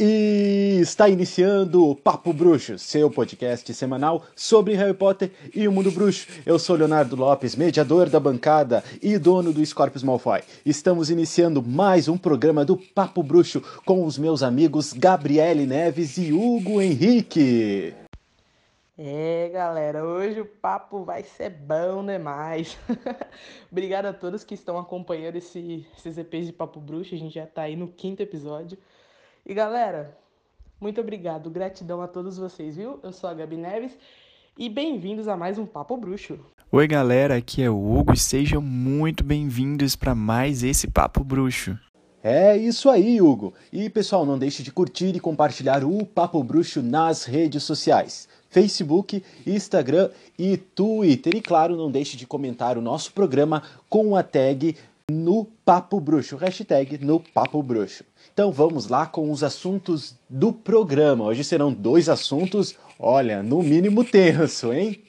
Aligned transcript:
E 0.00 0.78
está 0.80 1.08
iniciando 1.08 1.84
o 1.84 1.92
Papo 1.92 2.32
Bruxo, 2.32 2.78
seu 2.78 3.10
podcast 3.10 3.74
semanal 3.74 4.22
sobre 4.36 4.76
Harry 4.76 4.94
Potter 4.94 5.32
e 5.52 5.66
o 5.66 5.72
mundo 5.72 5.90
bruxo. 5.90 6.28
Eu 6.46 6.56
sou 6.56 6.76
Leonardo 6.76 7.16
Lopes, 7.16 7.56
mediador 7.56 8.08
da 8.08 8.20
bancada 8.20 8.84
e 9.02 9.18
dono 9.18 9.52
do 9.52 9.66
Scorpius 9.66 10.04
Malfoy. 10.04 10.42
Estamos 10.64 11.10
iniciando 11.10 11.60
mais 11.60 12.06
um 12.06 12.16
programa 12.16 12.64
do 12.64 12.76
Papo 12.76 13.24
Bruxo 13.24 13.60
com 13.84 14.04
os 14.04 14.16
meus 14.16 14.40
amigos 14.40 14.92
Gabriele 14.92 15.66
Neves 15.66 16.16
e 16.16 16.32
Hugo 16.32 16.80
Henrique. 16.80 17.92
É, 18.96 19.50
galera, 19.52 20.04
hoje 20.04 20.40
o 20.40 20.46
papo 20.46 21.02
vai 21.02 21.24
ser 21.24 21.50
bom 21.50 22.06
demais. 22.06 22.78
Obrigado 23.70 24.06
a 24.06 24.12
todos 24.12 24.44
que 24.44 24.54
estão 24.54 24.78
acompanhando 24.78 25.36
esse, 25.36 25.84
esses 25.96 26.16
EPs 26.16 26.46
de 26.46 26.52
Papo 26.52 26.78
Bruxo. 26.78 27.16
A 27.16 27.18
gente 27.18 27.34
já 27.34 27.44
está 27.44 27.62
aí 27.62 27.74
no 27.74 27.88
quinto 27.88 28.22
episódio. 28.22 28.78
E 29.48 29.54
galera, 29.54 30.14
muito 30.78 31.00
obrigado, 31.00 31.48
gratidão 31.48 32.02
a 32.02 32.06
todos 32.06 32.36
vocês, 32.36 32.76
viu? 32.76 33.00
Eu 33.02 33.14
sou 33.14 33.30
a 33.30 33.32
Gabi 33.32 33.56
Neves 33.56 33.96
e 34.58 34.68
bem-vindos 34.68 35.26
a 35.26 35.38
mais 35.38 35.56
um 35.56 35.64
Papo 35.64 35.96
Bruxo. 35.96 36.38
Oi, 36.70 36.86
galera, 36.86 37.36
aqui 37.36 37.62
é 37.62 37.70
o 37.70 37.96
Hugo 37.96 38.12
e 38.12 38.18
sejam 38.18 38.60
muito 38.60 39.24
bem-vindos 39.24 39.96
para 39.96 40.14
mais 40.14 40.62
esse 40.62 40.86
Papo 40.86 41.24
Bruxo. 41.24 41.78
É 42.22 42.58
isso 42.58 42.90
aí, 42.90 43.22
Hugo. 43.22 43.54
E 43.72 43.88
pessoal, 43.88 44.26
não 44.26 44.38
deixe 44.38 44.62
de 44.62 44.70
curtir 44.70 45.16
e 45.16 45.20
compartilhar 45.20 45.82
o 45.82 46.04
Papo 46.04 46.44
Bruxo 46.44 46.82
nas 46.82 47.24
redes 47.24 47.62
sociais. 47.62 48.28
Facebook, 48.50 49.24
Instagram 49.46 50.10
e 50.38 50.58
Twitter. 50.58 51.34
E 51.34 51.40
claro, 51.40 51.74
não 51.74 51.90
deixe 51.90 52.18
de 52.18 52.26
comentar 52.26 52.76
o 52.76 52.82
nosso 52.82 53.14
programa 53.14 53.62
com 53.88 54.14
a 54.14 54.22
tag 54.22 54.76
no 55.10 55.46
Papo 55.64 55.98
Bruxo, 56.00 56.36
hashtag 56.36 56.98
no 56.98 57.18
Papo 57.18 57.62
Bruxo. 57.62 58.04
Então 58.32 58.52
vamos 58.52 58.88
lá 58.88 59.06
com 59.06 59.30
os 59.30 59.42
assuntos 59.42 60.14
do 60.28 60.52
programa. 60.52 61.24
Hoje 61.24 61.42
serão 61.42 61.72
dois 61.72 62.08
assuntos, 62.08 62.74
olha, 62.98 63.42
no 63.42 63.62
mínimo 63.62 64.04
tenso, 64.04 64.72
hein? 64.72 65.02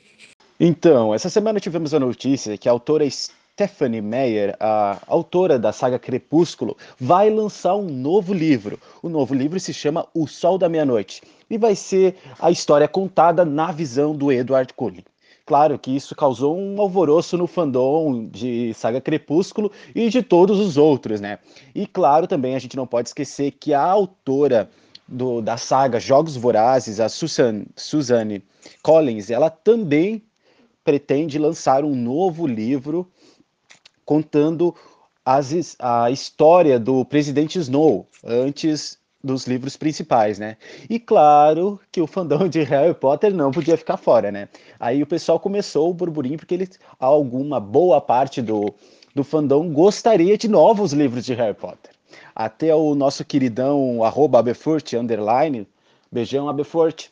Então, 0.60 1.14
essa 1.14 1.30
semana 1.30 1.60
tivemos 1.60 1.94
a 1.94 2.00
notícia 2.00 2.58
que 2.58 2.70
a 2.70 2.72
autora 2.72 3.06
Stephanie 3.10 4.02
Meyer, 4.02 4.56
a 4.60 5.00
autora 5.06 5.60
da 5.60 5.74
saga 5.74 6.00
Crepúsculo, 6.00 6.78
vai 7.00 7.30
lançar 7.30 7.76
um 7.76 7.90
novo 7.90 8.34
livro. 8.34 8.80
O 9.04 9.10
novo 9.10 9.34
livro 9.34 9.60
se 9.60 9.74
chama 9.74 10.08
O 10.14 10.28
Sol 10.28 10.58
da 10.58 10.70
Meia-Noite 10.70 11.22
e 11.50 11.58
vai 11.58 11.76
ser 11.76 12.16
a 12.40 12.50
história 12.50 12.88
contada 12.88 13.44
na 13.44 13.72
visão 13.72 14.16
do 14.16 14.32
Edward 14.32 14.74
Cullen. 14.74 15.04
Claro 15.50 15.80
que 15.80 15.90
isso 15.90 16.16
causou 16.16 16.56
um 16.56 16.80
alvoroço 16.80 17.36
no 17.36 17.48
fandom 17.48 18.28
de 18.28 18.72
Saga 18.76 19.02
Crepúsculo 19.02 19.72
e 19.96 20.08
de 20.08 20.22
todos 20.22 20.60
os 20.60 20.78
outros, 20.78 21.20
né? 21.20 21.40
E 21.74 21.88
claro, 21.88 22.28
também 22.28 22.54
a 22.54 22.60
gente 22.60 22.78
não 22.78 22.86
pode 22.86 23.10
esquecer 23.10 23.50
que 23.54 23.74
a 23.74 23.82
autora 23.82 24.70
do, 25.08 25.42
da 25.42 25.58
saga 25.58 26.00
Jogos 26.00 26.38
Vorazes, 26.38 27.00
a 27.00 27.10
Susan, 27.10 27.64
Suzanne 27.76 28.44
Collins, 28.84 29.32
ela 29.32 29.50
também 29.50 30.22
pretende 30.84 31.40
lançar 31.40 31.84
um 31.84 31.96
novo 31.96 32.46
livro 32.46 33.12
contando 34.06 34.76
as, 35.26 35.76
a 35.80 36.12
história 36.12 36.80
do 36.80 37.04
presidente 37.04 37.58
Snow 37.58 38.08
antes 38.24 39.00
dos 39.24 39.46
livros 39.46 39.76
principais, 39.76 40.40
né? 40.40 40.58
E 40.90 41.00
claro 41.00 41.80
que 41.92 42.02
o 42.02 42.08
fandom 42.08 42.48
de 42.48 42.64
Harry 42.64 42.94
Potter 42.94 43.34
não 43.34 43.52
podia 43.52 43.78
ficar 43.78 43.98
fora, 43.98 44.32
né? 44.32 44.48
Aí 44.80 45.04
o 45.04 45.08
pessoal 45.08 45.40
começou 45.40 45.90
o 45.90 45.94
burburinho 45.94 46.38
porque 46.38 46.54
ele, 46.54 46.70
alguma 47.00 47.60
boa 47.60 48.00
parte 48.00 48.42
do, 48.42 48.74
do 49.14 49.24
fandom 49.24 49.72
gostaria 49.74 50.38
de 50.38 50.48
novos 50.48 50.94
livros 50.94 51.26
de 51.26 51.34
Harry 51.34 51.54
Potter. 51.54 51.92
Até 52.34 52.74
o 52.74 52.96
nosso 52.96 53.26
queridão 53.26 54.04
arroba 54.04 54.40
Abefort, 54.40 54.94
underline, 54.94 55.68
beijão 56.12 56.48
Abefort, 56.48 57.10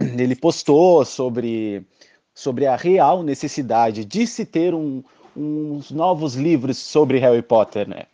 ele 0.00 0.34
postou 0.34 1.04
sobre, 1.04 1.86
sobre 2.34 2.66
a 2.66 2.74
real 2.74 3.22
necessidade 3.22 4.04
de 4.04 4.26
se 4.26 4.44
ter 4.44 4.74
um, 4.74 5.02
uns 5.36 5.90
novos 5.90 6.34
livros 6.34 6.78
sobre 6.78 7.18
Harry 7.18 7.42
Potter, 7.42 7.88
né? 7.88 8.04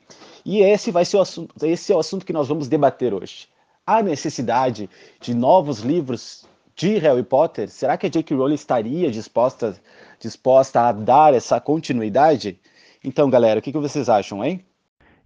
E 0.44 0.60
esse 0.60 0.90
vai 0.90 1.04
ser 1.04 1.16
o 1.16 1.20
assunto, 1.20 1.54
esse 1.64 1.92
é 1.92 1.96
o 1.96 1.98
assunto 1.98 2.24
que 2.24 2.32
nós 2.32 2.48
vamos 2.48 2.68
debater 2.68 3.12
hoje. 3.12 3.48
A 3.86 4.02
necessidade 4.02 4.88
de 5.20 5.34
novos 5.34 5.80
livros 5.80 6.46
de 6.80 6.96
Harry 6.98 7.22
Potter? 7.22 7.68
Será 7.68 7.96
que 7.96 8.06
a 8.06 8.10
J.K. 8.10 8.34
Rowling 8.36 8.54
estaria 8.54 9.10
disposta, 9.10 9.76
disposta 10.18 10.80
a 10.80 10.92
dar 10.92 11.34
essa 11.34 11.60
continuidade? 11.60 12.58
Então, 13.04 13.28
galera, 13.28 13.60
o 13.60 13.62
que, 13.62 13.72
vocês 13.72 14.08
acham, 14.08 14.44
hein? 14.44 14.64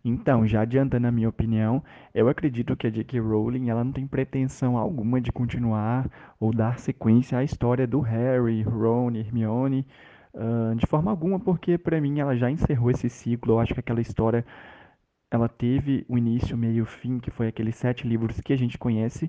Então, 0.04 0.46
já 0.46 0.62
adiantando 0.62 1.06
a 1.06 1.12
minha 1.12 1.28
opinião, 1.28 1.82
eu 2.14 2.28
acredito 2.28 2.76
que 2.76 2.86
a 2.86 2.90
J.K. 2.90 3.20
Rowling 3.20 3.70
ela 3.70 3.82
não 3.82 3.92
tem 3.92 4.06
pretensão 4.06 4.76
alguma 4.76 5.20
de 5.20 5.32
continuar 5.32 6.10
ou 6.38 6.52
dar 6.52 6.78
sequência 6.78 7.38
à 7.38 7.44
história 7.44 7.86
do 7.86 8.00
Harry, 8.00 8.62
Ron, 8.62 9.12
Hermione, 9.12 9.86
uh, 10.34 10.74
de 10.74 10.86
forma 10.86 11.10
alguma, 11.10 11.40
porque 11.40 11.78
para 11.78 12.00
mim 12.00 12.20
ela 12.20 12.36
já 12.36 12.50
encerrou 12.50 12.90
esse 12.90 13.08
ciclo. 13.08 13.54
Eu 13.54 13.60
acho 13.60 13.72
que 13.72 13.80
aquela 13.80 14.00
história 14.00 14.44
ela 15.34 15.48
teve 15.48 16.06
o 16.08 16.16
início, 16.16 16.56
meio, 16.56 16.86
fim, 16.86 17.18
que 17.18 17.28
foi 17.28 17.48
aqueles 17.48 17.74
sete 17.74 18.06
livros 18.06 18.40
que 18.40 18.52
a 18.52 18.56
gente 18.56 18.78
conhece. 18.78 19.26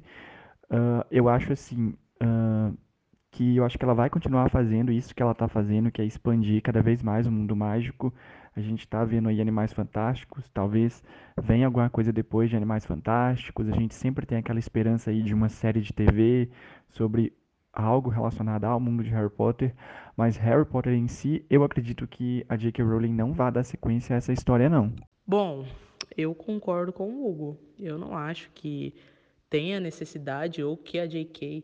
Uh, 0.66 1.03
eu 1.09 1.27
acho 1.27 1.51
assim 1.51 1.95
uh, 2.21 2.77
que 3.31 3.55
eu 3.55 3.66
acho 3.66 3.75
que 3.75 3.83
ela 3.83 3.95
vai 3.95 4.07
continuar 4.07 4.49
fazendo 4.51 4.91
isso 4.91 5.16
que 5.16 5.23
ela 5.23 5.31
está 5.31 5.47
fazendo, 5.47 5.91
que 5.91 6.03
é 6.03 6.05
expandir 6.05 6.61
cada 6.61 6.79
vez 6.79 7.01
mais 7.01 7.25
o 7.25 7.31
mundo 7.31 7.55
mágico. 7.55 8.13
A 8.55 8.61
gente 8.61 8.81
está 8.81 9.03
vendo 9.03 9.29
aí 9.29 9.41
Animais 9.41 9.73
Fantásticos, 9.73 10.47
talvez 10.49 11.03
venha 11.41 11.66
alguma 11.66 11.89
coisa 11.89 12.13
depois 12.13 12.51
de 12.51 12.55
Animais 12.55 12.85
Fantásticos. 12.85 13.67
A 13.67 13.72
gente 13.72 13.95
sempre 13.95 14.27
tem 14.27 14.37
aquela 14.37 14.59
esperança 14.59 15.09
aí 15.09 15.23
de 15.23 15.33
uma 15.33 15.49
série 15.49 15.81
de 15.81 15.91
TV 15.91 16.51
sobre 16.89 17.33
algo 17.73 18.11
relacionado 18.11 18.66
ao 18.66 18.79
mundo 18.79 19.03
de 19.03 19.09
Harry 19.09 19.29
Potter, 19.29 19.73
mas 20.16 20.37
Harry 20.37 20.66
Potter 20.66 20.93
em 20.93 21.07
si, 21.07 21.43
eu 21.49 21.63
acredito 21.63 22.07
que 22.07 22.45
a 22.47 22.55
J.K. 22.55 22.85
Rowling 22.85 23.11
não 23.11 23.33
vai 23.33 23.51
dar 23.51 23.63
sequência 23.63 24.16
a 24.16 24.17
essa 24.17 24.31
história 24.31 24.69
não. 24.69 24.93
Bom, 25.27 25.66
eu 26.17 26.33
concordo 26.33 26.93
com 26.93 27.09
o 27.09 27.27
Hugo. 27.29 27.59
Eu 27.79 27.97
não 27.97 28.15
acho 28.15 28.49
que 28.51 28.93
tenha 29.49 29.79
necessidade 29.79 30.63
ou 30.63 30.77
que 30.77 30.99
a 30.99 31.05
J.K. 31.05 31.63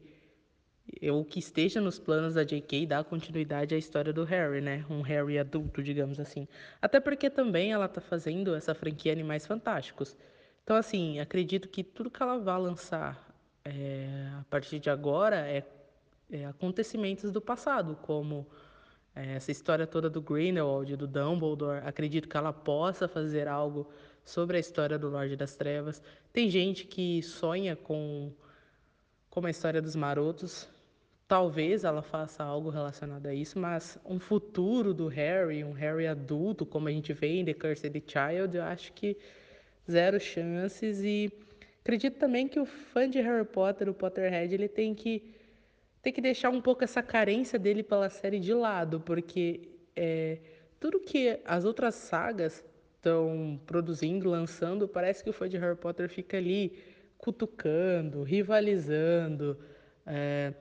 ou 1.12 1.25
que 1.25 1.39
esteja 1.39 1.79
nos 1.81 2.00
planos 2.00 2.35
da 2.35 2.44
J.K. 2.44 2.85
dar 2.85 3.03
continuidade 3.03 3.75
à 3.75 3.78
história 3.78 4.13
do 4.13 4.23
Harry, 4.23 4.61
né? 4.61 4.85
Um 4.90 5.01
Harry 5.01 5.40
adulto, 5.40 5.81
digamos 5.81 6.19
assim. 6.19 6.47
Até 6.81 7.00
porque 7.00 7.29
também 7.29 7.72
ela 7.72 7.88
tá 7.88 8.01
fazendo 8.01 8.56
essa 8.56 8.73
franquia 8.73 9.11
Animais 9.11 9.45
Fantásticos. 9.45 10.16
Então, 10.63 10.75
assim, 10.75 11.19
acredito 11.19 11.67
que 11.67 11.84
tudo 11.84 12.11
que 12.11 12.22
ela 12.22 12.38
vai 12.38 12.59
lançar 12.59 13.31
é, 13.66 14.29
a 14.40 14.45
partir 14.50 14.79
de 14.79 14.90
agora 14.90 15.47
é, 15.47 15.66
é 16.31 16.45
acontecimentos 16.45 17.31
do 17.31 17.41
passado, 17.41 17.97
como 18.01 18.47
é, 19.16 19.35
essa 19.35 19.51
história 19.51 19.85
toda 19.85 20.09
do 20.09 20.22
Grindelwald, 20.22 20.95
do 20.95 21.07
Dumbledore. 21.07 21.81
Acredito 21.85 22.28
que 22.29 22.38
ela 22.38 22.53
possa 22.53 23.07
fazer 23.07 23.47
algo 23.47 23.90
sobre 24.24 24.58
a 24.58 24.59
história 24.59 24.98
do 24.98 25.09
Lorde 25.09 25.36
das 25.36 25.56
Trevas. 25.56 26.02
Tem 26.32 26.50
gente 26.50 26.86
que 26.86 27.22
sonha 27.22 27.76
com, 27.76 28.32
com 29.30 29.46
a 29.46 29.50
história 29.50 29.82
dos 29.82 29.96
marotos. 29.96 30.70
Talvez 31.28 31.84
ela 31.84 32.02
faça 32.02 32.44
algo 32.44 32.70
relacionado 32.70 33.28
a 33.28 33.34
isso, 33.34 33.58
mas 33.58 33.98
um 34.06 34.20
futuro 34.20 34.94
do 34.94 35.08
Harry, 35.08 35.64
um 35.64 35.72
Harry 35.72 36.08
adulto, 36.08 36.66
como 36.66 36.88
a 36.88 36.92
gente 36.92 37.14
vê 37.14 37.40
em 37.40 37.46
The 37.46 37.54
Cursed 37.54 38.04
Child, 38.06 38.58
eu 38.58 38.64
acho 38.64 38.92
que 38.94 39.18
zero 39.90 40.20
chances. 40.20 41.02
E 41.02 41.32
acredito 41.82 42.18
também 42.18 42.48
que 42.48 42.59
o 42.59 42.66
fã 42.66 43.09
de 43.09 43.20
Harry 43.22 43.46
Potter, 43.46 43.90
o 43.90 43.94
Potterhead, 43.94 44.53
ele 44.53 44.68
tem 44.68 44.94
que, 44.94 45.34
tem 46.02 46.12
que 46.12 46.22
deixar 46.22 46.50
um 46.50 46.62
pouco 46.62 46.84
essa 46.84 47.02
carência 47.02 47.58
dele 47.58 47.82
pela 47.82 48.09
série 48.09 48.40
de 48.40 48.53
lado, 48.53 49.00
porque 49.00 49.70
é, 49.96 50.40
tudo 50.80 51.00
que 51.00 51.40
as 51.46 51.64
outras 51.64 51.96
sagas 51.96 52.64
estão 53.01 53.59
produzindo, 53.66 54.29
lançando, 54.29 54.88
parece 54.88 55.23
que 55.23 55.29
o 55.29 55.34
fã 55.34 55.50
de 55.50 55.57
Harry 55.57 55.75
Potter 55.75 56.07
fica 56.07 56.38
ali 56.38 56.78
cutucando, 57.17 58.22
rivalizando, 58.22 59.58
é, 60.05 60.53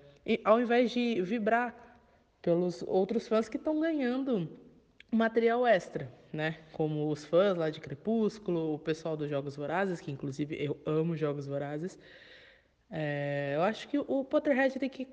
ao 0.42 0.58
invés 0.58 0.90
de 0.90 1.20
vibrar 1.20 1.74
pelos 2.40 2.82
outros 2.82 3.28
fãs 3.28 3.48
que 3.48 3.58
estão 3.58 3.78
ganhando 3.78 4.48
material 5.10 5.66
extra, 5.66 6.10
né? 6.32 6.58
Como 6.72 7.10
os 7.10 7.24
fãs 7.26 7.56
lá 7.56 7.68
de 7.68 7.80
Crepúsculo, 7.80 8.74
o 8.74 8.78
pessoal 8.78 9.16
dos 9.16 9.28
Jogos 9.28 9.56
Vorazes, 9.56 10.00
que 10.00 10.10
inclusive 10.10 10.56
eu 10.58 10.80
amo 10.86 11.16
Jogos 11.16 11.46
Vorazes. 11.46 11.98
É, 12.90 13.52
eu 13.54 13.62
acho 13.62 13.86
que 13.86 13.98
o 13.98 14.24
Potterhead 14.24 14.78
tem 14.78 14.88
que 14.88 15.06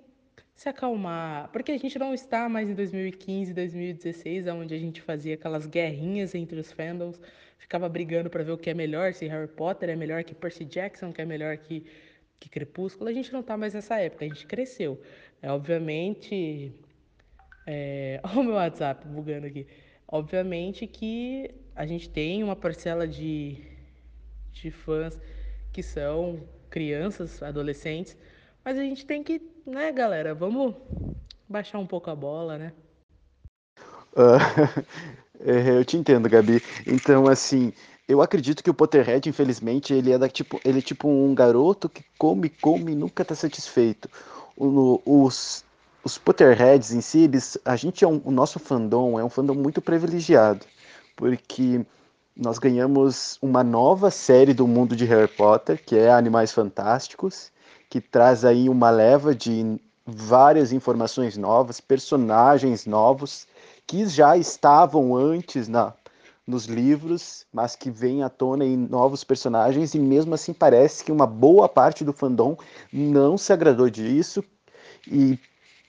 se 0.58 0.68
acalmar, 0.68 1.50
porque 1.52 1.72
a 1.72 1.78
gente 1.78 2.00
não 2.00 2.16
está 2.16 2.50
mais 2.50 2.68
em 2.68 2.74
2015, 2.74 3.54
2016, 3.54 4.48
onde 4.48 4.74
a 4.74 4.80
gente 4.80 5.04
fazia 5.04 5.36
aquelas 5.36 5.68
guerrinhas 5.68 6.34
entre 6.34 6.60
os 6.60 6.72
fandoms, 6.72 7.22
ficava 7.60 7.88
brigando 7.88 8.28
para 8.28 8.44
ver 8.44 8.54
o 8.54 8.58
que 8.58 8.72
é 8.72 8.74
melhor, 8.74 9.14
se 9.14 9.28
Harry 9.28 9.48
Potter 9.48 9.90
é 9.90 9.96
melhor 9.96 10.24
que 10.24 10.34
Percy 10.34 10.66
Jackson, 10.66 11.14
que 11.14 11.22
é 11.22 11.26
melhor 11.26 11.58
que, 11.58 11.86
que 12.40 12.50
Crepúsculo. 12.50 13.08
A 13.08 13.14
gente 13.14 13.32
não 13.32 13.42
está 13.42 13.56
mais 13.56 13.76
nessa 13.76 14.00
época, 14.00 14.26
a 14.26 14.28
gente 14.28 14.48
cresceu. 14.48 15.00
É, 15.44 15.52
obviamente. 15.52 16.74
É... 17.68 18.20
Olha 18.26 18.40
o 18.40 18.44
meu 18.44 18.54
WhatsApp 18.56 19.08
bugando 19.08 19.46
aqui. 19.46 19.68
Obviamente 20.08 20.88
que 20.88 21.52
a 21.76 21.86
gente 21.86 22.10
tem 22.10 22.44
uma 22.44 22.56
parcela 22.56 23.08
de, 23.08 23.62
de 24.52 24.72
fãs 24.72 25.20
que 25.72 25.84
são 25.84 26.42
crianças, 26.68 27.44
adolescentes, 27.44 28.18
mas 28.66 28.80
a 28.80 28.82
gente 28.82 29.06
tem 29.06 29.22
que, 29.24 29.40
né, 29.68 29.92
galera, 29.92 30.34
vamos 30.34 30.74
baixar 31.48 31.78
um 31.78 31.86
pouco 31.86 32.10
a 32.10 32.16
bola, 32.16 32.58
né? 32.58 32.74
Uh, 34.14 34.84
eu 35.40 35.86
te 35.86 35.98
entendo, 35.98 36.30
Gabi. 36.30 36.62
Então, 36.86 37.28
assim, 37.28 37.74
eu 38.08 38.22
acredito 38.22 38.64
que 38.64 38.70
o 38.70 38.74
Potterhead, 38.74 39.28
infelizmente, 39.28 39.94
ele 39.94 40.12
é 40.14 40.18
da, 40.18 40.30
tipo, 40.30 40.60
ele 40.64 40.80
é 40.80 40.82
tipo 40.82 41.10
um 41.10 41.36
garoto 41.36 41.90
que 41.90 42.04
come, 42.18 42.50
come 42.50 42.94
e 42.94 42.96
nunca 42.96 43.22
está 43.22 43.36
satisfeito. 43.36 44.10
O, 44.56 45.02
os, 45.06 45.64
os 46.04 46.18
Potterheads 46.18 46.92
em 46.92 47.02
si, 47.02 47.26
eles, 47.26 47.58
a 47.66 47.76
gente 47.76 48.04
é 48.04 48.08
um, 48.08 48.22
o 48.24 48.32
nosso 48.32 48.60
fandom 48.60 49.20
é 49.20 49.24
um 49.24 49.30
fandom 49.30 49.54
muito 49.54 49.82
privilegiado, 49.82 50.66
porque 51.16 51.86
nós 52.36 52.58
ganhamos 52.58 53.38
uma 53.42 53.64
nova 53.64 54.10
série 54.10 54.54
do 54.54 54.68
mundo 54.68 54.96
de 54.96 55.06
Harry 55.06 55.28
Potter, 55.28 55.84
que 55.84 55.98
é 55.98 56.10
Animais 56.10 56.52
Fantásticos, 56.52 57.52
que 57.90 58.02
traz 58.02 58.44
aí 58.44 58.70
uma 58.70 58.90
leva 58.90 59.34
de 59.34 59.80
várias 60.06 60.72
informações 60.72 61.38
novas, 61.38 61.82
personagens 61.82 62.86
novos 62.86 63.48
que 63.86 64.06
já 64.06 64.38
estavam 64.38 65.16
antes 65.16 65.68
na 65.68 65.94
nos 66.48 66.64
livros, 66.66 67.46
mas 67.52 67.76
que 67.76 67.92
vem 67.92 68.24
à 68.24 68.30
tona 68.30 68.64
em 68.64 68.78
novos 68.78 69.22
personagens, 69.22 69.94
e 69.94 70.00
mesmo 70.00 70.34
assim 70.34 70.54
parece 70.54 71.04
que 71.04 71.12
uma 71.12 71.28
boa 71.28 71.68
parte 71.68 72.06
do 72.06 72.14
fandom 72.14 72.56
não 72.92 73.38
se 73.38 73.52
agradou 73.52 73.90
disso 73.90 74.42
e 75.06 75.38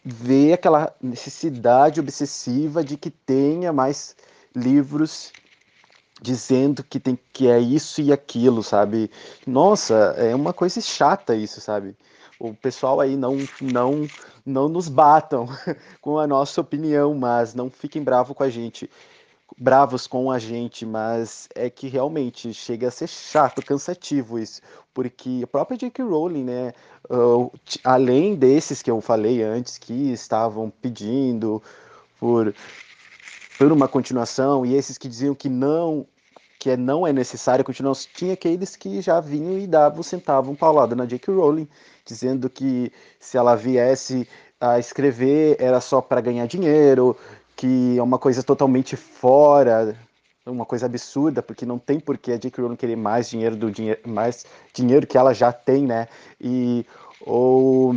vê 0.05 0.53
aquela 0.53 0.93
necessidade 1.01 2.01
obsessiva 2.01 2.83
de 2.83 2.97
que 2.97 3.09
tenha 3.09 3.73
mais 3.73 4.17
livros 4.55 5.33
dizendo 6.21 6.83
que 6.85 7.01
tem 7.01 7.19
que 7.33 7.49
é 7.49 7.59
isso 7.59 8.01
e 8.01 8.13
aquilo, 8.13 8.63
sabe? 8.63 9.11
Nossa, 9.47 9.95
é 10.17 10.35
uma 10.35 10.53
coisa 10.53 10.81
chata 10.81 11.35
isso, 11.35 11.61
sabe? 11.61 11.97
O 12.39 12.55
pessoal 12.55 13.01
aí 13.01 13.17
não 13.17 13.37
não 13.61 14.07
não 14.45 14.69
nos 14.69 14.89
batam 14.89 15.47
com 16.01 16.19
a 16.19 16.27
nossa 16.27 16.61
opinião, 16.61 17.15
mas 17.15 17.55
não 17.55 17.71
fiquem 17.71 18.03
bravos 18.03 18.37
com 18.37 18.45
a 18.45 18.51
gente 18.51 18.89
bravos 19.57 20.07
com 20.07 20.31
a 20.31 20.39
gente, 20.39 20.85
mas 20.85 21.49
é 21.55 21.71
que 21.71 21.89
realmente 21.89 22.53
chega 22.53 22.89
a 22.89 22.91
ser 22.91 23.09
chato, 23.09 23.65
cansativo 23.65 24.39
isso, 24.39 24.61
porque 24.93 25.41
a 25.43 25.47
própria 25.47 25.79
J.K. 25.79 26.05
Rowling, 26.05 26.45
né, 26.45 26.73
uh, 27.11 27.51
além 27.83 28.35
desses 28.35 28.83
que 28.83 28.91
eu 28.91 29.01
falei 29.01 29.43
antes, 29.43 29.79
que 29.79 30.13
estavam 30.13 30.71
pedindo 30.71 31.63
por, 32.19 32.55
por 33.59 33.73
uma 33.73 33.89
continuação, 33.89 34.65
e 34.65 34.75
esses 34.75 34.97
que 34.97 35.09
diziam 35.09 35.35
que 35.35 35.49
não 35.49 36.07
que 36.61 36.77
não 36.77 37.07
é 37.07 37.13
necessário 37.13 37.65
continuar, 37.65 37.95
tinha 38.15 38.35
aqueles 38.35 38.75
que 38.75 39.01
já 39.01 39.21
vinham 39.21 39.59
e 39.61 39.67
davam, 39.67 40.03
sentavam 40.03 40.57
paulada 40.57 40.97
na 40.97 41.07
J.K. 41.07 41.33
Rowling, 41.33 41.69
dizendo 42.05 42.51
que 42.51 42.93
se 43.21 43.37
ela 43.37 43.55
viesse 43.55 44.29
a 44.61 44.77
escrever 44.77 45.57
era 45.61 45.81
só 45.81 46.01
para 46.01 46.21
ganhar 46.21 46.47
dinheiro, 46.47 47.17
que 47.55 47.97
é 47.97 48.03
uma 48.03 48.19
coisa 48.19 48.43
totalmente 48.43 48.97
fora, 48.97 49.97
uma 50.45 50.67
coisa 50.67 50.87
absurda, 50.87 51.45
porque 51.45 51.65
não 51.65 51.79
tem 51.79 52.01
por 52.01 52.19
que 52.19 52.33
a 52.33 52.37
J.K. 52.37 52.61
Rowling 52.61 52.77
querer 52.77 52.97
mais 52.97 53.31
dinheiro 53.31 53.55
do 53.55 53.71
dinheiro, 53.71 54.01
mais 54.05 54.45
dinheiro 54.75 55.07
que 55.07 55.17
ela 55.17 55.33
já 55.33 55.53
tem, 55.53 55.87
né? 55.87 56.09
E 56.41 56.85
ou 57.21 57.95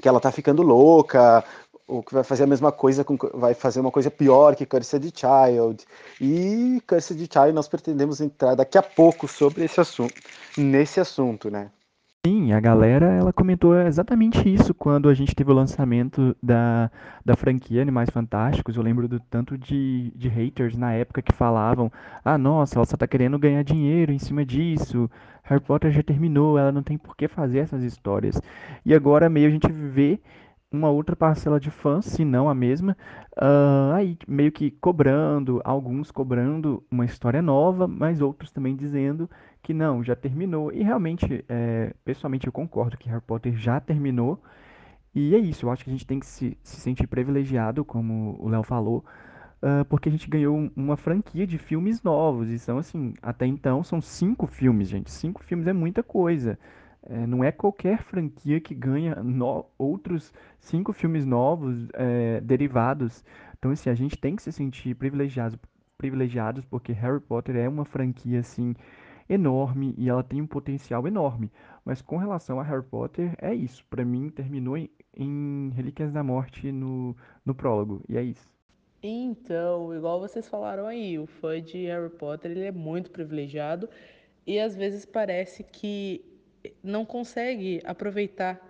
que 0.00 0.08
ela 0.08 0.20
tá 0.20 0.30
ficando 0.30 0.62
louca, 0.62 1.42
ou 1.88 2.02
que 2.02 2.12
vai 2.12 2.22
fazer 2.22 2.44
a 2.44 2.46
mesma 2.46 2.70
coisa 2.70 3.02
com, 3.02 3.16
vai 3.34 3.54
fazer 3.54 3.80
uma 3.80 3.90
coisa 3.90 4.10
pior 4.10 4.54
que 4.54 4.66
Cursed 4.66 5.10
Child. 5.14 5.84
E 6.20 6.82
Cursed 6.86 7.18
Child 7.18 7.52
nós 7.52 7.66
pretendemos 7.66 8.20
entrar 8.20 8.54
daqui 8.54 8.76
a 8.76 8.82
pouco 8.82 9.26
sobre 9.26 9.64
esse 9.64 9.80
assunto, 9.80 10.14
nesse 10.56 11.00
assunto, 11.00 11.50
né? 11.50 11.70
Sim, 12.26 12.52
a 12.52 12.60
galera 12.60 13.06
ela 13.06 13.32
comentou 13.32 13.74
exatamente 13.80 14.52
isso 14.52 14.74
quando 14.74 15.08
a 15.08 15.14
gente 15.14 15.34
teve 15.34 15.50
o 15.50 15.54
lançamento 15.54 16.36
da, 16.42 16.90
da 17.24 17.34
franquia 17.34 17.80
Animais 17.80 18.10
Fantásticos. 18.10 18.76
Eu 18.76 18.82
lembro 18.82 19.08
do 19.08 19.18
tanto 19.18 19.56
de, 19.56 20.12
de 20.14 20.28
haters 20.28 20.76
na 20.76 20.92
época 20.92 21.22
que 21.22 21.32
falavam: 21.32 21.90
ah, 22.22 22.36
nossa, 22.36 22.76
ela 22.76 22.84
só 22.84 22.96
tá 22.96 23.06
querendo 23.06 23.38
ganhar 23.38 23.62
dinheiro 23.62 24.12
em 24.12 24.18
cima 24.18 24.44
disso. 24.44 25.08
Harry 25.44 25.62
Potter 25.62 25.90
já 25.90 26.02
terminou, 26.02 26.58
ela 26.58 26.70
não 26.70 26.82
tem 26.82 26.98
por 26.98 27.16
que 27.16 27.28
fazer 27.28 27.60
essas 27.60 27.82
histórias. 27.82 28.38
E 28.84 28.92
agora 28.92 29.30
meio 29.30 29.46
a 29.46 29.50
gente 29.50 29.72
vê 29.72 30.20
uma 30.70 30.90
outra 30.90 31.16
parcela 31.16 31.58
de 31.58 31.70
fãs, 31.70 32.04
se 32.04 32.24
não 32.24 32.48
a 32.48 32.54
mesma, 32.54 32.96
uh, 33.36 33.92
aí 33.94 34.18
meio 34.26 34.52
que 34.52 34.70
cobrando, 34.70 35.60
alguns 35.64 36.10
cobrando 36.10 36.84
uma 36.90 37.04
história 37.04 37.40
nova, 37.40 37.88
mas 37.88 38.20
outros 38.20 38.50
também 38.50 38.76
dizendo 38.76 39.28
que 39.62 39.72
não, 39.72 40.02
já 40.04 40.14
terminou. 40.14 40.72
E 40.72 40.82
realmente, 40.82 41.44
é, 41.48 41.94
pessoalmente, 42.04 42.46
eu 42.46 42.52
concordo 42.52 42.98
que 42.98 43.08
Harry 43.08 43.22
Potter 43.22 43.54
já 43.56 43.80
terminou. 43.80 44.42
E 45.14 45.34
é 45.34 45.38
isso, 45.38 45.66
eu 45.66 45.70
acho 45.70 45.84
que 45.84 45.90
a 45.90 45.92
gente 45.92 46.06
tem 46.06 46.20
que 46.20 46.26
se, 46.26 46.56
se 46.62 46.80
sentir 46.80 47.06
privilegiado, 47.06 47.84
como 47.84 48.36
o 48.38 48.48
Léo 48.48 48.62
falou, 48.62 49.04
uh, 49.62 49.84
porque 49.86 50.08
a 50.08 50.12
gente 50.12 50.28
ganhou 50.28 50.70
uma 50.76 50.96
franquia 50.96 51.46
de 51.46 51.58
filmes 51.58 52.02
novos. 52.02 52.48
E 52.50 52.58
são 52.58 52.78
assim, 52.78 53.14
até 53.22 53.46
então 53.46 53.82
são 53.82 54.00
cinco 54.00 54.46
filmes, 54.46 54.88
gente. 54.88 55.10
Cinco 55.10 55.42
filmes 55.42 55.66
é 55.66 55.72
muita 55.72 56.02
coisa. 56.02 56.58
É, 57.08 57.26
não 57.26 57.42
é 57.42 57.50
qualquer 57.50 58.02
franquia 58.02 58.60
que 58.60 58.74
ganha 58.74 59.14
no, 59.16 59.64
outros 59.78 60.32
cinco 60.60 60.92
filmes 60.92 61.24
novos 61.24 61.88
é, 61.94 62.40
derivados. 62.40 63.24
Então, 63.58 63.70
assim, 63.70 63.88
a 63.88 63.94
gente 63.94 64.16
tem 64.16 64.36
que 64.36 64.42
se 64.42 64.52
sentir 64.52 64.94
privilegiados, 64.94 66.64
porque 66.66 66.92
Harry 66.92 67.20
Potter 67.20 67.56
é 67.56 67.68
uma 67.68 67.84
franquia 67.84 68.40
assim 68.40 68.74
enorme 69.28 69.94
e 69.98 70.08
ela 70.08 70.22
tem 70.22 70.40
um 70.40 70.46
potencial 70.46 71.06
enorme. 71.06 71.50
Mas 71.84 72.02
com 72.02 72.16
relação 72.16 72.60
a 72.60 72.62
Harry 72.62 72.84
Potter, 72.84 73.34
é 73.40 73.54
isso. 73.54 73.84
Para 73.86 74.04
mim, 74.04 74.28
terminou 74.28 74.76
em, 74.76 74.90
em 75.16 75.70
Relíquias 75.74 76.12
da 76.12 76.22
Morte 76.22 76.70
no, 76.70 77.16
no 77.44 77.54
prólogo. 77.54 78.02
E 78.08 78.16
é 78.16 78.22
isso. 78.22 78.48
Então, 79.02 79.94
igual 79.94 80.20
vocês 80.20 80.48
falaram 80.48 80.86
aí, 80.86 81.18
o 81.18 81.26
fã 81.26 81.62
de 81.62 81.86
Harry 81.86 82.10
Potter 82.10 82.50
ele 82.50 82.64
é 82.64 82.72
muito 82.72 83.10
privilegiado 83.10 83.88
e 84.44 84.58
às 84.58 84.74
vezes 84.74 85.04
parece 85.04 85.62
que 85.62 86.24
não 86.82 87.04
consegue 87.04 87.80
aproveitar 87.84 88.60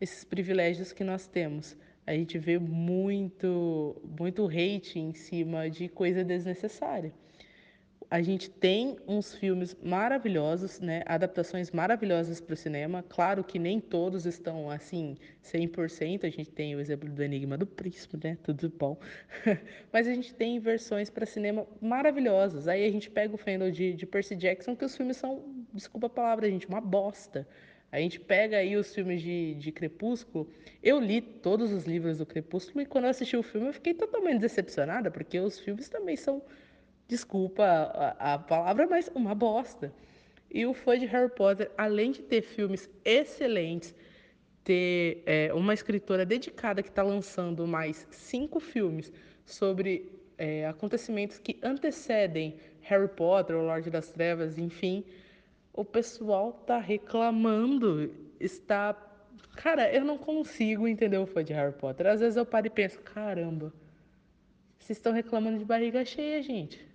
esses 0.00 0.24
privilégios 0.24 0.92
que 0.92 1.04
nós 1.04 1.26
temos. 1.26 1.76
A 2.06 2.12
gente 2.12 2.38
vê 2.38 2.58
muito, 2.58 4.00
muito 4.18 4.46
hate 4.46 4.98
em 4.98 5.12
cima 5.14 5.68
de 5.70 5.88
coisa 5.88 6.24
desnecessária 6.24 7.12
a 8.10 8.20
gente 8.20 8.50
tem 8.50 8.96
uns 9.06 9.32
filmes 9.32 9.76
maravilhosos, 9.80 10.80
né? 10.80 11.02
Adaptações 11.06 11.70
maravilhosas 11.70 12.40
para 12.40 12.54
o 12.54 12.56
cinema. 12.56 13.04
Claro 13.08 13.44
que 13.44 13.56
nem 13.56 13.80
todos 13.80 14.26
estão 14.26 14.68
assim 14.68 15.16
100%. 15.44 16.24
A 16.24 16.28
gente 16.28 16.50
tem 16.50 16.74
o 16.74 16.80
exemplo 16.80 17.08
do 17.08 17.22
Enigma 17.22 17.56
do 17.56 17.64
Príncipe, 17.64 18.18
né? 18.22 18.36
Tudo 18.42 18.68
bom. 18.68 18.98
Mas 19.92 20.08
a 20.08 20.12
gente 20.12 20.34
tem 20.34 20.58
versões 20.58 21.08
para 21.08 21.24
cinema 21.24 21.64
maravilhosas. 21.80 22.66
Aí 22.66 22.84
a 22.84 22.90
gente 22.90 23.08
pega 23.08 23.32
o 23.32 23.38
fandom 23.38 23.70
de, 23.70 23.94
de 23.94 24.04
Percy 24.06 24.34
Jackson, 24.34 24.74
que 24.74 24.84
os 24.84 24.96
filmes 24.96 25.16
são, 25.16 25.59
desculpa 25.72 26.06
a 26.06 26.10
palavra, 26.10 26.48
gente, 26.50 26.66
uma 26.66 26.80
bosta. 26.80 27.46
A 27.92 27.98
gente 27.98 28.20
pega 28.20 28.58
aí 28.58 28.76
os 28.76 28.94
filmes 28.94 29.20
de, 29.20 29.54
de 29.54 29.72
Crepúsculo. 29.72 30.48
Eu 30.82 31.00
li 31.00 31.20
todos 31.20 31.72
os 31.72 31.86
livros 31.86 32.18
do 32.18 32.26
Crepúsculo 32.26 32.82
e 32.82 32.86
quando 32.86 33.04
eu 33.04 33.10
assisti 33.10 33.36
o 33.36 33.42
filme 33.42 33.68
eu 33.68 33.72
fiquei 33.72 33.94
totalmente 33.94 34.40
decepcionada, 34.40 35.10
porque 35.10 35.38
os 35.40 35.58
filmes 35.58 35.88
também 35.88 36.16
são 36.16 36.42
desculpa 37.08 37.64
a, 37.64 38.34
a 38.34 38.38
palavra, 38.38 38.86
mas 38.88 39.10
uma 39.14 39.34
bosta. 39.34 39.92
E 40.52 40.64
o 40.66 40.72
fã 40.72 40.96
de 40.96 41.06
Harry 41.06 41.30
Potter, 41.30 41.70
além 41.76 42.12
de 42.12 42.22
ter 42.22 42.42
filmes 42.42 42.88
excelentes, 43.04 43.94
ter 44.62 45.22
é, 45.26 45.52
uma 45.52 45.74
escritora 45.74 46.24
dedicada 46.24 46.82
que 46.82 46.88
está 46.88 47.02
lançando 47.02 47.66
mais 47.66 48.06
cinco 48.10 48.60
filmes 48.60 49.12
sobre 49.44 50.12
é, 50.38 50.66
acontecimentos 50.66 51.38
que 51.38 51.58
antecedem 51.62 52.56
Harry 52.82 53.08
Potter, 53.08 53.56
o 53.56 53.62
Lorde 53.62 53.90
das 53.90 54.10
Trevas, 54.10 54.58
enfim, 54.58 55.04
o 55.72 55.84
pessoal 55.84 56.58
está 56.60 56.78
reclamando, 56.78 58.10
está... 58.38 58.96
Cara, 59.56 59.92
eu 59.92 60.04
não 60.04 60.16
consigo 60.16 60.86
entender 60.86 61.18
o 61.18 61.26
fã 61.26 61.42
de 61.44 61.52
Harry 61.52 61.72
Potter. 61.72 62.06
Às 62.06 62.20
vezes 62.20 62.36
eu 62.36 62.46
paro 62.46 62.66
e 62.66 62.70
penso, 62.70 62.98
caramba, 63.00 63.72
vocês 64.78 64.98
estão 64.98 65.12
reclamando 65.12 65.58
de 65.58 65.64
barriga 65.64 66.04
cheia, 66.04 66.42
gente. 66.42 66.90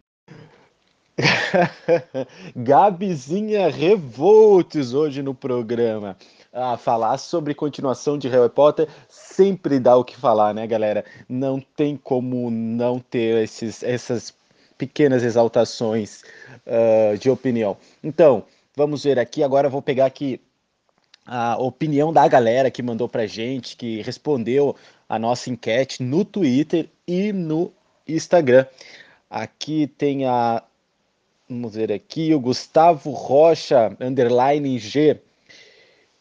Gabizinha 2.55 3.69
Revoltes 3.69 4.93
hoje 4.93 5.21
no 5.21 5.33
programa. 5.33 6.17
Ah, 6.51 6.77
falar 6.77 7.17
sobre 7.17 7.53
continuação 7.53 8.17
de 8.17 8.27
Harry 8.27 8.49
Potter 8.49 8.87
sempre 9.09 9.79
dá 9.79 9.95
o 9.95 10.03
que 10.03 10.15
falar, 10.15 10.53
né, 10.53 10.65
galera? 10.65 11.05
Não 11.27 11.59
tem 11.59 11.97
como 11.97 12.49
não 12.49 12.99
ter 12.99 13.43
esses, 13.43 13.83
essas 13.83 14.33
pequenas 14.77 15.23
exaltações 15.23 16.23
uh, 16.65 17.17
de 17.17 17.29
opinião. 17.29 17.77
Então, 18.03 18.43
vamos 18.75 19.03
ver 19.03 19.19
aqui. 19.19 19.43
Agora 19.43 19.69
vou 19.69 19.81
pegar 19.81 20.05
aqui 20.05 20.39
a 21.25 21.57
opinião 21.57 22.13
da 22.13 22.27
galera 22.27 22.69
que 22.69 22.83
mandou 22.83 23.09
pra 23.09 23.25
gente, 23.25 23.75
que 23.75 24.01
respondeu 24.01 24.75
a 25.09 25.17
nossa 25.17 25.49
enquete 25.49 26.03
no 26.03 26.23
Twitter 26.23 26.89
e 27.07 27.33
no 27.33 27.71
Instagram. 28.07 28.65
Aqui 29.29 29.87
tem 29.87 30.25
a 30.25 30.63
Vamos 31.47 31.75
ver 31.75 31.91
aqui, 31.91 32.33
o 32.33 32.39
Gustavo 32.39 33.11
Rocha, 33.11 33.95
underline 34.01 34.79
G. 34.79 35.21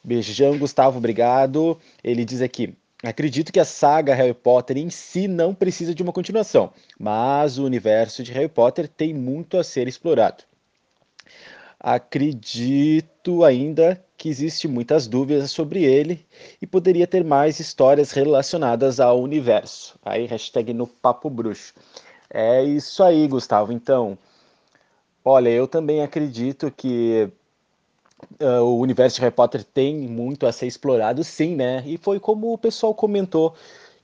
Beijão, 0.02 0.58
Gustavo, 0.58 0.98
obrigado. 0.98 1.80
Ele 2.02 2.26
diz 2.26 2.42
aqui: 2.42 2.76
Acredito 3.02 3.50
que 3.50 3.58
a 3.58 3.64
saga 3.64 4.14
Harry 4.14 4.34
Potter 4.34 4.76
em 4.76 4.90
si 4.90 5.26
não 5.26 5.54
precisa 5.54 5.94
de 5.94 6.02
uma 6.02 6.12
continuação, 6.12 6.70
mas 6.98 7.56
o 7.56 7.64
universo 7.64 8.22
de 8.22 8.32
Harry 8.32 8.50
Potter 8.50 8.86
tem 8.86 9.14
muito 9.14 9.56
a 9.56 9.64
ser 9.64 9.88
explorado. 9.88 10.44
Acredito 11.86 13.44
ainda 13.44 14.02
que 14.16 14.30
existe 14.30 14.66
muitas 14.66 15.06
dúvidas 15.06 15.50
sobre 15.50 15.84
ele 15.84 16.24
e 16.62 16.66
poderia 16.66 17.06
ter 17.06 17.22
mais 17.22 17.60
histórias 17.60 18.10
relacionadas 18.10 19.00
ao 19.00 19.20
universo. 19.20 19.94
Aí, 20.02 20.24
hashtag 20.24 20.72
no 20.72 20.86
Papo 20.86 21.28
Bruxo. 21.28 21.74
É 22.30 22.64
isso 22.64 23.04
aí, 23.04 23.28
Gustavo. 23.28 23.70
Então, 23.70 24.16
olha, 25.22 25.50
eu 25.50 25.68
também 25.68 26.02
acredito 26.02 26.70
que 26.70 27.28
uh, 28.40 28.62
o 28.62 28.80
universo 28.80 29.16
de 29.16 29.20
Harry 29.20 29.34
Potter 29.34 29.62
tem 29.62 30.08
muito 30.08 30.46
a 30.46 30.52
ser 30.52 30.66
explorado, 30.66 31.22
sim, 31.22 31.54
né? 31.54 31.82
E 31.84 31.98
foi 31.98 32.18
como 32.18 32.50
o 32.50 32.56
pessoal 32.56 32.94
comentou, 32.94 33.54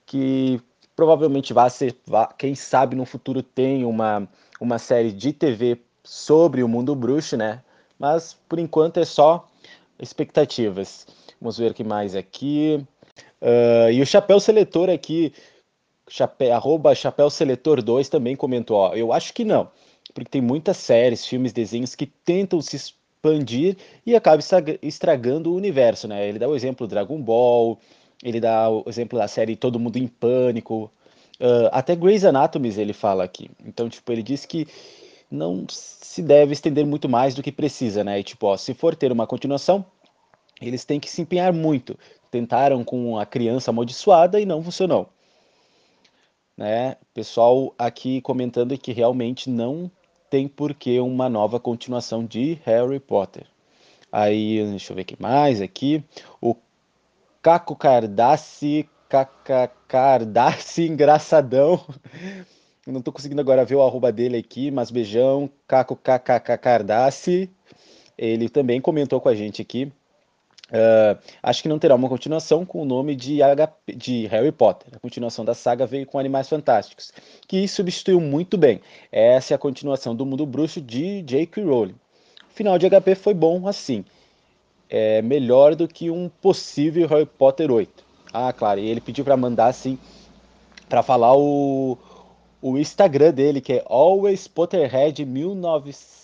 que 0.05 0.61
provavelmente 0.95 1.51
vai 1.51 1.71
ser, 1.71 1.97
quem 2.37 2.53
sabe 2.53 2.95
no 2.95 3.07
futuro 3.07 3.41
tem 3.41 3.83
uma, 3.85 4.29
uma 4.59 4.77
série 4.77 5.11
de 5.11 5.33
TV 5.33 5.81
sobre 6.03 6.61
o 6.61 6.67
mundo 6.67 6.95
bruxo, 6.95 7.35
né? 7.35 7.63
Mas 8.01 8.35
por 8.49 8.57
enquanto 8.57 8.97
é 8.97 9.05
só 9.05 9.47
expectativas. 9.99 11.05
Vamos 11.39 11.59
ver 11.59 11.69
o 11.69 11.73
que 11.75 11.83
mais 11.83 12.15
aqui. 12.15 12.83
Uh, 13.39 13.91
e 13.91 14.01
o 14.01 14.05
Chapéu 14.07 14.39
Seletor 14.39 14.89
aqui, 14.89 15.31
chape, 16.09 16.49
arroba 16.49 16.95
Chapéu 16.95 17.29
Seletor 17.29 17.83
2 17.83 18.09
também 18.09 18.35
comentou, 18.35 18.77
ó, 18.77 18.95
eu 18.95 19.13
acho 19.13 19.33
que 19.33 19.43
não, 19.43 19.69
porque 20.13 20.29
tem 20.29 20.41
muitas 20.41 20.77
séries, 20.77 21.25
filmes, 21.25 21.53
desenhos 21.53 21.93
que 21.93 22.05
tentam 22.05 22.59
se 22.59 22.75
expandir 22.75 23.77
e 24.05 24.15
acaba 24.15 24.41
estragando 24.81 25.51
o 25.51 25.55
universo, 25.55 26.07
né? 26.07 26.27
Ele 26.27 26.39
dá 26.39 26.47
o 26.47 26.55
exemplo 26.55 26.87
do 26.87 26.89
Dragon 26.89 27.19
Ball, 27.21 27.79
ele 28.23 28.39
dá 28.39 28.69
o 28.69 28.83
exemplo 28.87 29.17
da 29.17 29.27
série 29.27 29.55
Todo 29.55 29.79
Mundo 29.79 29.97
em 29.97 30.07
Pânico, 30.07 30.91
uh, 31.39 31.69
até 31.71 31.95
Grey's 31.95 32.25
Anatomy 32.25 32.73
ele 32.77 32.93
fala 32.93 33.23
aqui. 33.23 33.49
Então, 33.63 33.87
tipo, 33.89 34.11
ele 34.11 34.23
diz 34.23 34.45
que 34.45 34.67
não 35.31 35.65
se 35.69 36.21
deve 36.21 36.53
estender 36.53 36.85
muito 36.85 37.07
mais 37.07 37.33
do 37.33 37.41
que 37.41 37.51
precisa, 37.51 38.03
né? 38.03 38.19
E, 38.19 38.23
tipo, 38.23 38.47
ó, 38.47 38.57
se 38.57 38.73
for 38.73 38.95
ter 38.95 39.11
uma 39.11 39.25
continuação, 39.25 39.85
eles 40.61 40.83
têm 40.85 40.99
que 40.99 41.09
se 41.09 41.21
empenhar 41.21 41.53
muito. 41.53 41.97
Tentaram 42.29 42.83
com 42.83 43.17
a 43.17 43.25
criança 43.25 43.71
amaldiçoada 43.71 44.39
e 44.39 44.45
não 44.45 44.61
funcionou. 44.61 45.09
Né? 46.55 46.97
Pessoal 47.13 47.73
aqui 47.77 48.21
comentando 48.21 48.77
que 48.77 48.91
realmente 48.91 49.49
não 49.49 49.89
tem 50.29 50.47
por 50.47 50.73
que 50.73 50.99
uma 50.99 51.27
nova 51.27 51.59
continuação 51.59 52.25
de 52.25 52.59
Harry 52.63 52.99
Potter. 52.99 53.45
Aí, 54.11 54.63
deixa 54.69 54.91
eu 54.91 54.95
ver 54.95 55.05
que 55.05 55.21
mais 55.21 55.61
aqui. 55.61 56.03
O 56.41 56.55
Caco 57.41 57.75
Cardassi, 57.75 58.87
Caca 59.09 59.71
Cardassi 59.87 60.83
engraçadão. 60.87 61.83
Não 62.91 62.99
estou 62.99 63.13
conseguindo 63.13 63.41
agora 63.41 63.65
ver 63.65 63.75
o 63.75 63.81
arroba 63.81 64.11
dele 64.11 64.37
aqui, 64.37 64.71
mas 64.71 64.91
beijão, 64.91 65.49
Caco 65.67 65.95
KKK 65.95 66.57
Cardassi. 66.57 67.49
Ele 68.17 68.49
também 68.49 68.79
comentou 68.79 69.19
com 69.19 69.29
a 69.29 69.35
gente 69.35 69.61
aqui. 69.61 69.91
Uh, 70.71 71.19
acho 71.43 71.61
que 71.61 71.67
não 71.67 71.77
terá 71.77 71.95
uma 71.95 72.07
continuação 72.07 72.65
com 72.65 72.81
o 72.81 72.85
nome 72.85 73.13
de, 73.13 73.39
HP, 73.39 73.93
de 73.93 74.27
Harry 74.27 74.53
Potter. 74.53 74.87
A 74.95 74.99
continuação 74.99 75.43
da 75.43 75.53
saga 75.53 75.85
veio 75.85 76.05
com 76.05 76.17
Animais 76.17 76.47
Fantásticos, 76.47 77.11
que 77.45 77.67
substituiu 77.67 78.21
muito 78.21 78.57
bem. 78.57 78.79
Essa 79.11 79.53
é 79.53 79.55
a 79.55 79.59
continuação 79.59 80.15
do 80.15 80.25
Mundo 80.25 80.45
Bruxo 80.45 80.79
de 80.79 81.21
J.K. 81.23 81.63
Rowling. 81.63 81.95
O 82.49 82.53
final 82.53 82.77
de 82.77 82.89
HP 82.89 83.15
foi 83.15 83.33
bom 83.33 83.67
assim. 83.67 84.05
É 84.89 85.21
melhor 85.21 85.75
do 85.75 85.87
que 85.87 86.09
um 86.09 86.29
possível 86.29 87.07
Harry 87.07 87.25
Potter 87.25 87.69
8. 87.69 88.03
Ah, 88.33 88.53
claro, 88.53 88.79
e 88.79 88.87
ele 88.87 89.01
pediu 89.01 89.25
para 89.25 89.35
mandar 89.35 89.67
assim, 89.67 89.97
para 90.87 91.03
falar 91.03 91.35
o, 91.35 91.97
o 92.61 92.77
Instagram 92.77 93.31
dele, 93.31 93.61
que 93.61 93.73
é 93.73 93.83
Always 93.87 94.47
Potterhead 94.47 95.25
1900 95.25 96.21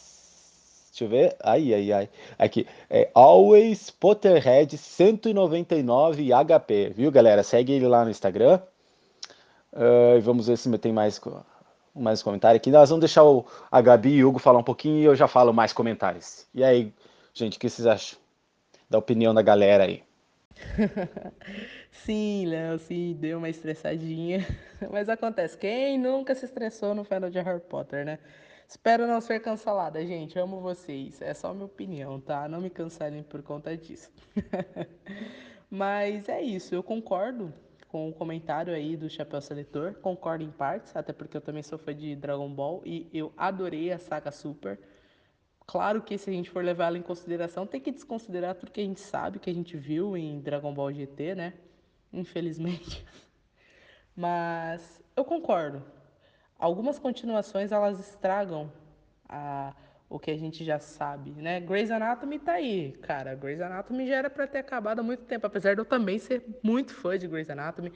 Deixa 0.98 1.06
eu 1.06 1.10
ver. 1.10 1.36
Ai, 1.44 1.76
ai, 1.76 1.94
ai. 1.94 2.10
Aqui. 2.40 2.66
É 2.90 3.12
Always 3.14 3.92
Potterhead 3.92 4.76
199 4.76 6.30
HP. 6.32 6.94
Viu, 6.96 7.12
galera? 7.12 7.44
Segue 7.44 7.74
ele 7.74 7.88
lá 7.88 8.04
no 8.04 8.10
Instagram. 8.10 8.60
Uh, 9.72 10.20
vamos 10.22 10.48
ver 10.48 10.58
se 10.58 10.76
tem 10.80 10.92
mais, 10.92 11.22
mais 11.94 12.24
comentário 12.24 12.58
aqui. 12.58 12.72
Nós 12.72 12.90
vamos 12.90 13.02
deixar 13.02 13.24
o, 13.24 13.46
a 13.72 13.80
Gabi 13.80 14.16
e 14.16 14.26
o 14.26 14.30
Hugo 14.30 14.40
falar 14.40 14.58
um 14.58 14.64
pouquinho 14.64 14.98
e 14.98 15.06
eu 15.06 15.16
já 15.16 15.28
falo 15.28 15.54
mais 15.54 15.72
comentários. 15.72 16.48
E 16.52 16.64
aí, 16.64 16.92
gente, 17.32 17.58
o 17.58 17.60
que 17.60 17.70
vocês 17.70 17.86
acham 17.86 18.18
da 18.90 18.98
opinião 18.98 19.36
da 19.36 19.44
galera 19.44 19.84
aí? 19.84 20.07
sim, 21.92 22.46
Léo, 22.46 22.80
sim, 22.80 23.16
deu 23.20 23.38
uma 23.38 23.50
estressadinha. 23.50 24.40
Mas 24.92 25.10
acontece, 25.10 25.58
quem 25.58 25.98
nunca 25.98 26.36
se 26.36 26.46
estressou 26.46 26.94
no 26.96 27.04
final 27.04 27.30
de 27.30 27.40
Harry 27.40 27.62
Potter, 27.62 28.06
né? 28.06 28.20
Espero 28.68 29.08
não 29.08 29.22
ser 29.22 29.40
cancelada, 29.40 30.06
gente. 30.06 30.38
Amo 30.38 30.60
vocês. 30.60 31.22
É 31.22 31.34
só 31.34 31.54
minha 31.54 31.66
opinião, 31.66 32.20
tá? 32.20 32.50
Não 32.50 32.60
me 32.60 32.70
cancelem 32.70 33.24
por 33.24 33.42
conta 33.42 33.78
disso. 33.78 34.12
Mas 35.70 36.28
é 36.28 36.42
isso, 36.42 36.74
eu 36.76 36.84
concordo 36.84 37.54
com 37.88 38.10
o 38.10 38.14
comentário 38.14 38.74
aí 38.74 38.98
do 38.98 39.10
Chapéu 39.10 39.42
Seletor. 39.42 39.94
Concordo 39.96 40.44
em 40.44 40.52
partes, 40.52 40.96
até 40.96 41.14
porque 41.14 41.38
eu 41.38 41.42
também 41.42 41.64
sou 41.64 41.78
fã 41.78 41.96
de 41.96 42.16
Dragon 42.16 42.50
Ball 42.54 42.82
e 42.86 43.10
eu 43.14 43.32
adorei 43.38 43.92
a 43.92 43.98
saga 43.98 44.32
Super. 44.32 44.80
Claro 45.68 46.02
que 46.02 46.18
se 46.18 46.30
a 46.30 46.34
gente 46.34 46.50
for 46.50 46.64
levar 46.64 46.88
ela 46.88 46.98
em 46.98 47.02
consideração, 47.02 47.68
tem 47.68 47.82
que 47.82 47.92
desconsiderar 47.92 48.56
tudo 48.56 48.72
que 48.72 48.80
a 48.80 48.86
gente 48.86 49.02
sabe, 49.02 49.38
que 49.38 49.50
a 49.50 49.54
gente 49.54 49.76
viu 49.78 50.16
em 50.16 50.40
Dragon 50.40 50.74
Ball 50.74 50.94
GT, 50.94 51.36
né? 51.36 51.54
Infelizmente. 52.12 53.06
Mas 54.16 55.04
eu 55.16 55.26
concordo 55.26 55.84
algumas 56.58 56.98
continuações 56.98 57.72
elas 57.72 58.00
estragam 58.00 58.72
a, 59.28 59.74
o 60.10 60.18
que 60.18 60.32
a 60.32 60.38
gente 60.38 60.64
já 60.64 60.80
sabe, 60.80 61.32
né? 61.32 61.60
Grey's 61.60 61.92
Anatomy 61.92 62.40
tá 62.40 62.54
aí, 62.54 62.94
cara. 63.02 63.36
Grey's 63.36 63.62
Anatomy 63.62 64.08
já 64.08 64.16
era 64.16 64.30
para 64.30 64.48
ter 64.48 64.60
acabado 64.60 65.00
há 65.00 65.04
muito 65.04 65.24
tempo, 65.26 65.46
apesar 65.46 65.76
de 65.76 65.82
eu 65.82 65.86
também 65.86 66.18
ser 66.18 66.44
muito 66.64 66.94
fã 66.94 67.18
de 67.18 67.28
Grey's 67.28 67.50
Anatomy, 67.50 67.92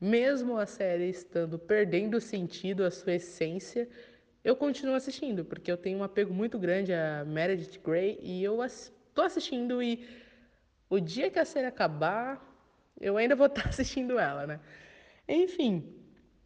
mesmo 0.00 0.58
a 0.58 0.66
série 0.66 1.08
estando 1.08 1.58
perdendo 1.58 2.20
sentido, 2.20 2.84
a 2.84 2.90
sua 2.90 3.14
essência, 3.14 3.88
eu 4.44 4.56
continuo 4.56 4.94
assistindo, 4.94 5.44
porque 5.44 5.70
eu 5.70 5.76
tenho 5.76 5.98
um 5.98 6.04
apego 6.04 6.34
muito 6.34 6.58
grande 6.58 6.92
a 6.92 7.24
Meredith 7.24 7.78
Grey 7.78 8.18
e 8.20 8.42
eu 8.42 8.58
tô 9.14 9.22
assistindo 9.22 9.82
e 9.82 10.06
o 10.90 11.00
dia 11.00 11.30
que 11.30 11.38
a 11.38 11.44
série 11.44 11.66
acabar, 11.66 12.44
eu 13.00 13.16
ainda 13.16 13.34
vou 13.36 13.46
estar 13.48 13.68
assistindo 13.68 14.18
ela, 14.18 14.46
né? 14.46 14.60
Enfim, 15.28 15.94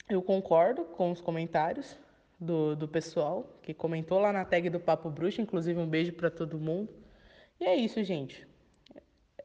eu 0.09 0.23
concordo 0.23 0.85
com 0.85 1.11
os 1.11 1.21
comentários 1.21 1.99
do, 2.39 2.77
do 2.77 2.87
pessoal 2.87 3.59
que 3.63 3.75
comentou 3.75 4.19
lá 4.19 4.33
na 4.33 4.45
tag 4.45 4.69
do 4.71 4.79
Papo 4.79 5.11
Bruxo, 5.11 5.41
inclusive 5.41 5.79
um 5.81 5.89
beijo 5.89 6.13
para 6.13 6.31
todo 6.31 6.59
mundo. 6.59 6.89
E 7.59 7.65
é 7.65 7.75
isso, 7.75 8.03
gente. 8.05 8.47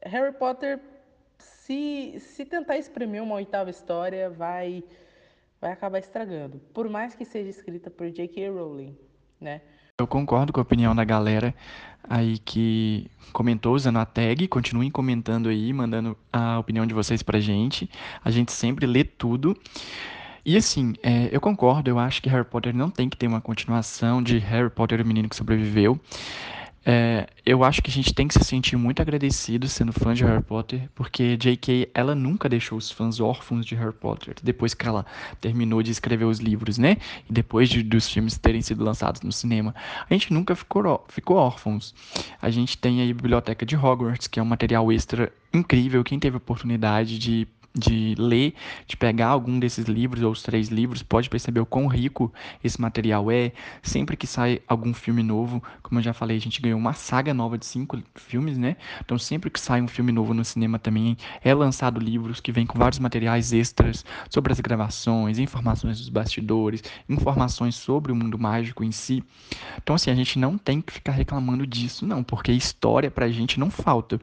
Harry 0.04 0.32
Potter, 0.32 0.78
se, 1.38 2.18
se 2.20 2.44
tentar 2.44 2.76
exprimir 2.76 3.22
uma 3.22 3.36
oitava 3.36 3.70
história, 3.70 4.28
vai, 4.28 4.84
vai 5.62 5.70
acabar 5.72 6.00
estragando. 6.00 6.60
Por 6.74 6.90
mais 6.90 7.14
que 7.14 7.24
seja 7.24 7.48
escrita 7.48 7.88
por 7.88 8.10
J.K. 8.10 8.50
Rowling, 8.50 8.96
né? 9.40 9.60
Eu 10.00 10.08
concordo 10.08 10.52
com 10.52 10.58
a 10.58 10.62
opinião 10.62 10.92
da 10.92 11.04
galera 11.04 11.54
aí 12.02 12.38
que 12.38 13.08
comentou 13.32 13.76
usando 13.76 13.98
a 13.98 14.04
tag. 14.04 14.48
Continuem 14.48 14.90
comentando 14.90 15.48
aí, 15.48 15.72
mandando 15.72 16.18
a 16.32 16.58
opinião 16.58 16.84
de 16.84 16.92
vocês 16.92 17.22
pra 17.22 17.38
gente. 17.38 17.88
A 18.24 18.30
gente 18.30 18.50
sempre 18.50 18.86
lê 18.86 19.04
tudo. 19.04 19.56
E 20.44 20.56
assim, 20.56 20.94
é, 21.00 21.28
eu 21.30 21.40
concordo, 21.40 21.88
eu 21.88 22.00
acho 22.00 22.20
que 22.20 22.28
Harry 22.28 22.44
Potter 22.44 22.74
não 22.74 22.90
tem 22.90 23.08
que 23.08 23.16
ter 23.16 23.28
uma 23.28 23.40
continuação 23.40 24.20
de 24.20 24.38
Harry 24.38 24.70
Potter 24.70 25.00
o 25.00 25.06
Menino 25.06 25.28
que 25.28 25.36
Sobreviveu. 25.36 26.00
É, 26.84 27.28
eu 27.46 27.62
acho 27.62 27.80
que 27.80 27.90
a 27.90 27.92
gente 27.92 28.12
tem 28.12 28.26
que 28.26 28.34
se 28.34 28.44
sentir 28.44 28.76
muito 28.76 29.00
agradecido 29.00 29.68
sendo 29.68 29.92
fã 29.92 30.12
de 30.12 30.24
Harry 30.24 30.42
Potter, 30.42 30.88
porque 30.94 31.36
J.K. 31.36 31.90
ela 31.94 32.14
nunca 32.14 32.48
deixou 32.48 32.76
os 32.76 32.90
fãs 32.90 33.20
órfãos 33.20 33.64
de 33.64 33.74
Harry 33.76 33.92
Potter, 33.92 34.34
depois 34.42 34.74
que 34.74 34.86
ela 34.86 35.06
terminou 35.40 35.82
de 35.82 35.92
escrever 35.92 36.24
os 36.24 36.38
livros, 36.38 36.78
né? 36.78 36.96
E 37.28 37.32
depois 37.32 37.68
de, 37.68 37.82
dos 37.82 38.08
filmes 38.08 38.36
terem 38.36 38.60
sido 38.60 38.82
lançados 38.84 39.22
no 39.22 39.30
cinema. 39.30 39.74
A 40.08 40.12
gente 40.12 40.32
nunca 40.32 40.56
ficou, 40.56 41.04
ficou 41.08 41.36
órfãos. 41.36 41.94
A 42.40 42.50
gente 42.50 42.76
tem 42.76 43.00
aí 43.00 43.10
a 43.10 43.14
Biblioteca 43.14 43.64
de 43.64 43.76
Hogwarts, 43.76 44.26
que 44.26 44.40
é 44.40 44.42
um 44.42 44.46
material 44.46 44.90
extra 44.90 45.32
incrível. 45.52 46.02
Quem 46.02 46.18
teve 46.18 46.34
a 46.36 46.38
oportunidade 46.38 47.18
de 47.18 47.46
de 47.74 48.14
ler, 48.18 48.54
de 48.86 48.96
pegar 48.96 49.28
algum 49.28 49.58
desses 49.58 49.86
livros 49.86 50.22
ou 50.22 50.30
os 50.30 50.42
três 50.42 50.68
livros, 50.68 51.02
pode 51.02 51.30
perceber 51.30 51.60
o 51.60 51.66
quão 51.66 51.86
rico 51.86 52.32
esse 52.62 52.80
material 52.80 53.30
é. 53.30 53.52
Sempre 53.82 54.16
que 54.16 54.26
sai 54.26 54.60
algum 54.68 54.92
filme 54.92 55.22
novo, 55.22 55.62
como 55.82 55.98
eu 55.98 56.04
já 56.04 56.12
falei, 56.12 56.36
a 56.36 56.40
gente 56.40 56.60
ganhou 56.60 56.78
uma 56.78 56.92
saga 56.92 57.32
nova 57.32 57.56
de 57.56 57.64
cinco 57.64 57.98
filmes, 58.14 58.58
né? 58.58 58.76
Então 59.04 59.18
sempre 59.18 59.50
que 59.50 59.60
sai 59.60 59.80
um 59.80 59.88
filme 59.88 60.12
novo 60.12 60.34
no 60.34 60.44
cinema 60.44 60.78
também 60.78 61.16
é 61.42 61.54
lançado 61.54 61.98
livros 61.98 62.40
que 62.40 62.52
vêm 62.52 62.66
com 62.66 62.78
vários 62.78 62.98
materiais 62.98 63.52
extras 63.52 64.04
sobre 64.28 64.52
as 64.52 64.60
gravações, 64.60 65.38
informações 65.38 65.98
dos 65.98 66.08
bastidores, 66.08 66.82
informações 67.08 67.74
sobre 67.74 68.12
o 68.12 68.16
mundo 68.16 68.38
mágico 68.38 68.84
em 68.84 68.92
si. 68.92 69.22
Então 69.82 69.94
assim, 69.94 70.10
a 70.10 70.14
gente 70.14 70.38
não 70.38 70.58
tem 70.58 70.80
que 70.80 70.92
ficar 70.92 71.12
reclamando 71.12 71.66
disso, 71.66 72.06
não, 72.06 72.22
porque 72.22 72.52
história 72.52 73.10
pra 73.10 73.30
gente 73.30 73.58
não 73.58 73.70
falta. 73.70 74.20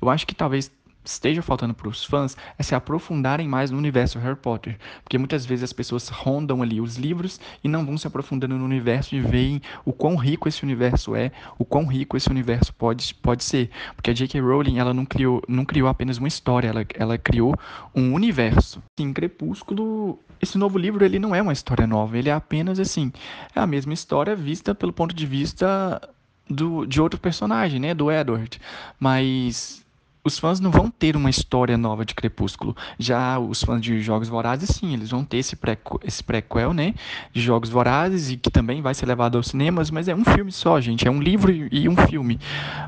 Eu 0.00 0.08
acho 0.08 0.26
que 0.26 0.34
talvez 0.34 0.70
esteja 1.04 1.42
faltando 1.42 1.74
para 1.74 1.88
os 1.88 2.04
fãs 2.04 2.36
é 2.58 2.62
se 2.62 2.74
aprofundarem 2.74 3.48
mais 3.48 3.70
no 3.70 3.78
universo 3.78 4.18
Harry 4.18 4.36
Potter, 4.36 4.78
porque 5.02 5.18
muitas 5.18 5.44
vezes 5.44 5.64
as 5.64 5.72
pessoas 5.72 6.08
rondam 6.08 6.62
ali 6.62 6.80
os 6.80 6.96
livros 6.96 7.40
e 7.62 7.68
não 7.68 7.84
vão 7.84 7.98
se 7.98 8.06
aprofundando 8.06 8.56
no 8.56 8.64
universo 8.64 9.14
e 9.14 9.20
veem 9.20 9.60
o 9.84 9.92
quão 9.92 10.16
rico 10.16 10.48
esse 10.48 10.62
universo 10.62 11.14
é, 11.16 11.32
o 11.58 11.64
quão 11.64 11.86
rico 11.86 12.16
esse 12.16 12.30
universo 12.30 12.72
pode, 12.74 13.14
pode 13.16 13.44
ser, 13.44 13.70
porque 13.96 14.10
a 14.10 14.14
J.K. 14.14 14.40
Rowling 14.40 14.78
ela 14.78 14.94
não 14.94 15.04
criou, 15.04 15.42
não 15.48 15.64
criou 15.64 15.88
apenas 15.88 16.18
uma 16.18 16.28
história, 16.28 16.68
ela, 16.68 16.86
ela 16.94 17.18
criou 17.18 17.54
um 17.94 18.12
universo. 18.12 18.82
Em 18.98 19.12
Crepúsculo, 19.12 20.18
esse 20.40 20.58
novo 20.58 20.78
livro 20.78 21.04
ele 21.04 21.18
não 21.18 21.34
é 21.34 21.42
uma 21.42 21.52
história 21.52 21.86
nova, 21.86 22.16
ele 22.16 22.28
é 22.28 22.32
apenas 22.32 22.78
assim, 22.78 23.12
é 23.54 23.60
a 23.60 23.66
mesma 23.66 23.92
história 23.92 24.34
vista 24.36 24.74
pelo 24.74 24.92
ponto 24.92 25.14
de 25.14 25.26
vista 25.26 26.00
do, 26.48 26.86
de 26.86 27.00
outro 27.00 27.18
personagem, 27.18 27.80
né, 27.80 27.94
do 27.94 28.10
Edward, 28.10 28.60
mas 28.98 29.81
os 30.24 30.38
fãs 30.38 30.60
não 30.60 30.70
vão 30.70 30.88
ter 30.88 31.16
uma 31.16 31.28
história 31.28 31.76
nova 31.76 32.04
de 32.04 32.14
Crepúsculo. 32.14 32.76
Já 32.98 33.38
os 33.38 33.62
fãs 33.62 33.80
de 33.80 34.00
Jogos 34.00 34.28
Vorazes, 34.28 34.70
sim, 34.70 34.94
eles 34.94 35.10
vão 35.10 35.24
ter 35.24 35.38
esse, 35.38 35.56
pré 35.56 35.76
esse 36.04 36.22
prequel, 36.22 36.72
né? 36.72 36.94
De 37.32 37.40
Jogos 37.40 37.68
Vorazes 37.68 38.30
e 38.30 38.36
que 38.36 38.50
também 38.50 38.80
vai 38.80 38.94
ser 38.94 39.06
levado 39.06 39.36
aos 39.36 39.48
cinemas, 39.48 39.90
mas 39.90 40.06
é 40.06 40.14
um 40.14 40.24
filme 40.24 40.52
só, 40.52 40.80
gente. 40.80 41.08
É 41.08 41.10
um 41.10 41.20
livro 41.20 41.50
e 41.52 41.88
um 41.88 41.96
filme. 41.96 42.38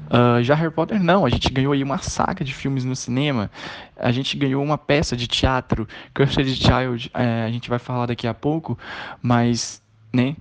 Uh, 0.07 0.43
já 0.45 0.55
Harry 0.55 0.73
Potter, 0.73 1.03
não. 1.03 1.27
A 1.27 1.29
gente 1.29 1.51
ganhou 1.51 1.73
aí 1.73 1.83
uma 1.83 1.99
saga 1.99 2.45
de 2.45 2.55
filmes 2.55 2.85
no 2.85 2.95
cinema. 2.95 3.51
A 3.97 4.13
gente 4.13 4.37
ganhou 4.37 4.63
uma 4.63 4.79
peça 4.79 5.17
de 5.17 5.27
teatro, 5.27 5.89
Cursed 6.15 6.55
Child, 6.55 7.11
é, 7.15 7.45
a 7.45 7.51
gente 7.51 7.69
vai 7.69 7.79
falar 7.79 8.07
daqui 8.07 8.27
a 8.27 8.35
pouco, 8.35 8.79
mas 9.23 9.83
né? 10.15 10.37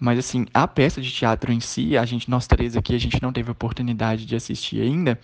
Mas 0.00 0.18
assim, 0.18 0.46
a 0.54 0.66
peça 0.66 1.00
de 1.00 1.10
teatro 1.12 1.52
em 1.52 1.60
si, 1.60 1.96
a 1.96 2.04
gente, 2.04 2.30
nós 2.30 2.46
três 2.46 2.76
aqui, 2.76 2.94
a 2.94 2.98
gente 2.98 3.20
não 3.20 3.32
teve 3.32 3.50
oportunidade 3.50 4.24
de 4.24 4.34
assistir 4.34 4.80
ainda, 4.80 5.18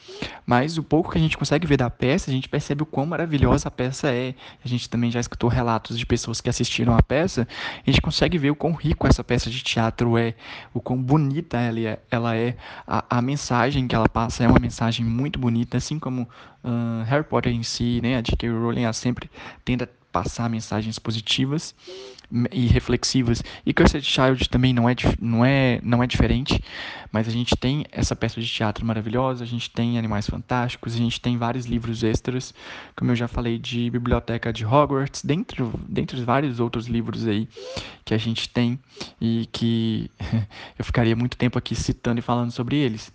mas 0.45 0.77
o 0.77 0.83
pouco 0.83 1.13
que 1.13 1.19
a 1.19 1.21
gente 1.21 1.39
consegue 1.39 1.67
ver 1.67 1.79
da 1.79 1.89
peça, 1.89 2.31
a 2.31 2.35
gente 2.35 2.49
percebe 2.49 2.83
o 2.83 2.87
quão 2.87 3.07
maravilhosa 3.07 3.69
a 3.69 3.71
peça 3.71 4.09
é. 4.09 4.35
A 4.65 4.69
gente 4.69 4.91
também 4.91 5.11
já 5.11 5.21
escutou 5.21 5.49
relatos 5.49 5.99
de 5.99 6.05
pessoas 6.05 6.41
que 6.41 6.51
assistiram 6.51 6.95
a 6.95 7.03
peça, 7.03 7.49
a 7.87 7.91
gente 7.91 8.03
consegue 8.03 8.37
ver 8.37 8.51
o 8.51 8.57
quão 8.57 8.73
rico 8.73 9.07
essa 9.07 9.25
peça 9.25 9.49
de 9.49 9.63
teatro 9.63 10.19
é, 10.19 10.35
o 10.73 10.81
quão 10.81 11.01
bonita 11.01 11.59
ela 11.59 11.81
é, 11.81 11.99
ela 12.11 12.37
é 12.37 12.57
a, 12.87 13.19
a 13.19 13.23
mensagem 13.23 13.89
que 13.89 13.95
ela 13.95 14.09
passa 14.09 14.45
é 14.45 14.49
uma 14.49 14.61
mensagem 14.61 15.05
muito 15.05 15.39
bonita, 15.39 15.79
assim 15.79 15.99
como 15.99 16.29
uh, 16.63 17.05
Harry 17.07 17.25
Potter 17.25 17.53
em 17.53 17.63
si, 17.63 18.01
né? 18.03 18.17
A 18.17 18.21
J.K. 18.21 18.51
Rowling 18.51 18.83
ela 18.83 18.93
sempre 18.93 19.31
tenta 19.65 19.89
passar 20.15 20.49
mensagens 20.49 20.97
positivas 20.97 21.75
e 22.53 22.67
reflexivas. 22.67 23.43
E 23.67 23.75
Cursed 23.75 24.05
Child 24.05 24.49
também 24.49 24.73
não 24.73 24.89
é, 24.89 24.95
não 25.21 25.45
é, 25.45 25.81
não 25.83 26.03
é 26.05 26.07
diferente, 26.07 26.63
mas 27.11 27.27
a 27.27 27.33
gente 27.33 27.57
tem 27.57 27.85
essa 27.91 28.15
peça 28.15 28.41
de 28.41 28.47
teatro 28.47 28.87
maravilhosa, 28.87 29.43
a 29.43 29.47
gente 29.47 29.69
tem 29.69 29.99
Animais 29.99 30.29
Fantásticos, 30.29 30.95
a 30.95 30.99
gente 30.99 31.21
tem 31.21 31.37
vários 31.37 31.67
livros 31.67 32.05
extras, 32.05 32.55
como 32.95 33.11
eu 33.11 33.17
já 33.17 33.27
falei, 33.27 33.59
de 33.59 33.91
Biblioteca 33.91 34.53
de 34.53 34.65
Hogwarts, 34.65 35.23
dentre, 35.25 35.65
dentre 35.89 36.23
vários 36.23 36.61
outros 36.61 36.87
livros 36.87 37.27
aí 37.27 37.49
que 38.05 38.15
a 38.15 38.19
gente 38.19 38.49
tem 38.49 38.79
e 39.21 39.49
que 39.51 40.09
eu 40.79 40.85
ficaria 40.85 41.17
muito 41.17 41.37
tempo 41.37 41.59
aqui 41.59 41.75
citando 41.75 42.21
e 42.21 42.23
falando 42.23 42.53
sobre 42.53 42.77
eles. 42.77 43.13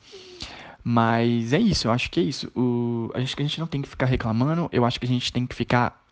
Mas 0.83 1.53
é 1.53 1.59
isso, 1.59 1.87
eu 1.87 1.91
acho 1.93 2.11
que 2.11 2.19
é 2.19 2.23
isso. 2.23 2.51
O, 2.53 3.09
a, 3.13 3.21
gente, 3.21 3.35
a 3.37 3.41
gente 3.41 3.59
não 3.59 3.67
tem 3.67 3.81
que 3.81 3.87
ficar 3.87 4.05
reclamando, 4.05 4.69
eu 4.73 4.83
acho 4.83 4.99
que 4.99 5.05
a 5.05 5.09
gente 5.09 5.31
tem 5.31 5.47
que 5.47 5.55
ficar 5.55 6.08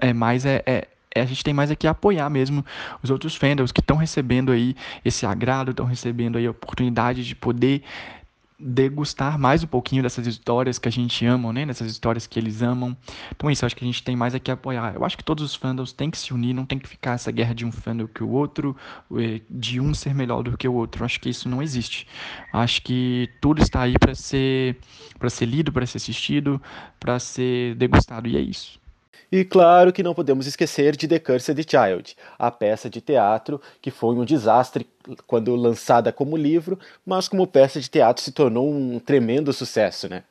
é 0.00 0.12
mais 0.12 0.44
é, 0.44 0.62
é, 0.66 0.88
é, 1.14 1.20
a 1.22 1.26
gente 1.26 1.42
tem 1.42 1.52
mais 1.52 1.70
aqui 1.70 1.86
a 1.86 1.90
apoiar 1.90 2.30
mesmo 2.30 2.64
os 3.02 3.10
outros 3.10 3.34
fandoms 3.34 3.72
que 3.72 3.80
estão 3.80 3.96
recebendo 3.96 4.52
aí 4.52 4.76
esse 5.04 5.26
agrado, 5.26 5.70
estão 5.70 5.86
recebendo 5.86 6.38
aí 6.38 6.46
a 6.46 6.50
oportunidade 6.50 7.24
de 7.24 7.34
poder 7.34 7.82
degustar 8.60 9.38
mais 9.38 9.64
um 9.64 9.66
pouquinho 9.66 10.02
dessas 10.02 10.26
histórias 10.26 10.78
que 10.78 10.86
a 10.86 10.92
gente 10.92 11.24
ama, 11.24 11.52
né? 11.52 11.64
Dessas 11.64 11.90
histórias 11.90 12.26
que 12.26 12.38
eles 12.38 12.60
amam. 12.60 12.94
Então 13.34 13.48
é 13.48 13.52
isso, 13.52 13.64
acho 13.64 13.74
que 13.74 13.82
a 13.82 13.86
gente 13.86 14.02
tem 14.02 14.14
mais 14.14 14.34
aqui 14.34 14.50
a 14.50 14.54
apoiar. 14.54 14.94
Eu 14.94 15.04
acho 15.04 15.16
que 15.16 15.24
todos 15.24 15.42
os 15.42 15.54
fandoms 15.54 15.92
têm 15.92 16.10
que 16.10 16.18
se 16.18 16.34
unir, 16.34 16.52
não 16.52 16.66
tem 16.66 16.78
que 16.78 16.86
ficar 16.86 17.12
essa 17.12 17.32
guerra 17.32 17.54
de 17.54 17.64
um 17.64 17.72
fandom 17.72 18.06
que 18.06 18.22
o 18.22 18.28
outro, 18.28 18.76
eh, 19.16 19.40
de 19.48 19.80
um 19.80 19.94
ser 19.94 20.14
melhor 20.14 20.42
do 20.42 20.56
que 20.56 20.68
o 20.68 20.74
outro. 20.74 21.04
Acho 21.04 21.18
que 21.20 21.30
isso 21.30 21.48
não 21.48 21.62
existe. 21.62 22.06
Acho 22.52 22.82
que 22.82 23.30
tudo 23.40 23.62
está 23.62 23.82
aí 23.82 23.98
para 23.98 24.14
ser 24.14 24.76
para 25.18 25.30
ser 25.30 25.46
lido, 25.46 25.72
para 25.72 25.86
ser 25.86 25.96
assistido, 25.96 26.60
para 26.98 27.18
ser 27.18 27.74
degustado 27.76 28.28
e 28.28 28.36
é 28.36 28.40
isso. 28.40 28.78
E 29.32 29.44
claro 29.44 29.92
que 29.92 30.02
não 30.02 30.14
podemos 30.14 30.46
esquecer 30.46 30.96
de 30.96 31.06
The 31.06 31.18
Cursed 31.20 31.64
Child, 31.68 32.16
a 32.38 32.50
peça 32.50 32.90
de 32.90 33.00
teatro 33.00 33.60
que 33.80 33.90
foi 33.90 34.14
um 34.16 34.24
desastre 34.24 34.88
quando 35.26 35.54
lançada 35.54 36.12
como 36.12 36.36
livro, 36.36 36.78
mas 37.06 37.28
como 37.28 37.46
peça 37.46 37.80
de 37.80 37.88
teatro 37.88 38.22
se 38.22 38.32
tornou 38.32 38.68
um 38.68 38.98
tremendo 38.98 39.52
sucesso, 39.52 40.08
né? 40.08 40.24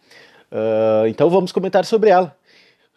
Uh, 0.52 1.08
então 1.08 1.30
vamos 1.30 1.52
comentar 1.52 1.86
sobre 1.86 2.10
ela. 2.10 2.36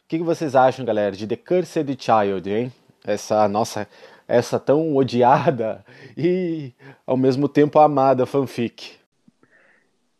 O 0.05 0.09
que 0.09 0.18
vocês 0.18 0.57
acham, 0.57 0.85
galera, 0.85 1.14
de 1.14 1.27
The 1.27 1.37
Cursed 1.37 1.97
Child, 1.99 2.51
hein? 2.51 2.73
Essa 3.05 3.49
nossa, 3.49 3.87
essa 4.27 4.59
tão 4.59 4.97
odiada 4.97 5.85
e 6.16 6.73
ao 7.07 7.16
mesmo 7.16 7.49
tempo 7.49 7.79
amada 7.79 8.27
fanfic. 8.27 9.01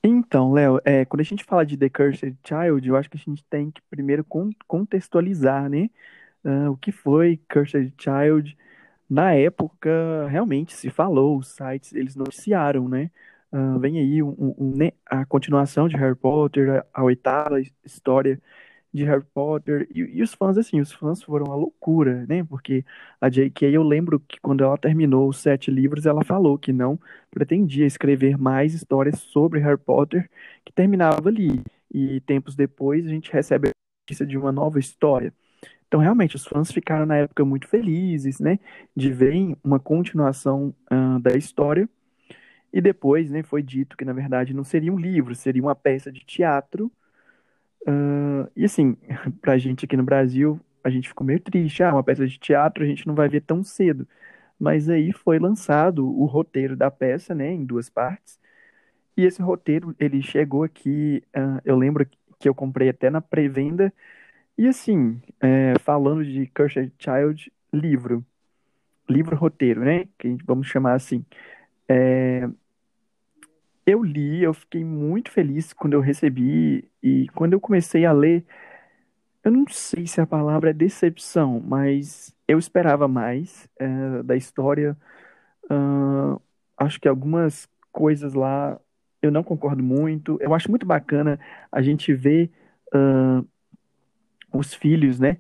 Então, 0.05 0.53
Léo, 0.53 0.81
é, 0.85 1.05
quando 1.05 1.21
a 1.21 1.25
gente 1.25 1.45
fala 1.45 1.65
de 1.65 1.77
The 1.77 1.89
Cursed 1.89 2.37
Child, 2.45 2.89
eu 2.89 2.97
acho 2.97 3.09
que 3.09 3.17
a 3.17 3.21
gente 3.21 3.45
tem 3.45 3.71
que 3.71 3.81
primeiro 3.89 4.27
contextualizar, 4.67 5.69
né? 5.69 5.89
Uh, 6.45 6.71
o 6.73 6.77
que 6.77 6.91
foi 6.91 7.41
Cursed 7.49 7.95
Child. 7.97 8.57
Na 9.09 9.33
época, 9.35 9.91
realmente 10.29 10.75
se 10.75 10.91
falou, 10.91 11.39
os 11.39 11.49
sites, 11.49 11.93
eles 11.93 12.17
noticiaram, 12.17 12.89
né? 12.89 13.11
Uh, 13.53 13.79
vem 13.79 13.99
aí 13.99 14.23
um, 14.23 14.31
um, 14.31 14.55
um, 14.59 14.77
né, 14.77 14.93
a 15.07 15.25
continuação 15.27 15.87
de 15.89 15.97
Harry 15.97 16.17
Potter, 16.17 16.81
a, 16.95 17.01
a 17.01 17.05
oitava 17.05 17.61
história 17.85 18.41
de 18.93 19.05
Harry 19.05 19.25
Potter. 19.33 19.89
E, 19.95 20.01
e, 20.01 20.23
os 20.23 20.35
fãs, 20.35 20.59
assim, 20.59 20.81
os 20.81 20.93
fãs 20.93 21.23
foram 21.23 21.47
uma 21.47 21.57
loucura, 21.57 22.27
né? 22.27 22.45
Porque 22.45 22.85
a 23.21 23.29
J.K., 23.29 23.71
eu 23.71 23.83
lembro 23.83 24.21
que 24.21 24.41
quando 24.41 24.63
ela 24.63 24.77
terminou 24.77 25.29
os 25.29 25.39
sete 25.39 25.71
livros, 25.71 26.07
ela 26.07 26.25
falou 26.25 26.59
que 26.59 26.73
não 26.73 26.99
pretendia 27.31 27.87
escrever 27.87 28.37
mais 28.39 28.75
histórias 28.75 29.19
sobre 29.21 29.61
Harry 29.61 29.79
Potter, 29.79 30.29
que 30.65 30.73
terminava 30.73 31.29
ali. 31.29 31.63
E 31.93 32.21
tempos 32.21 32.55
depois 32.55 33.07
a 33.07 33.11
gente 33.11 33.33
recebe 33.33 33.69
a 33.69 33.73
notícia 34.05 34.27
de 34.27 34.37
uma 34.37 34.53
nova 34.53 34.79
história. 34.79 35.33
Então, 35.89 36.01
realmente, 36.01 36.37
os 36.37 36.47
fãs 36.47 36.73
ficaram 36.73 37.07
na 37.07 37.17
época 37.19 37.45
muito 37.45 37.69
felizes, 37.69 38.41
né? 38.41 38.59
De 38.97 39.13
ver 39.13 39.57
uma 39.63 39.79
continuação 39.79 40.75
uh, 40.91 41.19
da 41.21 41.37
história. 41.37 41.89
E 42.73 42.81
depois, 42.81 43.31
né, 43.31 43.43
foi 43.43 43.63
dito 43.63 43.97
que, 43.97 44.05
na 44.05 44.13
verdade, 44.15 44.55
não 44.55 44.65
seria 44.65 44.93
um 44.93 44.99
livro, 44.99 45.35
seria 45.35 45.63
uma 45.63 45.75
peça 45.75 46.11
de 46.11 46.21
teatro 46.25 46.91
Uh, 47.87 48.51
e 48.57 48.65
assim, 48.65 48.97
pra 49.41 49.59
gente 49.59 49.85
aqui 49.85 49.97
no 49.97 50.03
Brasil, 50.05 50.61
a 50.85 50.91
gente 50.91 51.09
ficou 51.09 51.27
meio 51.27 51.41
triste. 51.41 51.83
Ah, 51.83 51.93
uma 51.95 52.03
peça 52.05 52.27
de 52.27 52.39
teatro 52.39 52.85
a 52.85 52.87
gente 52.87 53.07
não 53.07 53.15
vai 53.15 53.29
ver 53.29 53.43
tão 53.43 53.63
cedo. 53.63 54.07
Mas 54.59 54.89
aí 54.89 55.13
foi 55.13 55.39
lançado 55.39 56.07
o 56.09 56.25
roteiro 56.27 56.77
da 56.77 56.91
peça, 56.91 57.35
né, 57.35 57.53
em 57.53 57.65
duas 57.65 57.91
partes. 57.91 58.39
E 59.17 59.25
esse 59.25 59.43
roteiro, 59.43 59.95
ele 60.01 60.23
chegou 60.23 60.65
aqui, 60.65 61.23
uh, 61.37 61.61
eu 61.65 61.77
lembro 61.77 62.07
que 62.39 62.49
eu 62.49 62.55
comprei 62.55 62.89
até 62.89 63.11
na 63.11 63.21
pré-venda. 63.21 63.93
E 64.59 64.67
assim, 64.69 65.21
é, 65.41 65.75
falando 65.81 66.25
de 66.25 66.47
Cursed 66.49 66.93
Child, 66.99 67.53
livro. 67.73 68.25
Livro 69.09 69.37
roteiro, 69.37 69.85
né? 69.85 70.07
Que 70.19 70.37
vamos 70.45 70.67
chamar 70.69 70.95
assim. 70.95 71.25
É, 71.89 72.49
eu 73.87 74.03
li, 74.03 74.43
eu 74.43 74.55
fiquei 74.55 74.85
muito 74.85 75.31
feliz 75.31 75.73
quando 75.73 75.95
eu 75.95 76.01
recebi 76.01 76.89
e 77.03 77.29
quando 77.35 77.55
eu 77.55 77.61
comecei 77.61 78.05
a 78.05 78.13
ler, 78.13 78.45
eu 79.45 79.51
não 79.51 79.67
sei 79.69 80.07
se 80.07 80.21
a 80.21 80.27
palavra 80.27 80.71
é 80.71 80.73
decepção, 80.73 81.61
mas 81.61 82.35
eu 82.47 82.59
esperava 82.59 83.09
mais 83.09 83.69
é, 83.79 84.23
da 84.23 84.37
história. 84.37 84.97
Uh, 85.65 86.41
acho 86.77 87.01
que 87.01 87.09
algumas 87.09 87.69
coisas 87.91 88.35
lá 88.35 88.81
eu 89.21 89.31
não 89.31 89.43
concordo 89.43 89.83
muito. 89.83 90.39
Eu 90.41 90.55
acho 90.55 90.71
muito 90.71 90.87
bacana 90.87 91.41
a 91.71 91.83
gente 91.83 92.15
ver 92.15 92.51
uh, 92.95 93.47
os 94.53 94.75
filhos, 94.75 95.19
né? 95.19 95.39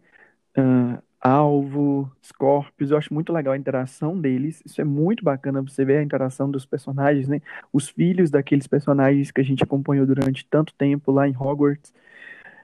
Uh, 0.56 1.02
Alvo, 1.24 2.10
Scorpius, 2.24 2.90
eu 2.90 2.98
acho 2.98 3.14
muito 3.14 3.32
legal 3.32 3.52
a 3.54 3.56
interação 3.56 4.20
deles. 4.20 4.60
Isso 4.66 4.80
é 4.80 4.84
muito 4.84 5.22
bacana 5.24 5.62
você 5.62 5.84
ver 5.84 5.98
a 5.98 6.02
interação 6.02 6.50
dos 6.50 6.66
personagens, 6.66 7.28
né? 7.28 7.40
Os 7.72 7.88
filhos 7.88 8.28
daqueles 8.30 8.66
personagens 8.66 9.30
que 9.30 9.40
a 9.40 9.44
gente 9.44 9.62
acompanhou 9.62 10.04
durante 10.04 10.44
tanto 10.46 10.74
tempo 10.74 11.12
lá 11.12 11.28
em 11.28 11.36
Hogwarts. 11.36 11.92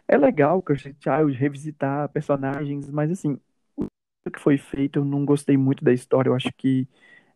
é 0.08 0.16
legal 0.18 0.62
Cursed 0.62 0.96
Child 1.00 1.32
revisitar 1.38 2.08
personagens, 2.10 2.90
mas 2.90 3.10
assim, 3.12 3.38
o 4.26 4.30
que 4.32 4.40
foi 4.40 4.58
feito, 4.58 5.00
eu 5.00 5.04
não 5.06 5.24
gostei 5.24 5.56
muito 5.56 5.84
da 5.84 5.92
história, 5.92 6.30
eu 6.30 6.34
acho 6.36 6.50
que 6.56 6.88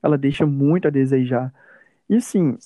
ela 0.02 0.18
deixa 0.18 0.46
muito 0.46 0.88
a 0.88 0.90
desejar. 0.92 1.52
E 2.10 2.16
assim, 2.16 2.58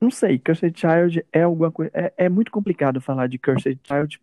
não 0.00 0.10
sei, 0.10 0.38
Cursed 0.38 0.74
Child 0.78 1.24
é 1.32 1.42
alguma 1.42 1.70
coisa. 1.70 1.90
É, 1.94 2.12
é 2.24 2.28
muito 2.28 2.50
complicado 2.50 3.00
falar 3.00 3.28
de 3.28 3.38
Cursed 3.38 3.78
Child 3.84 4.20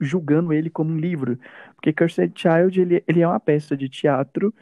julgando 0.00 0.52
ele 0.52 0.70
como 0.70 0.92
um 0.92 0.98
livro, 0.98 1.38
porque 1.74 1.92
Cursed 1.92 2.32
Child 2.36 2.80
ele, 2.80 3.04
ele 3.06 3.20
é 3.22 3.28
uma 3.28 3.40
peça 3.40 3.76
de 3.76 3.88
teatro. 3.88 4.54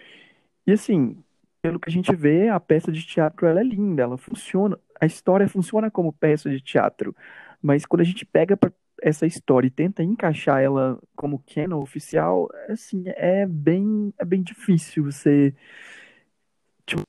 E 0.67 0.73
assim, 0.73 1.23
pelo 1.63 1.81
que 1.81 1.89
a 1.89 1.93
gente 1.93 2.15
vê, 2.15 2.49
a 2.49 2.61
peça 2.61 2.93
de 2.93 3.05
teatro 3.07 3.47
ela 3.47 3.61
é 3.61 3.65
linda, 3.65 4.03
ela 4.03 4.19
funciona, 4.19 4.79
a 5.01 5.07
história 5.07 5.49
funciona 5.49 5.91
como 5.91 6.13
peça 6.13 6.51
de 6.51 6.61
teatro, 6.61 7.15
mas 7.63 7.87
quando 7.87 8.03
a 8.03 8.05
gente 8.05 8.25
pega 8.27 8.59
essa 9.03 9.27
história 9.27 9.67
e 9.67 9.71
tenta 9.71 10.03
encaixar 10.03 10.61
ela 10.63 10.99
como 11.17 11.43
canon 11.53 11.81
oficial, 11.83 12.49
assim, 12.69 13.05
é 13.07 13.47
bem, 13.47 14.13
é 14.19 14.25
bem 14.25 14.43
difícil 14.43 15.05
você 15.05 15.55
tipo, 16.87 17.03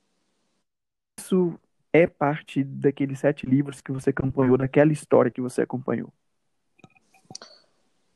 isso 1.18 1.58
é 1.92 2.06
parte 2.06 2.62
daqueles 2.64 3.18
sete 3.20 3.46
livros 3.46 3.80
que 3.80 3.92
você 3.92 4.10
acompanhou, 4.10 4.56
daquela 4.58 4.92
história 4.92 5.30
que 5.30 5.40
você 5.40 5.62
acompanhou. 5.62 6.12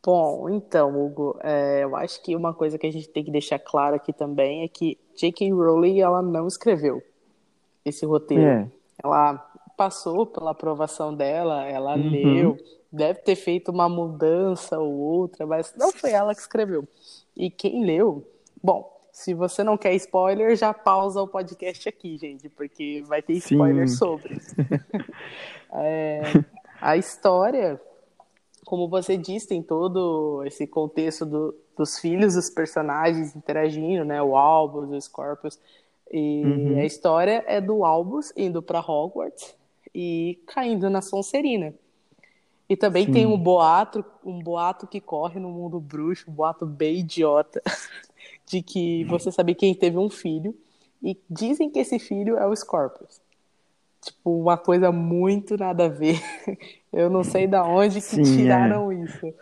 Bom, 0.05 0.49
então, 0.49 0.99
Hugo, 0.99 1.39
é, 1.43 1.83
eu 1.83 1.97
acho 1.97 2.23
que 2.23 2.35
uma 2.35 2.55
coisa 2.55 2.79
que 2.79 2.87
a 2.87 2.93
gente 2.93 3.09
tem 3.09 3.25
que 3.25 3.31
deixar 3.31 3.59
claro 3.59 3.97
aqui 3.97 4.13
também 4.13 4.63
é 4.63 4.69
que 4.69 4.97
J.K. 5.17 5.51
Rowling 5.53 6.01
ela 6.01 6.23
não 6.23 6.47
escreveu 6.47 7.03
esse 7.85 8.07
roteiro. 8.07 8.43
É. 8.43 8.71
Ela 9.03 9.35
passou 9.77 10.27
pela 10.27 10.53
aprovação 10.53 11.15
dela, 11.15 11.65
ela 11.65 11.97
uhum. 11.97 12.11
leu, 12.11 12.57
deve 12.91 13.21
ter 13.21 13.37
feito 13.37 13.71
uma 13.71 13.89
mudança 13.89 14.79
ou 14.79 14.93
outra, 14.93 15.47
mas 15.47 15.75
não 15.77 15.93
foi 15.93 16.13
ela 16.13 16.35
que 16.35 16.41
escreveu. 16.41 16.87
E 17.37 17.51
quem 17.51 17.85
leu, 17.85 18.27
bom, 18.63 18.91
se 19.13 19.35
você 19.35 19.65
não 19.65 19.77
quer 19.77 19.95
spoiler, 19.95 20.57
já 20.57 20.73
pausa 20.73 21.21
o 21.21 21.29
podcast 21.29 21.89
aqui, 21.89 22.17
gente, 22.17 22.49
porque 22.49 23.03
vai 23.07 23.21
ter 23.21 23.35
spoiler 23.35 23.89
Sim. 23.89 23.97
sobre. 23.97 24.41
é, 25.75 26.23
a 26.81 26.97
história 26.97 27.81
como 28.68 28.87
você 28.87 29.16
disse, 29.16 29.48
tem 29.48 29.62
todo 29.62 30.44
esse 30.44 30.66
contexto 30.66 31.24
do, 31.24 31.57
dos 31.74 31.98
filhos 31.98 32.35
dos 32.35 32.50
personagens 32.50 33.35
interagindo, 33.35 34.04
né? 34.04 34.22
O 34.22 34.37
Albus, 34.37 34.90
o 34.90 35.00
Scorpius. 35.00 35.59
E 36.12 36.42
uhum. 36.44 36.78
a 36.78 36.85
história 36.85 37.42
é 37.46 37.62
do 37.62 37.83
Albus 37.83 38.31
indo 38.37 38.61
para 38.61 38.81
Hogwarts 38.81 39.54
e 39.94 40.38
caindo 40.46 40.90
na 40.90 41.00
Sonserina. 41.00 41.72
E 42.68 42.76
também 42.76 43.07
Sim. 43.07 43.12
tem 43.12 43.26
um 43.26 43.38
boato, 43.38 44.04
um 44.22 44.38
boato 44.38 44.87
que 44.87 45.00
corre 45.00 45.40
no 45.40 45.48
mundo 45.48 45.81
bruxo, 45.81 46.31
um 46.31 46.35
boato 46.35 46.66
bem 46.66 46.98
idiota, 46.98 47.62
de 48.44 48.61
que 48.61 49.02
você 49.04 49.33
sabe 49.33 49.54
quem 49.54 49.74
teve 49.74 49.96
um 49.96 50.11
filho 50.11 50.54
e 51.02 51.18
dizem 51.31 51.70
que 51.70 51.78
esse 51.78 51.98
filho 51.98 52.37
é 52.37 52.46
o 52.46 52.54
Scorpius. 52.54 53.18
Tipo, 54.09 54.40
uma 54.40 54.57
coisa 54.57 54.90
muito 54.90 55.57
nada 55.57 55.85
a 55.85 55.88
ver. 55.88 56.18
Eu 56.90 57.11
não 57.11 57.23
sei 57.23 57.47
da 57.47 57.62
onde 57.62 57.97
que 57.97 58.01
Sim, 58.01 58.23
tiraram 58.23 58.90
é. 58.90 58.94
isso. 58.97 59.35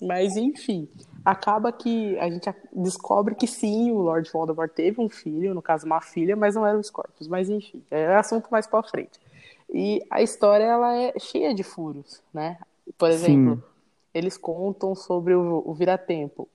Mas, 0.00 0.36
enfim, 0.36 0.88
acaba 1.22 1.70
que 1.70 2.18
a 2.18 2.30
gente 2.30 2.50
descobre 2.72 3.34
que 3.34 3.46
sim, 3.46 3.92
o 3.92 3.98
Lord 3.98 4.30
Voldemort 4.32 4.70
teve 4.70 4.98
um 4.98 5.10
filho, 5.10 5.52
no 5.52 5.60
caso 5.60 5.84
uma 5.84 6.00
filha, 6.00 6.34
mas 6.34 6.54
não 6.54 6.66
era 6.66 6.78
o 6.78 6.82
Scorpius. 6.82 7.28
Mas, 7.28 7.50
enfim, 7.50 7.82
é 7.90 8.16
assunto 8.16 8.48
mais 8.50 8.66
pra 8.66 8.82
frente. 8.82 9.20
E 9.68 10.02
a 10.10 10.22
história, 10.22 10.64
ela 10.64 10.96
é 10.96 11.12
cheia 11.18 11.54
de 11.54 11.62
furos, 11.62 12.22
né? 12.32 12.58
Por 12.96 13.10
exemplo, 13.10 13.56
sim. 13.56 13.62
eles 14.14 14.38
contam 14.38 14.94
sobre 14.94 15.34
o, 15.34 15.62
o 15.66 15.74
Viratempo. 15.74 16.48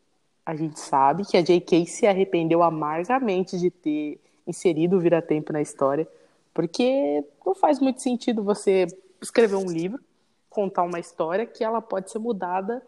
A 0.43 0.55
gente 0.55 0.79
sabe 0.79 1.23
que 1.23 1.37
a 1.37 1.41
J.K. 1.41 1.85
se 1.85 2.07
arrependeu 2.07 2.63
amargamente 2.63 3.59
de 3.59 3.69
ter 3.69 4.19
inserido 4.47 4.97
o 4.97 4.99
Viratempo 4.99 5.53
na 5.53 5.61
história, 5.61 6.07
porque 6.55 7.21
não 7.45 7.53
faz 7.53 7.81
muito 7.81 8.01
sentido 8.01 8.41
você 8.41 8.87
escrever 9.21 9.57
um 9.57 9.69
livro, 9.69 10.01
contar 10.49 10.83
uma 10.83 10.99
história 10.99 11.45
que 11.45 11.65
ela 11.65 11.81
pode 11.81 12.09
ser 12.09 12.17
mudada 12.17 12.81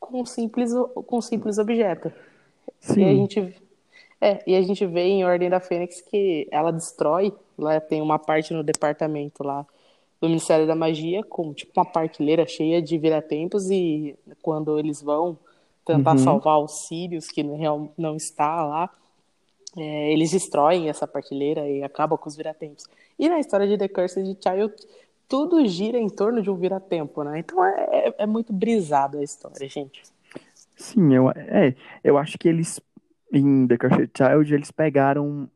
com 0.00 0.22
um 0.22 0.26
simples, 0.26 0.72
com 1.06 1.18
um 1.18 1.22
simples 1.22 1.56
objeto. 1.56 2.12
Sim. 2.80 3.00
E 3.00 3.04
a 3.04 3.14
gente 3.14 3.62
é, 4.20 4.42
e 4.44 4.56
a 4.56 4.62
gente 4.62 4.84
vê 4.84 5.02
em 5.02 5.24
Ordem 5.24 5.48
da 5.48 5.60
Fênix 5.60 6.00
que 6.00 6.48
ela 6.50 6.72
destrói, 6.72 7.32
lá 7.56 7.80
tem 7.80 8.02
uma 8.02 8.18
parte 8.18 8.52
no 8.52 8.64
departamento 8.64 9.44
lá 9.44 9.64
do 10.20 10.28
Ministério 10.28 10.66
da 10.66 10.74
Magia 10.74 11.22
com 11.22 11.54
tipo 11.54 11.72
uma 11.76 11.84
partilheira 11.84 12.44
cheia 12.44 12.82
de 12.82 12.98
viratempos 12.98 13.70
e 13.70 14.16
quando 14.42 14.78
eles 14.80 15.00
vão 15.00 15.38
tentar 15.84 16.12
uhum. 16.12 16.18
salvar 16.18 16.58
os 16.58 16.86
Sirius 16.86 17.28
que 17.28 17.44
não, 17.44 17.90
não 17.96 18.16
está 18.16 18.64
lá, 18.64 18.90
é, 19.76 20.12
eles 20.12 20.30
destroem 20.30 20.88
essa 20.88 21.06
partilheira 21.06 21.68
e 21.68 21.82
acabam 21.82 22.18
com 22.18 22.28
os 22.28 22.36
viratempos. 22.36 22.84
E 23.18 23.28
na 23.28 23.38
história 23.38 23.66
de 23.66 23.78
The 23.78 23.88
Cursed 23.88 24.38
Child, 24.42 24.74
tudo 25.28 25.64
gira 25.66 25.98
em 25.98 26.08
torno 26.08 26.42
de 26.42 26.50
um 26.50 26.54
vira-tempo, 26.54 27.22
né? 27.22 27.38
Então 27.38 27.64
é, 27.64 28.08
é, 28.08 28.14
é, 28.18 28.26
muito 28.26 28.52
brisado 28.52 29.18
a 29.18 29.22
história, 29.22 29.68
gente. 29.68 30.02
Sim, 30.76 31.14
eu, 31.14 31.30
é, 31.30 31.74
eu 32.04 32.18
acho 32.18 32.38
que 32.38 32.48
eles, 32.48 32.80
em 33.32 33.66
The 33.66 33.78
Cursed 33.78 34.10
Child, 34.14 34.54
eles 34.54 34.70
pegaram 34.70 35.48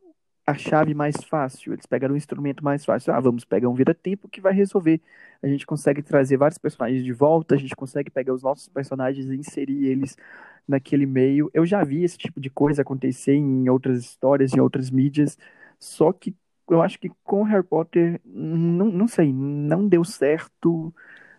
a 0.47 0.55
chave 0.55 0.95
mais 0.95 1.17
fácil, 1.29 1.73
eles 1.73 1.87
pegaram 1.87 2.15
um 2.15 2.17
instrumento 2.17 2.65
mais 2.65 2.85
fácil. 2.85 3.13
Ah, 3.13 3.21
vamos 3.21 3.45
pegar 3.45 3.69
um 3.69 3.75
vira-tempo 3.75 4.29
que 4.29 4.41
vai 4.41 4.53
resolver. 4.53 5.01
A 5.43 5.49
gente 5.49 5.67
consegue 5.67 6.03
trazer 6.03 6.37
vários 6.37 6.59
personagens 6.59 7.05
de 7.05 7.13
volta, 7.13 7.55
a 7.55 7.59
gente 7.59 7.75
consegue 7.77 8.11
pegar 8.11 8.33
os 8.33 8.43
nossos 8.43 8.69
personagens 8.69 9.29
e 9.31 9.37
inserir 9.37 9.87
eles 9.87 10.17
naquele 10.67 11.07
meio. 11.07 11.51
Eu 11.53 11.67
já 11.67 11.83
vi 11.85 12.05
esse 12.05 12.17
tipo 12.19 12.41
de 12.41 12.49
coisa 12.51 12.83
acontecer 12.83 13.35
em 13.35 13.69
outras 13.69 13.99
histórias, 14.01 14.55
em 14.55 14.61
outras 14.61 14.91
mídias, 14.91 15.37
só 15.79 16.13
que 16.13 16.35
eu 16.71 16.83
acho 16.83 16.99
que 16.99 17.11
com 17.25 17.43
Harry 17.45 17.63
Potter, 17.65 18.21
não, 18.25 18.87
não 18.87 19.09
sei, 19.09 19.33
não 19.33 19.89
deu 19.89 20.05
certo. 20.05 20.95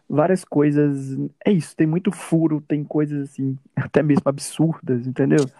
Várias 0.10 0.44
coisas. 0.46 1.18
É 1.46 1.52
isso, 1.52 1.76
tem 1.76 1.88
muito 1.88 2.12
furo, 2.12 2.62
tem 2.62 2.84
coisas 2.84 3.30
assim, 3.32 3.58
até 3.76 4.04
mesmo 4.04 4.24
absurdas, 4.28 5.08
entendeu? 5.08 5.52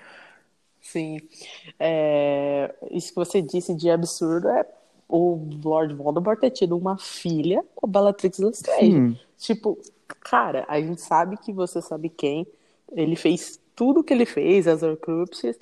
Sim. 0.92 1.20
É, 1.80 2.74
isso 2.92 3.10
que 3.10 3.16
você 3.16 3.42
disse 3.42 3.76
de 3.76 3.90
absurdo 3.90 4.48
é 4.48 4.66
o 5.08 5.40
Lord 5.64 5.94
Voldemort 5.94 6.40
ter 6.40 6.52
tido 6.52 6.78
uma 6.78 6.98
filha 6.98 7.64
com 7.76 7.86
a 7.86 7.90
Bellatrix 7.90 8.40
Lestrange. 8.40 9.20
Tipo, 9.38 9.78
cara, 10.22 10.66
a 10.68 10.80
gente 10.80 11.02
sabe 11.02 11.38
que 11.38 11.52
você 11.52 11.82
sabe 11.82 12.10
quem. 12.10 12.48
Ele 12.92 13.16
fez 13.16 13.60
tudo 13.76 14.04
que 14.04 14.14
ele 14.14 14.26
fez, 14.26 14.68
as 14.68 14.82
Horcruxes, 14.82 15.58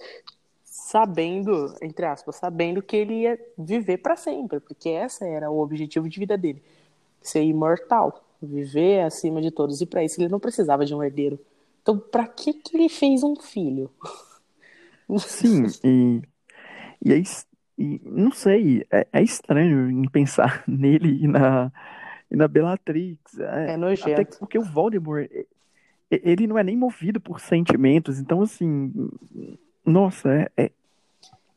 sabendo, 0.64 1.76
entre 1.82 2.06
aspas, 2.06 2.36
sabendo 2.36 2.82
que 2.82 2.96
ele 2.96 3.22
ia 3.22 3.40
viver 3.58 3.98
para 3.98 4.16
sempre, 4.16 4.60
porque 4.60 4.90
essa 4.90 5.26
era 5.26 5.50
o 5.50 5.60
objetivo 5.60 6.08
de 6.08 6.20
vida 6.20 6.38
dele, 6.38 6.62
ser 7.22 7.44
imortal, 7.44 8.24
viver 8.42 9.02
acima 9.02 9.42
de 9.42 9.50
todos 9.50 9.82
e 9.82 9.86
para 9.86 10.04
isso 10.04 10.22
ele 10.22 10.30
não 10.30 10.40
precisava 10.40 10.86
de 10.86 10.94
um 10.94 11.04
herdeiro. 11.04 11.40
Então, 11.82 11.98
para 11.98 12.28
que 12.28 12.54
que 12.54 12.78
ele 12.78 12.90
fez 12.90 13.24
um 13.24 13.36
filho? 13.36 13.90
Sim, 15.20 15.66
e, 15.84 16.22
e, 17.04 17.14
é, 17.14 17.22
e 17.78 18.02
não 18.04 18.32
sei, 18.32 18.86
é, 18.92 19.08
é, 19.12 19.22
estranho 19.22 19.90
em 19.90 20.10
pensar 20.10 20.64
nele 20.68 21.24
e 21.24 21.28
na, 21.28 21.72
e 22.32 22.36
na 22.36 22.48
Bellatrix. 22.48 23.40
É, 23.40 23.74
é 23.74 23.78
nojento. 23.78 24.22
Até 24.22 24.38
porque 24.38 24.58
o 24.58 24.64
Voldemort, 24.64 25.30
ele 26.10 26.48
não 26.48 26.58
é 26.58 26.64
nem 26.64 26.78
movido 26.78 27.20
por 27.20 27.40
sentimentos, 27.40 28.20
então 28.20 28.42
assim, 28.42 28.92
nossa, 29.86 30.30
é, 30.34 30.50
é, 30.58 30.72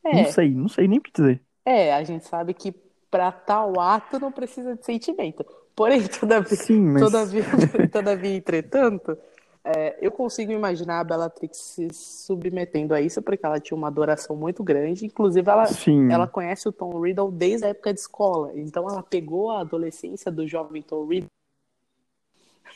é, 0.04 0.12
Não 0.14 0.24
sei, 0.26 0.50
não 0.50 0.68
sei 0.68 0.88
nem 0.88 0.98
o 0.98 1.02
que 1.02 1.12
dizer. 1.12 1.40
É, 1.64 1.94
a 1.94 2.02
gente 2.02 2.26
sabe 2.26 2.54
que 2.54 2.72
para 3.10 3.30
tal 3.32 3.78
ato 3.80 4.18
não 4.18 4.32
precisa 4.32 4.74
de 4.74 4.84
sentimento. 4.84 5.44
Porém, 5.74 6.02
todavia, 6.08 6.56
Sim, 6.56 6.80
mas... 6.80 7.02
todavia, 7.02 7.44
todavia 7.92 8.34
entretanto, 8.34 9.16
é, 9.64 9.98
eu 10.00 10.10
consigo 10.10 10.52
imaginar 10.52 11.00
a 11.00 11.04
Bellatrix 11.04 11.56
se 11.56 11.88
submetendo 11.92 12.94
a 12.94 13.00
isso, 13.00 13.20
porque 13.20 13.44
ela 13.44 13.60
tinha 13.60 13.76
uma 13.76 13.88
adoração 13.88 14.34
muito 14.36 14.62
grande. 14.62 15.06
Inclusive, 15.06 15.48
ela, 15.50 15.64
ela 16.10 16.26
conhece 16.26 16.68
o 16.68 16.72
Tom 16.72 17.00
Riddle 17.00 17.30
desde 17.30 17.66
a 17.66 17.68
época 17.68 17.92
de 17.92 18.00
escola. 18.00 18.52
Então, 18.54 18.88
ela 18.88 19.02
pegou 19.02 19.50
a 19.50 19.60
adolescência 19.60 20.30
do 20.30 20.46
jovem 20.46 20.82
Tom 20.82 21.06
Riddle. 21.06 21.30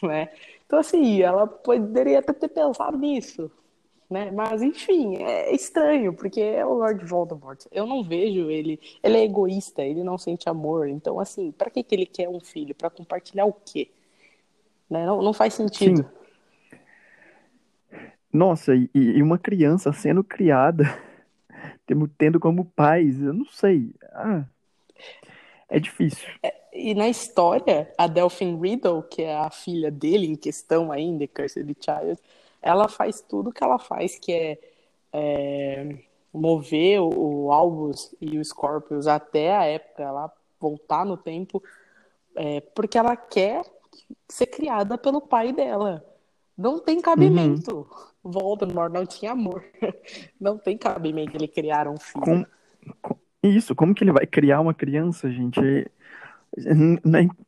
Né? 0.03 0.31
Então, 0.67 0.79
assim, 0.79 1.23
ela 1.23 1.47
poderia 1.47 2.19
até 2.19 2.33
ter 2.33 2.49
pensado 2.49 2.99
nisso 2.99 3.51
né? 4.13 4.31
Mas 4.31 4.63
enfim, 4.63 5.17
é 5.17 5.55
estranho, 5.55 6.13
porque 6.13 6.41
é 6.41 6.65
o 6.65 6.75
Lord 6.75 7.05
Voldemort. 7.05 7.65
Eu 7.73 7.87
não 7.87 8.05
vejo 8.05 8.51
ele. 8.51 8.79
Ele 9.03 9.17
é 9.17 9.25
egoísta, 9.25 9.83
ele 9.83 10.05
não 10.05 10.19
sente 10.19 10.49
amor. 10.49 10.89
Então, 10.89 11.19
assim, 11.19 11.51
para 11.51 11.71
que, 11.71 11.83
que 11.83 11.95
ele 11.95 12.07
quer 12.07 12.29
um 12.29 12.39
filho? 12.39 12.75
Para 12.75 12.91
compartilhar 12.91 13.47
o 13.47 13.53
quê? 13.53 13.89
Né? 14.89 15.07
Não, 15.07 15.23
não 15.23 15.33
faz 15.33 15.55
sentido. 15.55 16.03
Sim. 16.03 16.22
Nossa, 18.33 18.75
e, 18.75 18.91
e 18.95 19.23
uma 19.23 19.39
criança 19.39 19.93
sendo 19.93 20.25
criada, 20.25 20.85
tendo 22.17 22.41
como 22.41 22.65
pais, 22.65 23.21
eu 23.21 23.33
não 23.33 23.45
sei. 23.47 23.95
Ah, 24.13 24.45
é 25.69 25.79
difícil. 25.79 26.27
É, 26.43 26.55
e 26.73 26.95
na 26.95 27.09
história, 27.09 27.93
a 27.99 28.07
Delphine 28.07 28.59
Riddle, 28.59 29.03
que 29.03 29.23
é 29.23 29.37
a 29.37 29.51
filha 29.51 29.91
dele 29.91 30.27
em 30.27 30.37
questão 30.37 30.91
ainda, 30.91 31.27
Cursed 31.29 31.77
Child, 31.79 32.19
ela 32.63 32.89
faz 32.89 33.21
tudo 33.21 33.53
que 33.53 33.63
ela 33.63 33.79
faz, 33.79 34.19
que 34.19 34.33
é, 34.33 34.59
é 35.13 35.97
mover 36.33 37.01
o, 37.01 37.45
o 37.45 37.53
Albus 37.53 38.15
e 38.21 38.39
o 38.39 38.45
Scorpius 38.45 39.07
até 39.07 39.55
a 39.55 39.65
época, 39.65 40.03
ela 40.03 40.33
voltar 40.59 41.05
no 41.05 41.17
tempo, 41.17 41.63
é, 42.35 42.61
porque 42.61 42.97
ela 42.97 43.17
quer 43.17 43.63
ser 44.29 44.47
criada 44.47 44.97
pelo 44.97 45.21
pai 45.21 45.53
dela. 45.53 46.03
Não 46.57 46.79
tem 46.79 47.01
cabimento. 47.01 47.89
Uhum. 48.25 48.31
Voldemort 48.31 48.93
não 48.93 49.05
tinha 49.05 49.33
amor. 49.33 49.65
Não 50.41 50.57
tem 50.57 50.79
cabimento 50.79 51.37
ele 51.37 51.49
criar 51.49 51.89
um 51.89 51.97
filho. 51.97 52.25
Com, 52.25 52.47
com, 53.01 53.17
isso, 53.43 53.75
como 53.75 53.95
que 53.95 54.05
ele 54.05 54.13
vai 54.13 54.27
criar 54.27 54.61
uma 54.61 54.73
criança, 54.73 55.31
gente? 55.31 55.59
É, 55.59 55.91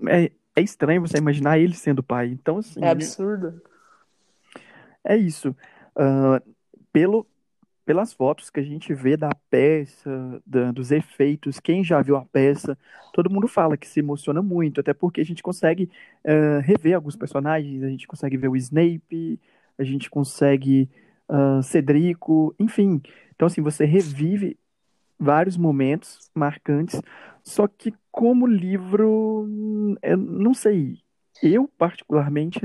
é, 0.08 0.32
é, 0.56 0.60
estranho 0.60 1.00
você 1.00 1.18
imaginar 1.18 1.58
ele 1.58 1.74
sendo 1.74 2.02
pai. 2.02 2.28
Então, 2.28 2.58
assim. 2.58 2.82
É 2.82 2.88
absurdo. 2.88 3.62
É 5.04 5.16
isso. 5.16 5.54
Uh, 5.96 6.42
pelo, 6.92 7.26
pelas 7.84 8.12
fotos 8.12 8.50
que 8.50 8.60
a 8.60 8.62
gente 8.62 8.94
vê 8.94 9.16
da 9.16 9.30
peça, 9.50 10.42
da, 10.46 10.72
dos 10.72 10.90
efeitos, 10.90 11.60
quem 11.60 11.84
já 11.84 12.00
viu 12.00 12.16
a 12.16 12.24
peça, 12.24 12.78
todo 13.12 13.30
mundo 13.30 13.46
fala 13.46 13.76
que 13.76 13.86
se 13.86 14.00
emociona 14.00 14.42
muito, 14.42 14.80
até 14.80 14.94
porque 14.94 15.20
a 15.20 15.24
gente 15.24 15.42
consegue 15.42 15.90
uh, 16.24 16.60
rever 16.62 16.94
alguns 16.94 17.16
personagens, 17.16 17.82
a 17.82 17.88
gente 17.88 18.06
consegue 18.06 18.36
ver 18.36 18.48
o 18.48 18.56
Snape, 18.56 19.38
a 19.78 19.84
gente 19.84 20.08
consegue 20.08 20.88
uh, 21.28 21.62
Cedrico, 21.62 22.54
enfim. 22.58 23.02
Então, 23.34 23.46
assim, 23.46 23.60
você 23.60 23.84
revive 23.84 24.58
vários 25.18 25.56
momentos 25.56 26.30
marcantes, 26.34 27.00
só 27.42 27.68
que 27.68 27.92
como 28.10 28.46
livro, 28.46 29.46
eu 30.02 30.16
não 30.16 30.54
sei, 30.54 30.98
eu 31.42 31.68
particularmente, 31.76 32.60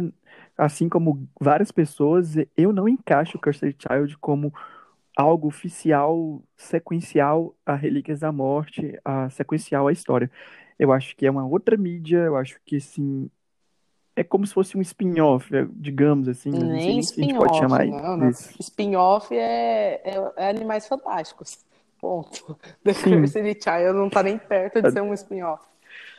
assim 0.58 0.88
como 0.88 1.28
várias 1.40 1.72
pessoas, 1.72 2.36
eu 2.56 2.72
não 2.72 2.88
encaixo 2.88 3.38
o 3.38 3.42
Cursed 3.42 3.76
Child 3.78 4.18
como 4.20 4.54
algo 5.20 5.50
oficial, 5.50 6.42
sequencial 6.56 7.54
a 7.66 7.76
Relíquias 7.76 8.22
da 8.22 8.32
Morte, 8.32 8.98
a 9.04 9.30
sequencial 9.30 9.88
à 9.88 9.92
história. 9.92 10.32
Eu 10.78 10.94
acho 10.94 11.14
que 11.16 11.26
é 11.26 11.32
uma 11.32 11.46
outra 11.46 11.76
mídia, 11.76 12.20
eu 12.20 12.38
acho 12.38 12.58
que 12.66 12.78
assim 12.78 13.30
é 14.16 14.24
como 14.24 14.46
se 14.46 14.54
fosse 14.54 14.78
um 14.78 14.82
spin-off, 14.82 15.54
é, 15.56 15.66
digamos 15.72 16.28
assim. 16.28 16.52
Nem 16.52 17.00
spin-off, 17.00 17.62
não, 17.90 18.18
não. 18.18 18.30
Spin-off 18.30 19.36
é, 19.36 20.02
é, 20.04 20.32
é, 20.38 20.50
Animais 20.50 20.88
Fantásticos. 20.88 21.66
Ponto. 22.00 22.58
The 22.84 22.94
Cursed 22.94 23.62
Child 23.62 23.94
não 23.94 24.10
tá 24.10 24.24
nem 24.24 24.38
perto 24.38 24.82
de 24.82 24.88
é. 24.88 24.92
ser 24.92 25.02
um 25.02 25.14
spin-off. 25.14 25.64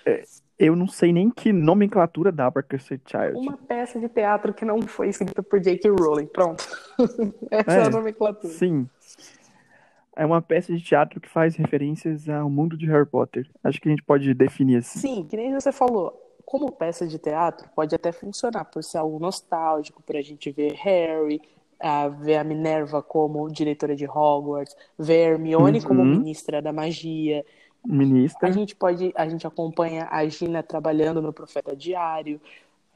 É, 0.05 0.23
eu 0.61 0.77
não 0.77 0.87
sei 0.87 1.11
nem 1.11 1.31
que 1.31 1.55
nomenclatura 1.55 2.31
dá 2.31 2.51
para 2.51 2.63
Cursed 2.63 3.01
Child. 3.07 3.33
Uma 3.35 3.57
peça 3.57 3.99
de 3.99 4.11
teatro 4.11 4.53
que 4.53 4.63
não 4.63 4.83
foi 4.83 5.09
escrita 5.09 5.43
por 5.43 5.59
J.K. 5.59 5.91
Rowling. 5.91 6.27
Pronto. 6.27 6.63
Essa 7.51 7.73
é, 7.73 7.81
é, 7.81 7.83
a 7.85 7.91
nomenclatura. 7.91 8.53
Sim. 8.53 8.87
É 10.15 10.27
uma 10.27 10.43
peça 10.43 10.71
de 10.71 10.85
teatro 10.85 11.19
que 11.19 11.31
faz 11.31 11.57
referências 11.57 12.29
ao 12.29 12.51
mundo 12.51 12.77
de 12.77 12.85
Harry 12.87 13.07
Potter. 13.07 13.49
Acho 13.65 13.81
que 13.81 13.89
a 13.89 13.91
gente 13.91 14.03
pode 14.03 14.35
definir 14.35 14.77
assim. 14.77 14.99
Sim, 14.99 15.25
que 15.25 15.35
nem 15.35 15.55
você 15.55 15.73
falou. 15.73 16.13
Como 16.45 16.71
peça 16.71 17.07
de 17.07 17.19
teatro, 17.19 17.67
pode 17.75 17.95
até 17.95 18.13
funcionar 18.13 18.67
por 18.67 18.85
ser 18.85 18.99
algo 18.99 19.19
nostálgico, 19.19 20.03
para 20.03 20.19
a 20.19 20.23
gente 20.23 20.51
ver 20.51 20.75
Harry, 20.75 21.41
ver 22.19 22.37
a 22.37 22.45
Minerva 22.45 23.03
como 23.03 23.49
diretora 23.49 23.97
de 23.97 24.07
Hogwarts, 24.07 24.77
ver 24.99 25.33
Hermione 25.33 25.79
uhum. 25.79 25.85
como 25.87 26.05
ministra 26.05 26.61
da 26.61 26.73
magia 26.73 27.45
ministra. 27.85 28.49
A 28.49 28.53
gente 28.53 28.75
pode, 28.75 29.13
a 29.15 29.29
gente 29.29 29.47
acompanha 29.47 30.09
a 30.11 30.27
Gina 30.29 30.63
trabalhando 30.63 31.21
no 31.23 31.33
Profeta 31.33 31.75
Diário, 31.75 32.41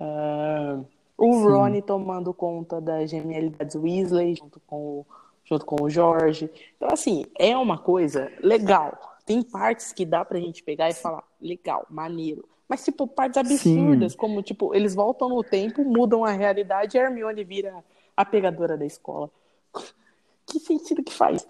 uh, 0.01 0.85
o 1.17 1.33
Sim. 1.33 1.45
Ronnie 1.45 1.83
tomando 1.83 2.35
conta 2.35 2.81
das 2.81 3.11
genialidades 3.11 3.77
Weasley 3.77 4.35
junto 4.35 4.61
com, 4.67 5.05
junto 5.45 5.65
com 5.65 5.83
o 5.83 5.91
Jorge. 5.91 6.51
Então, 6.77 6.89
assim, 6.93 7.25
é 7.39 7.57
uma 7.57 7.79
coisa 7.79 8.31
legal. 8.41 8.99
Tem 9.25 9.43
partes 9.43 9.93
que 9.93 10.05
dá 10.05 10.25
pra 10.25 10.41
gente 10.41 10.63
pegar 10.63 10.91
e 10.91 10.95
falar, 10.95 11.23
legal, 11.41 11.87
maneiro. 11.89 12.47
Mas, 12.69 12.85
tipo, 12.85 13.07
partes 13.07 13.39
absurdas, 13.39 14.13
Sim. 14.13 14.19
como, 14.19 14.43
tipo, 14.43 14.75
eles 14.75 14.95
voltam 14.95 15.29
no 15.29 15.43
tempo, 15.43 15.85
mudam 15.85 16.25
a 16.25 16.33
realidade 16.33 16.97
e 16.97 17.01
a 17.01 17.05
Hermione 17.05 17.45
vira 17.45 17.85
a 18.17 18.25
pegadora 18.25 18.77
da 18.77 18.85
escola. 18.85 19.31
Que 20.47 20.61
sentido 20.61 21.03
que 21.03 21.11
faz? 21.13 21.49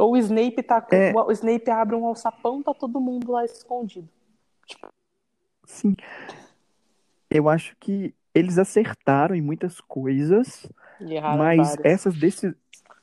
Ou 0.00 0.12
o 0.12 0.16
Snape 0.16 0.62
tá. 0.62 0.84
É... 0.90 1.12
O 1.14 1.30
Snape 1.30 1.70
abre 1.70 1.94
um 1.94 2.06
alçapão, 2.06 2.62
tá 2.62 2.72
todo 2.72 3.00
mundo 3.00 3.32
lá 3.32 3.44
escondido. 3.44 4.08
Tipo... 4.66 4.88
Sim. 5.66 5.94
Eu 7.28 7.48
acho 7.48 7.76
que 7.78 8.14
eles 8.34 8.58
acertaram 8.58 9.34
em 9.34 9.42
muitas 9.42 9.80
coisas, 9.80 10.66
mas 11.36 11.76
essas 11.84 12.14
decisões. 12.16 12.56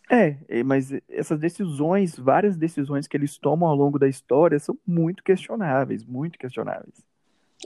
É, 0.10 0.38
mas 0.64 0.94
essas 1.10 1.38
decisões, 1.38 2.18
várias 2.18 2.56
decisões 2.56 3.08
que 3.08 3.18
eles 3.18 3.38
tomam 3.38 3.70
ao 3.70 3.76
longo 3.76 4.00
da 4.00 4.08
história 4.08 4.58
são 4.58 4.78
muito 4.88 5.22
questionáveis, 5.22 6.06
muito 6.06 6.40
questionáveis. 6.40 7.06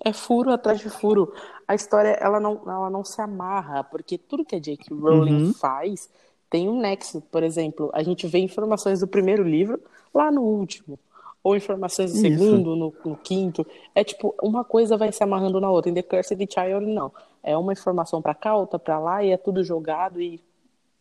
É 0.03 0.11
furo 0.11 0.51
atrás 0.51 0.79
de 0.79 0.89
furo. 0.89 1.33
A 1.67 1.75
história, 1.75 2.09
ela 2.19 2.39
não, 2.39 2.63
ela 2.65 2.89
não 2.89 3.03
se 3.03 3.21
amarra, 3.21 3.83
porque 3.83 4.17
tudo 4.17 4.43
que 4.43 4.55
a 4.55 4.59
J.K. 4.59 4.95
Rowling 4.95 5.43
uhum. 5.43 5.53
faz 5.53 6.09
tem 6.51 6.67
um 6.69 6.79
nexo. 6.79 7.21
Por 7.31 7.41
exemplo, 7.41 7.89
a 7.93 8.03
gente 8.03 8.27
vê 8.27 8.37
informações 8.37 8.99
do 8.99 9.07
primeiro 9.07 9.41
livro 9.41 9.81
lá 10.13 10.29
no 10.29 10.43
último. 10.43 10.99
Ou 11.43 11.55
informações 11.55 12.11
do 12.11 12.17
Isso. 12.17 12.27
segundo, 12.27 12.75
no, 12.75 12.93
no, 13.03 13.15
quinto. 13.15 13.65
É 13.95 14.03
tipo, 14.03 14.35
uma 14.43 14.63
coisa 14.63 14.95
vai 14.95 15.11
se 15.11 15.23
amarrando 15.23 15.59
na 15.59 15.71
outra. 15.71 15.89
Em 15.89 15.93
The 15.95 16.03
Cursed 16.03 16.47
Child, 16.47 16.85
não. 16.85 17.11
É 17.41 17.57
uma 17.57 17.73
informação 17.73 18.21
pra 18.21 18.35
cá, 18.35 18.55
outra 18.55 18.77
pra 18.77 18.99
lá, 18.99 19.23
e 19.23 19.31
é 19.31 19.37
tudo 19.37 19.63
jogado 19.63 20.21
e. 20.21 20.39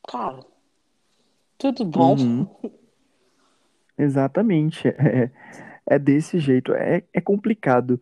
Cara. 0.09 0.39
Tudo 1.59 1.85
bom. 1.85 2.17
Uhum. 2.17 2.47
Exatamente. 3.99 4.89
É, 4.89 5.31
é 5.85 5.99
desse 5.99 6.39
jeito. 6.39 6.73
É, 6.73 7.03
é 7.13 7.21
complicado. 7.21 8.01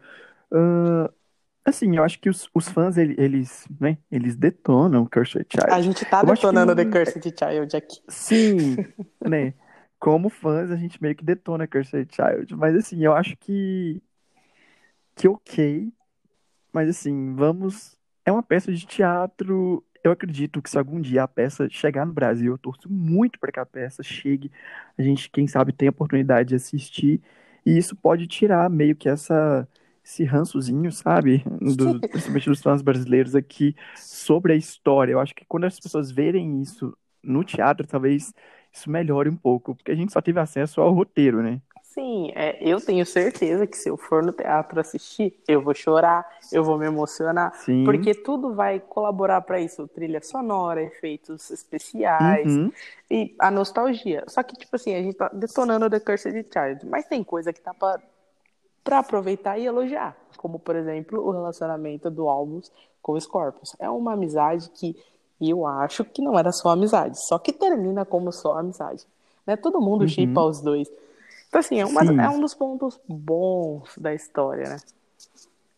Uh, 0.53 1.13
Assim, 1.65 1.97
eu 1.97 2.03
acho 2.03 2.19
que 2.19 2.31
os, 2.31 2.49
os 2.55 2.69
fãs, 2.69 2.97
eles, 2.97 3.69
né, 3.79 3.99
eles 4.11 4.35
detonam 4.37 5.05
Cursed 5.05 5.47
Child. 5.51 5.71
A 5.71 5.83
gente 5.83 6.05
tá 6.07 6.23
eu 6.23 6.27
detonando 6.27 6.75
que... 6.75 6.85
The 6.85 6.91
Cursed 6.91 7.35
Child 7.39 7.77
aqui. 7.77 8.01
Sim, 8.09 8.77
né? 9.21 9.53
Como 9.99 10.31
fãs, 10.31 10.71
a 10.71 10.77
gente 10.77 11.03
meio 11.03 11.15
que 11.15 11.25
detona 11.25 11.67
Cursed 11.67 12.09
Child. 12.11 12.57
Mas, 12.57 12.75
assim, 12.75 13.05
eu 13.05 13.13
acho 13.13 13.37
que... 13.37 14.01
Que 15.15 15.29
ok. 15.29 15.93
Mas, 16.73 16.89
assim, 16.89 17.35
vamos... 17.35 17.99
É 18.25 18.33
uma 18.33 18.43
peça 18.43 18.73
de 18.73 18.87
teatro... 18.87 19.85
Eu 20.03 20.13
acredito 20.13 20.63
que 20.63 20.71
se 20.71 20.79
algum 20.79 21.01
dia 21.01 21.25
a 21.25 21.29
peça 21.29 21.69
chegar 21.69 22.07
no 22.07 22.13
Brasil, 22.13 22.53
eu 22.53 22.59
torço 22.59 22.91
muito 22.91 23.39
para 23.39 23.51
que 23.51 23.61
a 23.61 23.67
peça 23.67 24.03
chegue. 24.03 24.51
A 24.97 25.03
gente, 25.03 25.29
quem 25.29 25.47
sabe, 25.47 25.73
tem 25.73 25.89
a 25.89 25.91
oportunidade 25.91 26.51
de 26.51 26.55
assistir. 26.55 27.21
E 27.67 27.77
isso 27.77 27.97
pode 27.97 28.27
tirar 28.27 28.71
meio 28.71 28.95
que 28.97 29.09
essa 29.09 29.69
esse 30.09 30.25
rançozinho, 30.25 30.91
sabe? 30.91 31.45
Do, 31.61 32.01
principalmente 32.01 32.49
dos 32.49 32.63
fãs 32.63 32.81
brasileiros 32.81 33.35
aqui, 33.35 33.77
sobre 33.95 34.55
a 34.55 34.57
história. 34.57 35.13
Eu 35.13 35.21
acho 35.21 35.35
que 35.35 35.45
quando 35.47 35.65
as 35.65 35.79
pessoas 35.79 36.11
verem 36.11 36.63
isso 36.63 36.97
no 37.23 37.45
teatro, 37.45 37.87
talvez 37.87 38.33
isso 38.73 38.91
melhore 38.91 39.29
um 39.29 39.37
pouco, 39.37 39.75
porque 39.75 39.93
a 39.93 39.95
gente 39.95 40.13
só 40.13 40.21
teve 40.23 40.41
acesso 40.41 40.81
ao 40.81 40.93
roteiro, 40.93 41.43
né? 41.43 41.61
Sim, 41.83 42.31
é, 42.35 42.57
eu 42.61 42.81
tenho 42.81 43.05
certeza 43.05 43.67
que 43.67 43.77
se 43.77 43.89
eu 43.89 43.97
for 43.97 44.23
no 44.23 44.33
teatro 44.33 44.79
assistir, 44.79 45.35
eu 45.49 45.61
vou 45.61 45.75
chorar, 45.75 46.25
eu 46.53 46.63
vou 46.63 46.79
me 46.79 46.87
emocionar, 46.87 47.53
Sim. 47.57 47.85
porque 47.85 48.15
tudo 48.15 48.55
vai 48.55 48.79
colaborar 48.79 49.41
para 49.41 49.61
isso, 49.61 49.89
trilha 49.89 50.23
sonora, 50.23 50.83
efeitos 50.83 51.51
especiais 51.51 52.57
uhum. 52.57 52.71
e 53.11 53.35
a 53.39 53.51
nostalgia. 53.51 54.23
Só 54.29 54.43
que 54.43 54.55
tipo 54.57 54.77
assim, 54.77 54.95
a 54.95 55.03
gente 55.03 55.17
tá 55.17 55.29
detonando 55.33 55.91
The 55.91 55.99
Cursed 55.99 56.47
Child, 56.53 56.87
mas 56.87 57.07
tem 57.07 57.25
coisa 57.25 57.53
que 57.53 57.61
tá 57.61 57.75
para 57.75 58.01
para 58.89 59.01
aproveitar 59.01 59.59
e 59.59 59.67
elogiar, 59.67 60.17
como 60.39 60.59
por 60.59 60.75
exemplo 60.75 61.21
o 61.21 61.31
relacionamento 61.31 62.11
do 62.11 62.27
Albus 62.27 62.73
com 63.03 63.13
o 63.13 63.21
Scorpius. 63.21 63.77
É 63.79 63.91
uma 63.91 64.15
amizade 64.15 64.71
que 64.71 64.97
eu 65.39 65.67
acho 65.67 66.07
que 66.07 66.23
não 66.23 66.39
era 66.39 66.51
só 66.53 66.71
amizade, 66.71 67.23
só 67.23 67.39
que 67.39 67.53
termina 67.53 68.07
como 68.07 68.33
só 68.33 68.57
amizade. 68.57 69.05
Né? 69.47 69.57
Todo 69.57 69.79
mundo 69.79 70.03
uhum. 70.03 70.09
chipa 70.09 70.41
os 70.41 70.63
dois. 70.63 70.91
Então, 71.49 71.61
assim, 71.61 71.79
é, 71.79 71.85
uma, 71.85 72.01
é, 72.01 72.31
um 72.31 72.41
dos 72.41 72.55
pontos 72.55 72.99
bons 73.07 73.93
da 73.99 74.15
história, 74.15 74.71
né? 74.71 74.77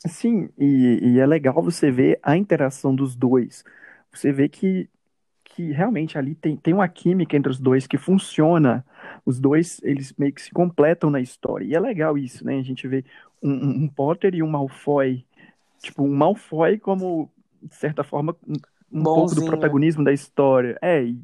Sim, 0.06 0.48
e, 0.56 1.00
e 1.02 1.20
é 1.20 1.26
legal 1.26 1.60
você 1.60 1.90
ver 1.90 2.20
a 2.22 2.36
interação 2.36 2.94
dos 2.94 3.16
dois. 3.16 3.64
Você 4.12 4.32
vê 4.32 4.48
que 4.48 4.88
que 5.44 5.72
realmente 5.72 6.16
ali 6.16 6.36
tem, 6.36 6.56
tem 6.56 6.72
uma 6.72 6.88
química 6.88 7.36
entre 7.36 7.50
os 7.50 7.58
dois 7.58 7.84
que 7.88 7.98
funciona. 7.98 8.84
Os 9.24 9.38
dois, 9.38 9.80
eles 9.82 10.14
meio 10.18 10.32
que 10.32 10.42
se 10.42 10.50
completam 10.50 11.10
na 11.10 11.20
história. 11.20 11.64
E 11.64 11.74
é 11.74 11.80
legal 11.80 12.16
isso, 12.16 12.44
né? 12.44 12.58
A 12.58 12.62
gente 12.62 12.86
vê 12.88 13.04
um, 13.42 13.84
um 13.84 13.88
Potter 13.88 14.34
e 14.34 14.42
um 14.42 14.48
Malfoy. 14.48 15.24
Tipo, 15.78 16.02
um 16.02 16.14
Malfoy 16.14 16.78
como, 16.78 17.30
de 17.62 17.74
certa 17.74 18.02
forma, 18.02 18.36
um, 18.46 19.00
um 19.00 19.02
pouco 19.02 19.34
do 19.34 19.44
protagonismo 19.44 20.04
da 20.04 20.12
história. 20.12 20.78
É, 20.82 21.02
e 21.02 21.20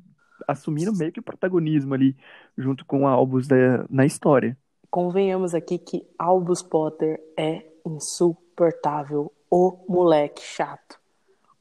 assumindo 0.46 0.94
meio 0.94 1.12
que 1.12 1.20
o 1.20 1.22
protagonismo 1.22 1.94
ali, 1.94 2.16
junto 2.56 2.84
com 2.84 3.02
o 3.02 3.06
Albus 3.06 3.46
da, 3.48 3.84
na 3.88 4.06
história. 4.06 4.56
convenhamos 4.90 5.54
aqui 5.54 5.78
que 5.78 6.06
Albus 6.18 6.62
Potter 6.62 7.20
é 7.36 7.64
insuportável. 7.84 9.32
O 9.50 9.78
moleque 9.88 10.42
chato. 10.42 10.98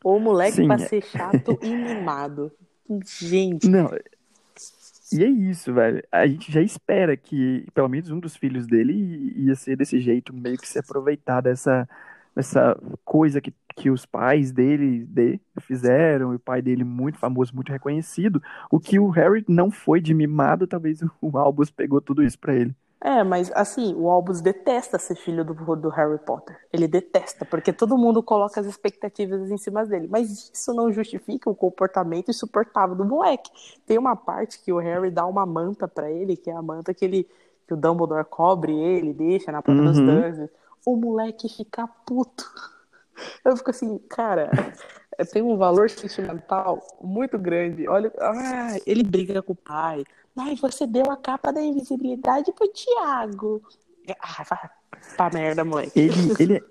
O 0.03 0.19
moleque 0.19 0.57
Sim, 0.57 0.67
pra 0.67 0.75
é. 0.75 0.79
ser 0.79 1.03
chato 1.03 1.57
e 1.61 1.69
mimado. 1.69 2.51
Gente. 3.05 3.67
Não. 3.67 3.89
E 5.11 5.23
é 5.23 5.27
isso, 5.29 5.73
velho. 5.73 6.03
A 6.11 6.25
gente 6.27 6.51
já 6.51 6.61
espera 6.61 7.15
que 7.15 7.65
pelo 7.73 7.87
menos 7.87 8.09
um 8.09 8.19
dos 8.19 8.35
filhos 8.35 8.67
dele 8.67 8.93
ia 9.37 9.55
ser 9.55 9.77
desse 9.77 9.99
jeito, 9.99 10.33
meio 10.33 10.57
que 10.57 10.67
se 10.67 10.79
aproveitar 10.79 11.41
dessa, 11.41 11.87
dessa 12.35 12.75
coisa 13.05 13.39
que, 13.39 13.53
que 13.75 13.89
os 13.91 14.05
pais 14.05 14.51
dele 14.51 15.05
de, 15.05 15.39
fizeram, 15.61 16.33
e 16.33 16.35
o 16.37 16.39
pai 16.39 16.61
dele 16.61 16.83
muito 16.83 17.17
famoso, 17.19 17.53
muito 17.55 17.71
reconhecido. 17.71 18.41
O 18.71 18.79
que 18.79 18.99
o 18.99 19.09
Harry 19.09 19.45
não 19.47 19.69
foi 19.71 20.01
de 20.01 20.13
mimado, 20.13 20.67
talvez 20.67 21.01
o 21.21 21.37
Albus 21.37 21.69
pegou 21.71 22.01
tudo 22.01 22.23
isso 22.23 22.39
para 22.39 22.55
ele. 22.55 22.75
É, 23.01 23.23
mas 23.23 23.51
assim, 23.53 23.93
o 23.95 24.09
Albus 24.09 24.41
detesta 24.41 24.97
ser 24.97 25.15
filho 25.15 25.43
do, 25.43 25.53
do 25.75 25.89
Harry 25.89 26.17
Potter. 26.17 26.57
Ele 26.73 26.87
detesta, 26.87 27.45
porque 27.45 27.71
todo 27.71 27.97
mundo 27.97 28.23
coloca 28.23 28.59
as 28.59 28.65
expectativas 28.65 29.51
em 29.51 29.57
cima 29.57 29.85
dele. 29.85 30.07
Mas 30.09 30.49
isso 30.53 30.73
não 30.73 30.91
justifica 30.91 31.49
o 31.49 31.55
comportamento 31.55 32.29
insuportável 32.29 32.95
do 32.95 33.05
moleque. 33.05 33.51
Tem 33.85 33.97
uma 33.97 34.15
parte 34.15 34.59
que 34.59 34.71
o 34.71 34.79
Harry 34.79 35.11
dá 35.11 35.25
uma 35.25 35.45
manta 35.45 35.87
para 35.87 36.09
ele, 36.09 36.35
que 36.35 36.49
é 36.49 36.53
a 36.53 36.61
manta 36.61 36.93
que 36.93 37.05
ele 37.05 37.27
que 37.67 37.73
o 37.73 37.77
Dumbledore 37.77 38.25
cobre 38.25 38.73
ele, 38.73 39.13
deixa 39.13 39.51
na 39.51 39.61
porta 39.61 39.81
uhum. 39.81 39.87
dos 39.87 39.99
Dursleys. 39.99 40.49
O 40.85 40.95
moleque 40.95 41.49
fica 41.49 41.87
puto. 42.05 42.45
Eu 43.43 43.55
fico 43.57 43.71
assim, 43.71 43.97
cara, 44.09 44.51
tem 45.31 45.41
um 45.41 45.57
valor 45.57 45.89
sentimental 45.89 46.79
muito 47.01 47.39
grande. 47.39 47.87
Olha, 47.87 48.11
ah, 48.19 48.77
ele 48.85 49.03
briga 49.03 49.41
com 49.41 49.53
o 49.53 49.55
pai. 49.55 50.03
Ai, 50.37 50.55
você 50.55 50.85
deu 50.85 51.09
a 51.09 51.17
capa 51.17 51.51
da 51.51 51.61
invisibilidade 51.61 52.51
pro 52.51 52.67
Thiago. 52.67 53.61
Ah, 54.19 54.69
pra 55.15 55.29
merda, 55.29 55.63
moleque. 55.63 55.97
Ele, 55.97 56.13
ele, 56.39 56.53
é, 56.57 56.61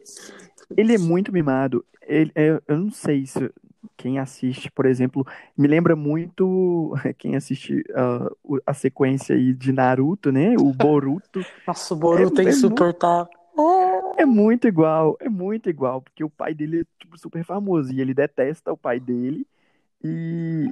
ele 0.77 0.94
é 0.94 0.98
muito 0.98 1.33
mimado. 1.33 1.85
Ele, 2.03 2.31
é, 2.35 2.61
eu 2.68 2.79
não 2.79 2.90
sei 2.90 3.27
se 3.27 3.50
quem 3.96 4.18
assiste, 4.18 4.70
por 4.70 4.87
exemplo, 4.87 5.27
me 5.57 5.66
lembra 5.66 5.96
muito 5.96 6.92
quem 7.18 7.37
assiste 7.37 7.85
uh, 7.90 8.61
a 8.66 8.74
sequência 8.74 9.35
aí 9.35 9.53
de 9.55 9.72
Naruto, 9.72 10.31
né? 10.31 10.55
O 10.59 10.72
Boruto. 10.72 11.44
Nossa, 11.66 11.94
o 11.94 11.96
Boruto 11.96 12.40
é, 12.40 12.44
é 12.44 12.48
insuportável. 12.48 13.29
É 14.16 14.24
muito 14.24 14.66
igual, 14.66 15.16
é 15.20 15.29
muito 15.29 15.70
igual, 15.70 16.03
porque 16.03 16.24
o 16.24 16.31
pai 16.31 16.55
dele 16.55 16.81
é 16.81 16.85
tipo, 16.98 17.16
super 17.18 17.44
famoso 17.44 17.92
e 17.92 18.00
ele 18.00 18.12
detesta 18.12 18.72
o 18.72 18.77
pai 18.77 18.98
dele 18.98 19.46
e, 20.03 20.68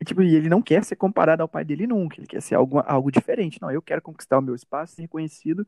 e, 0.00 0.04
tipo, 0.04 0.22
e 0.22 0.34
ele 0.34 0.48
não 0.48 0.62
quer 0.62 0.84
ser 0.84 0.96
comparado 0.96 1.42
ao 1.42 1.48
pai 1.48 1.64
dele 1.64 1.86
nunca, 1.86 2.18
ele 2.18 2.26
quer 2.26 2.40
ser 2.40 2.54
algo, 2.54 2.80
algo 2.86 3.10
diferente. 3.10 3.60
Não, 3.60 3.70
eu 3.70 3.82
quero 3.82 4.00
conquistar 4.00 4.38
o 4.38 4.42
meu 4.42 4.54
espaço, 4.54 4.94
ser 4.94 5.02
reconhecido 5.02 5.66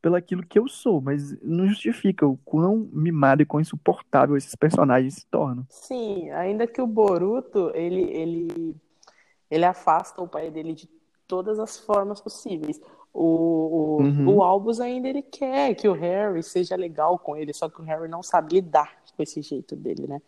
pelo 0.00 0.16
aquilo 0.16 0.44
que 0.44 0.58
eu 0.58 0.68
sou, 0.68 1.00
mas 1.00 1.40
não 1.40 1.66
justifica 1.66 2.26
o 2.26 2.36
quão 2.44 2.88
mimado 2.92 3.42
e 3.42 3.46
quão 3.46 3.60
insuportável 3.60 4.36
esses 4.36 4.54
personagens 4.56 5.14
se 5.14 5.26
tornam. 5.26 5.64
Sim, 5.68 6.28
ainda 6.30 6.66
que 6.66 6.82
o 6.82 6.86
Boruto, 6.86 7.70
ele, 7.72 8.02
ele, 8.10 8.76
ele 9.48 9.64
afasta 9.64 10.20
o 10.20 10.26
pai 10.26 10.50
dele 10.50 10.74
de 10.74 10.88
todas 11.28 11.60
as 11.60 11.78
formas 11.78 12.20
possíveis. 12.20 12.80
O, 13.14 13.24
o, 13.24 14.02
uhum. 14.02 14.36
o 14.36 14.42
Albus 14.42 14.80
ainda 14.80 15.08
ele 15.08 15.22
quer 15.22 15.74
que 15.74 15.86
o 15.86 15.92
Harry 15.92 16.42
seja 16.42 16.74
legal 16.74 17.18
com 17.18 17.36
ele, 17.36 17.52
só 17.52 17.68
que 17.68 17.80
o 17.80 17.84
Harry 17.84 18.08
não 18.08 18.22
sabe 18.22 18.54
lidar 18.54 18.96
com 19.16 19.22
esse 19.22 19.40
jeito 19.40 19.76
dele, 19.76 20.06
né? 20.08 20.20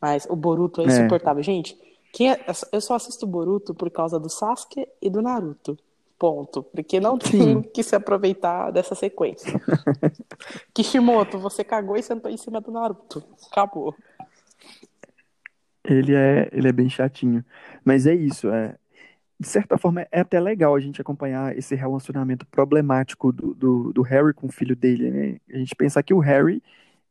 Mas 0.00 0.26
o 0.28 0.36
Boruto 0.36 0.82
é, 0.82 0.84
é. 0.84 0.86
insuportável. 0.88 1.42
Gente, 1.42 1.78
quem 2.16 2.32
é, 2.32 2.46
eu 2.72 2.80
só 2.80 2.94
assisto 2.94 3.26
Boruto 3.26 3.74
por 3.74 3.90
causa 3.90 4.18
do 4.18 4.30
Sasuke 4.30 4.88
e 5.02 5.10
do 5.10 5.20
Naruto. 5.20 5.76
Ponto. 6.18 6.62
Porque 6.62 6.98
não 6.98 7.18
tem 7.18 7.60
que 7.60 7.82
se 7.82 7.94
aproveitar 7.94 8.70
dessa 8.70 8.94
sequência. 8.94 9.60
Kishimoto, 10.72 11.38
você 11.38 11.62
cagou 11.62 11.94
e 11.94 12.02
sentou 12.02 12.30
em 12.30 12.38
cima 12.38 12.58
do 12.58 12.70
Naruto. 12.70 13.22
Acabou. 13.52 13.94
Ele 15.84 16.14
é, 16.14 16.48
ele 16.52 16.66
é 16.66 16.72
bem 16.72 16.88
chatinho. 16.88 17.44
Mas 17.84 18.06
é 18.06 18.14
isso, 18.14 18.48
é, 18.48 18.76
de 19.38 19.46
certa 19.46 19.76
forma, 19.76 20.06
é 20.10 20.20
até 20.20 20.40
legal 20.40 20.74
a 20.74 20.80
gente 20.80 21.02
acompanhar 21.02 21.54
esse 21.54 21.74
relacionamento 21.74 22.46
problemático 22.46 23.30
do, 23.30 23.52
do, 23.52 23.92
do, 23.92 24.00
Harry 24.00 24.32
com 24.32 24.46
o 24.46 24.52
filho 24.52 24.74
dele, 24.74 25.10
né? 25.10 25.36
A 25.52 25.58
gente 25.58 25.76
pensar 25.76 26.02
que 26.02 26.14
o 26.14 26.18
Harry, 26.18 26.62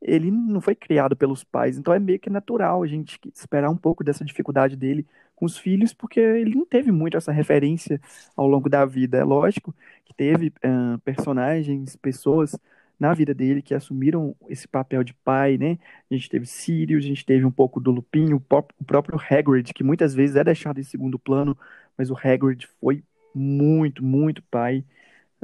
ele 0.06 0.30
não 0.30 0.60
foi 0.60 0.74
criado 0.74 1.16
pelos 1.16 1.42
pais, 1.44 1.76
então 1.78 1.92
é 1.92 1.98
meio 1.98 2.18
que 2.18 2.30
natural 2.30 2.82
a 2.82 2.86
gente 2.86 3.18
esperar 3.34 3.70
um 3.70 3.76
pouco 3.76 4.04
dessa 4.04 4.24
dificuldade 4.24 4.76
dele 4.76 5.06
com 5.34 5.44
os 5.44 5.58
filhos, 5.58 5.92
porque 5.92 6.20
ele 6.20 6.54
não 6.54 6.64
teve 6.64 6.92
muito 6.92 7.16
essa 7.16 7.32
referência 7.32 8.00
ao 8.36 8.46
longo 8.46 8.68
da 8.68 8.84
vida. 8.84 9.18
É 9.18 9.24
lógico 9.24 9.74
que 10.04 10.14
teve 10.14 10.48
uh, 10.48 10.98
personagens, 11.04 11.96
pessoas 11.96 12.56
na 12.98 13.12
vida 13.12 13.34
dele 13.34 13.60
que 13.60 13.74
assumiram 13.74 14.34
esse 14.48 14.66
papel 14.66 15.04
de 15.04 15.12
pai, 15.12 15.58
né? 15.58 15.78
A 16.10 16.14
gente 16.14 16.30
teve 16.30 16.46
Sirius, 16.46 17.04
a 17.04 17.08
gente 17.08 17.26
teve 17.26 17.44
um 17.44 17.50
pouco 17.50 17.78
do 17.78 17.90
Lupin, 17.90 18.32
o, 18.32 18.36
o 18.36 18.84
próprio 18.84 19.20
Hagrid, 19.30 19.74
que 19.74 19.84
muitas 19.84 20.14
vezes 20.14 20.36
é 20.36 20.44
deixado 20.44 20.80
em 20.80 20.84
segundo 20.84 21.18
plano 21.18 21.56
mas 21.96 22.10
o 22.10 22.16
Hagrid 22.16 22.66
foi 22.80 23.02
muito, 23.34 24.04
muito 24.04 24.42
pai 24.44 24.84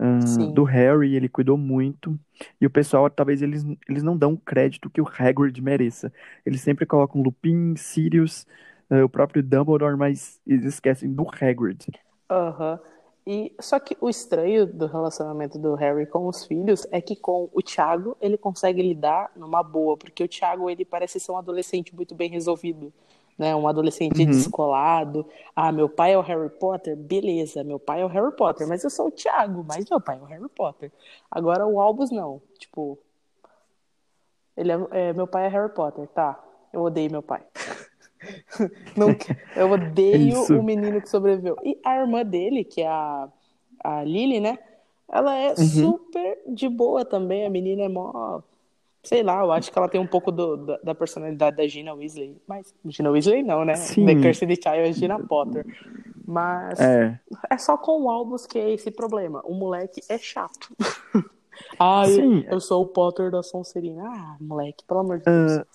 uh, 0.02 0.52
do 0.52 0.64
Harry, 0.64 1.14
ele 1.14 1.28
cuidou 1.28 1.56
muito. 1.56 2.18
E 2.60 2.66
o 2.66 2.70
pessoal, 2.70 3.08
talvez 3.08 3.40
eles, 3.40 3.64
eles 3.88 4.02
não 4.02 4.16
dão 4.16 4.34
o 4.34 4.38
crédito 4.38 4.90
que 4.90 5.00
o 5.00 5.06
Hagrid 5.06 5.60
mereça. 5.62 6.12
Eles 6.44 6.60
sempre 6.60 6.84
colocam 6.84 7.22
Lupin, 7.22 7.76
Sirius, 7.76 8.46
uh, 8.90 9.04
o 9.04 9.08
próprio 9.08 9.42
Dumbledore, 9.42 9.96
mas 9.96 10.40
eles 10.46 10.64
esquecem 10.64 11.12
do 11.12 11.26
Hagrid. 11.40 11.86
Aham. 12.28 12.72
Uhum. 12.72 12.92
E 13.24 13.54
só 13.60 13.78
que 13.78 13.96
o 14.00 14.08
estranho 14.08 14.66
do 14.66 14.86
relacionamento 14.86 15.56
do 15.56 15.76
Harry 15.76 16.06
com 16.06 16.26
os 16.26 16.44
filhos 16.44 16.84
é 16.90 17.00
que 17.00 17.14
com 17.14 17.48
o 17.52 17.62
Thiago 17.62 18.16
ele 18.20 18.36
consegue 18.36 18.82
lidar 18.82 19.30
numa 19.36 19.62
boa, 19.62 19.96
porque 19.96 20.24
o 20.24 20.28
Thiago 20.28 20.68
ele 20.68 20.84
parece 20.84 21.20
ser 21.20 21.30
um 21.30 21.36
adolescente 21.36 21.94
muito 21.94 22.16
bem 22.16 22.28
resolvido 22.28 22.92
né? 23.38 23.54
Um 23.54 23.66
adolescente 23.66 24.20
uhum. 24.20 24.30
descolado. 24.30 25.26
Ah, 25.54 25.72
meu 25.72 25.88
pai 25.88 26.12
é 26.12 26.18
o 26.18 26.22
Harry 26.22 26.50
Potter? 26.50 26.96
Beleza, 26.96 27.64
meu 27.64 27.78
pai 27.78 28.02
é 28.02 28.04
o 28.04 28.08
Harry 28.08 28.34
Potter, 28.36 28.66
mas 28.66 28.84
eu 28.84 28.90
sou 28.90 29.08
o 29.08 29.10
Thiago, 29.10 29.64
mas 29.66 29.88
meu 29.88 30.00
pai 30.00 30.18
é 30.18 30.22
o 30.22 30.26
Harry 30.26 30.48
Potter. 30.48 30.92
Agora 31.30 31.66
o 31.66 31.80
Albus 31.80 32.10
não, 32.10 32.40
tipo, 32.58 32.98
ele 34.56 34.72
é, 34.72 34.78
é 34.90 35.12
meu 35.12 35.26
pai 35.26 35.46
é 35.46 35.48
Harry 35.48 35.72
Potter, 35.72 36.06
tá? 36.08 36.42
Eu 36.72 36.82
odeio 36.82 37.10
meu 37.10 37.22
pai. 37.22 37.42
não, 38.96 39.08
eu 39.56 39.70
odeio 39.70 40.44
o 40.44 40.62
menino 40.62 41.00
que 41.00 41.08
sobreviveu. 41.08 41.56
E 41.64 41.78
a 41.84 42.00
irmã 42.00 42.24
dele, 42.24 42.64
que 42.64 42.82
é 42.82 42.88
a, 42.88 43.28
a 43.82 44.04
Lily, 44.04 44.40
né? 44.40 44.58
Ela 45.08 45.36
é 45.36 45.50
uhum. 45.50 45.56
super 45.56 46.38
de 46.48 46.68
boa 46.68 47.04
também. 47.04 47.44
A 47.44 47.50
menina 47.50 47.82
é 47.82 47.88
mó 47.88 48.40
Sei 49.02 49.22
lá, 49.22 49.40
eu 49.40 49.50
acho 49.50 49.72
que 49.72 49.76
ela 49.76 49.88
tem 49.88 50.00
um 50.00 50.06
pouco 50.06 50.30
do, 50.30 50.56
da, 50.56 50.78
da, 50.78 50.94
personalidade 50.94 51.56
da 51.56 51.66
Gina 51.66 51.92
Weasley. 51.92 52.40
Mas 52.46 52.72
Gina 52.86 53.10
Weasley 53.10 53.42
não, 53.42 53.64
né? 53.64 53.74
Sim. 53.74 54.06
The 54.06 54.14
Cursed 54.14 54.54
Child 54.54 54.78
é 54.78 54.92
Gina 54.92 55.18
Potter. 55.18 55.66
Mas 56.24 56.78
é. 56.78 57.18
é 57.50 57.58
só 57.58 57.76
com 57.76 58.02
o 58.02 58.10
Albus 58.10 58.46
que 58.46 58.58
é 58.58 58.70
esse 58.72 58.92
problema. 58.92 59.42
O 59.44 59.54
moleque 59.54 60.00
é 60.08 60.16
chato. 60.18 60.74
ah, 61.78 62.04
Sim. 62.06 62.44
Eu, 62.46 62.52
eu 62.52 62.60
sou 62.60 62.82
o 62.82 62.86
Potter 62.86 63.30
da 63.30 63.42
Sonserina. 63.42 64.04
Ah, 64.06 64.36
moleque, 64.40 64.84
pelo 64.86 65.00
amor 65.00 65.18
de 65.18 65.24
Deus. 65.24 65.56
Uh, 65.56 65.66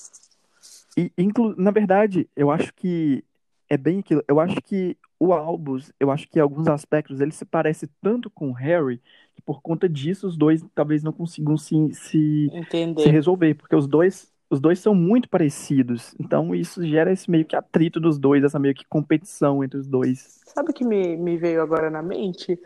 e, 0.98 1.12
inclu... 1.18 1.54
Na 1.58 1.72
verdade, 1.72 2.30
eu 2.34 2.50
acho 2.50 2.74
que 2.74 3.26
é 3.70 3.76
bem 3.76 4.00
aquilo. 4.00 4.24
Eu 4.26 4.40
acho 4.40 4.56
que 4.62 4.98
o 5.20 5.34
Albus, 5.34 5.92
eu 6.00 6.12
acho 6.12 6.28
que 6.28 6.40
em 6.40 6.42
alguns 6.42 6.68
aspectos 6.68 7.20
ele 7.22 7.32
se 7.32 7.46
parece 7.46 7.88
tanto 8.02 8.30
com 8.30 8.50
o 8.50 8.54
Harry 8.54 9.02
que 9.36 9.42
por 9.42 9.62
conta 9.62 9.88
disso 9.88 10.28
os 10.28 10.38
dois 10.38 10.64
talvez 10.74 11.04
não 11.04 11.12
consigam 11.12 11.58
se, 11.58 11.76
se, 11.94 12.50
se 12.72 13.10
resolver, 13.10 13.56
porque 13.56 13.76
os 13.76 13.88
dois 13.88 14.32
os 14.50 14.62
dois 14.62 14.80
são 14.80 14.96
muito 14.96 15.28
parecidos, 15.28 16.16
então 16.18 16.56
isso 16.56 16.86
gera 16.88 17.12
esse 17.12 17.30
meio 17.30 17.44
que 17.44 17.56
atrito 17.56 18.00
dos 18.00 18.18
dois, 18.18 18.46
essa 18.46 18.58
meio 18.58 18.74
que 18.74 18.86
competição 18.86 19.62
entre 19.62 19.78
os 19.78 19.88
dois. 19.88 20.40
Sabe 20.46 20.72
o 20.72 20.74
que 20.74 20.86
me, 20.86 21.18
me 21.18 21.38
veio 21.38 21.62
agora 21.62 21.90
na 21.90 22.02
mente? 22.02 22.58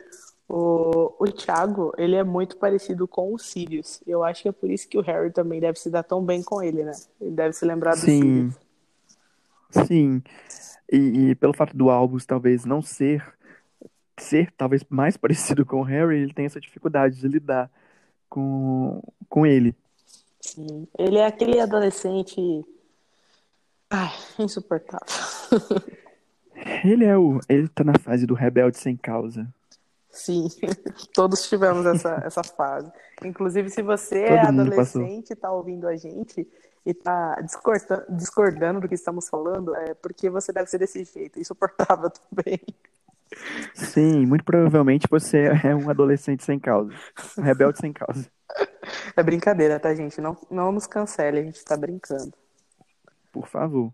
O, 0.48 1.16
o 1.20 1.26
Thiago, 1.32 1.92
ele 1.98 2.16
é 2.16 2.24
muito 2.24 2.58
parecido 2.58 3.08
com 3.08 3.34
o 3.34 3.40
Sirius. 3.40 4.04
Eu 4.06 4.24
acho 4.24 4.44
que 4.44 4.50
é 4.50 4.52
por 4.52 4.70
isso 4.70 4.88
que 4.88 4.98
o 4.98 5.02
Harry 5.02 5.32
também 5.32 5.60
deve 5.60 5.80
se 5.80 5.90
dar 5.90 6.04
tão 6.04 6.24
bem 6.24 6.44
com 6.44 6.62
ele, 6.62 6.84
né? 6.84 6.92
Ele 7.20 7.32
deve 7.32 7.54
se 7.54 7.66
lembrar 7.66 7.92
do 7.96 8.02
Sim. 8.02 8.22
Sirius. 8.22 9.88
Sim. 9.88 10.24
E, 10.92 10.98
e 10.98 11.36
pelo 11.36 11.54
fato 11.54 11.76
do 11.76 11.90
Albus 11.90 12.26
talvez 12.26 12.66
não 12.66 12.82
ser 12.82 13.26
ser 14.20 14.52
talvez 14.52 14.84
mais 14.90 15.16
parecido 15.18 15.66
com 15.66 15.82
o 15.82 15.84
Harry, 15.84 16.20
ele 16.20 16.34
tem 16.34 16.46
essa 16.46 16.60
dificuldade 16.60 17.20
de 17.20 17.28
lidar 17.28 17.72
com, 18.30 19.02
com 19.30 19.46
ele. 19.46 19.76
Sim, 20.40 20.88
ele 20.98 21.18
é 21.18 21.26
aquele 21.26 21.60
adolescente 21.60 22.66
Ai, 23.92 24.10
insuportável. 24.40 25.06
ele 26.86 27.04
é 27.04 27.18
o. 27.18 27.42
Ele 27.50 27.68
tá 27.68 27.84
na 27.84 28.00
fase 28.00 28.26
do 28.26 28.34
rebelde 28.34 28.78
sem 28.78 28.96
causa. 28.96 29.46
Sim, 30.10 30.48
todos 31.14 31.48
tivemos 31.50 31.86
essa, 31.86 32.22
essa 32.26 32.42
fase. 32.42 32.90
Inclusive, 33.24 33.70
se 33.70 33.82
você 33.82 34.24
Todo 34.24 34.34
é 34.34 34.40
adolescente 34.40 35.32
e 35.32 35.36
tá 35.36 35.52
ouvindo 35.52 35.88
a 35.88 35.96
gente 35.98 36.48
e 36.86 36.94
tá 36.94 37.40
discordando, 37.42 38.06
discordando 38.10 38.82
do 38.82 38.88
que 38.88 38.96
estamos 38.96 39.30
falando, 39.30 39.76
é 39.76 39.94
porque 39.94 40.30
você 40.30 40.52
deve 40.52 40.70
ser 40.70 40.80
desse 40.80 41.04
jeito, 41.04 41.40
insuportável 41.40 42.10
também. 42.30 42.60
Sim, 43.74 44.26
muito 44.26 44.44
provavelmente 44.44 45.08
você 45.10 45.52
é 45.64 45.74
um 45.74 45.90
adolescente 45.90 46.44
sem 46.44 46.60
causa. 46.60 46.92
Um 47.38 47.44
rebelde 47.44 47.80
sem 47.80 47.94
causa. 47.94 48.30
É 49.16 49.24
brincadeira, 49.24 49.80
tá, 49.80 49.94
gente? 49.96 50.20
Não, 50.20 50.38
não 50.50 50.72
nos 50.72 50.88
cancele, 50.88 51.40
a 51.40 51.44
gente 51.44 51.64
tá 51.64 51.78
brincando. 51.78 52.34
Por 53.32 53.48
favor. 53.48 53.94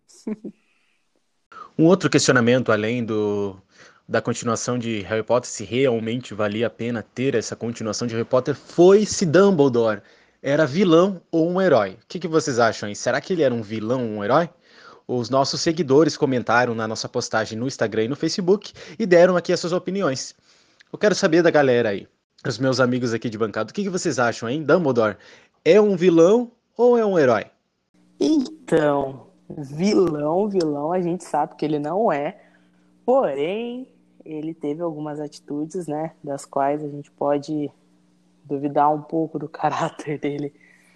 Um 1.77 1.85
outro 1.85 2.09
questionamento, 2.09 2.71
além 2.71 3.05
do, 3.05 3.61
da 4.07 4.21
continuação 4.21 4.79
de 4.79 5.01
Harry 5.01 5.21
Potter, 5.21 5.49
se 5.49 5.63
realmente 5.63 6.33
valia 6.33 6.65
a 6.65 6.71
pena 6.71 7.03
ter 7.03 7.35
essa 7.35 7.55
continuação 7.55 8.07
de 8.07 8.15
Harry 8.15 8.27
Potter, 8.27 8.55
foi 8.55 9.05
se 9.05 9.25
Dumbledore 9.25 10.01
era 10.47 10.65
vilão 10.65 11.21
ou 11.29 11.49
um 11.49 11.61
herói. 11.61 11.97
O 12.01 12.07
que, 12.07 12.19
que 12.19 12.27
vocês 12.27 12.57
acham 12.57 12.87
aí? 12.87 12.95
Será 12.95 13.19
que 13.19 13.33
ele 13.33 13.43
era 13.43 13.53
um 13.53 13.61
vilão 13.61 14.01
ou 14.01 14.19
um 14.19 14.23
herói? 14.23 14.49
Os 15.05 15.29
nossos 15.29 15.59
seguidores 15.59 16.15
comentaram 16.15 16.73
na 16.73 16.87
nossa 16.87 17.09
postagem 17.09 17.59
no 17.59 17.67
Instagram 17.67 18.05
e 18.05 18.07
no 18.07 18.15
Facebook 18.15 18.71
e 18.97 19.05
deram 19.05 19.35
aqui 19.35 19.51
as 19.51 19.59
suas 19.59 19.73
opiniões. 19.73 20.33
Eu 20.91 20.97
quero 20.97 21.13
saber 21.13 21.41
da 21.41 21.51
galera 21.51 21.89
aí, 21.89 22.07
os 22.47 22.57
meus 22.57 22.79
amigos 22.79 23.13
aqui 23.13 23.29
de 23.29 23.37
bancada, 23.37 23.71
o 23.71 23.73
que, 23.73 23.83
que 23.83 23.89
vocês 23.89 24.19
acham, 24.19 24.47
hein? 24.47 24.63
Dumbledore 24.63 25.17
é 25.65 25.81
um 25.81 25.97
vilão 25.97 26.49
ou 26.77 26.97
é 26.97 27.05
um 27.05 27.19
herói? 27.19 27.47
Então, 28.17 29.27
vilão, 29.49 30.47
vilão, 30.47 30.93
a 30.93 31.01
gente 31.01 31.25
sabe 31.25 31.57
que 31.57 31.65
ele 31.65 31.77
não 31.77 32.09
é. 32.09 32.37
Porém, 33.05 33.89
ele 34.23 34.53
teve 34.53 34.81
algumas 34.81 35.19
atitudes, 35.19 35.87
né, 35.87 36.13
das 36.23 36.45
quais 36.45 36.81
a 36.81 36.87
gente 36.87 37.11
pode 37.11 37.69
duvidar 38.47 38.93
um 38.93 39.01
pouco 39.01 39.37
do 39.37 39.47
caráter 39.49 40.19
dele. 40.19 40.53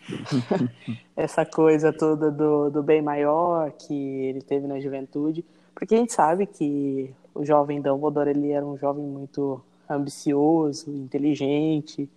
Essa 1.15 1.45
coisa 1.45 1.93
toda 1.93 2.31
do, 2.31 2.69
do 2.69 2.81
bem 2.81 3.01
maior 3.01 3.71
que 3.71 3.93
ele 3.93 4.41
teve 4.41 4.67
na 4.67 4.79
juventude, 4.79 5.45
porque 5.75 5.95
a 5.95 5.97
gente 5.97 6.13
sabe 6.13 6.45
que 6.45 7.13
o 7.33 7.45
jovem 7.45 7.81
Dumbledore 7.81 8.29
ele 8.29 8.51
era 8.51 8.65
um 8.65 8.77
jovem 8.77 9.05
muito 9.05 9.61
ambicioso, 9.89 10.89
inteligente. 10.89 12.09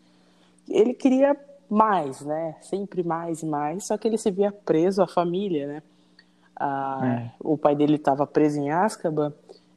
Ele 0.69 0.95
queria 0.95 1.37
mais, 1.69 2.21
né? 2.21 2.57
Sempre 2.61 3.03
mais 3.03 3.43
e 3.43 3.47
mais, 3.47 3.87
só 3.87 3.99
que 3.99 4.09
ele 4.09 4.19
se 4.19 4.31
via 4.31 4.53
preso 4.53 5.03
à 5.03 5.07
família, 5.07 5.67
né? 5.67 5.83
Ah, 6.57 7.01
é. 7.05 7.31
O 7.41 7.59
pai 7.59 7.75
dele 7.75 7.97
estava 7.97 8.27
preso 8.27 8.61
em 8.61 8.71
Azkaban, 8.71 9.33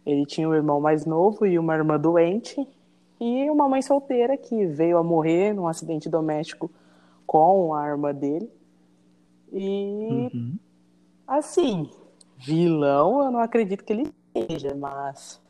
ele 0.06 0.26
tinha 0.26 0.48
um 0.48 0.54
irmão 0.54 0.80
mais 0.80 1.06
novo 1.06 1.46
e 1.46 1.58
uma 1.58 1.76
irmã 1.76 2.00
doente, 2.00 2.68
e 3.20 3.50
uma 3.50 3.68
mãe 3.68 3.82
solteira 3.82 4.38
que 4.38 4.66
veio 4.68 4.98
a 4.98 5.04
morrer 5.04 5.54
num 5.54 5.68
acidente 5.68 6.10
doméstico 6.10 6.72
com 7.26 7.74
a 7.74 7.82
arma 7.82 8.14
dele. 8.14 8.50
E 9.52 10.30
uhum. 10.34 10.58
assim, 11.28 11.90
vilão 12.38 13.24
eu 13.24 13.32
não 13.32 13.40
acredito 13.40 13.84
que 13.84 13.94
ele 13.94 14.14
seja, 14.34 14.76
mas 14.76 15.42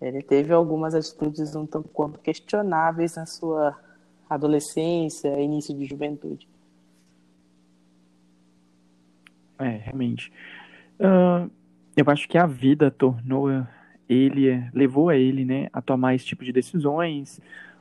ele 0.00 0.22
teve 0.22 0.52
algumas 0.52 0.94
atitudes 0.94 1.54
um 1.54 1.66
tanto 1.66 1.88
quanto 1.88 2.18
questionáveis 2.18 3.16
na 3.16 3.26
sua 3.26 3.76
adolescência, 4.28 5.40
início 5.40 5.76
de 5.76 5.84
juventude. 5.86 6.48
É, 9.58 9.68
realmente. 9.68 10.32
Uh, 10.98 11.50
eu 11.96 12.04
acho 12.08 12.28
que 12.28 12.36
a 12.36 12.46
vida 12.46 12.90
tornou 12.90 13.48
ele 14.08 14.68
levou 14.72 15.08
a 15.08 15.16
ele, 15.16 15.44
né, 15.44 15.68
a 15.72 15.80
tomar 15.80 16.14
esse 16.14 16.26
tipo 16.26 16.44
de 16.44 16.52
decisões. 16.52 17.40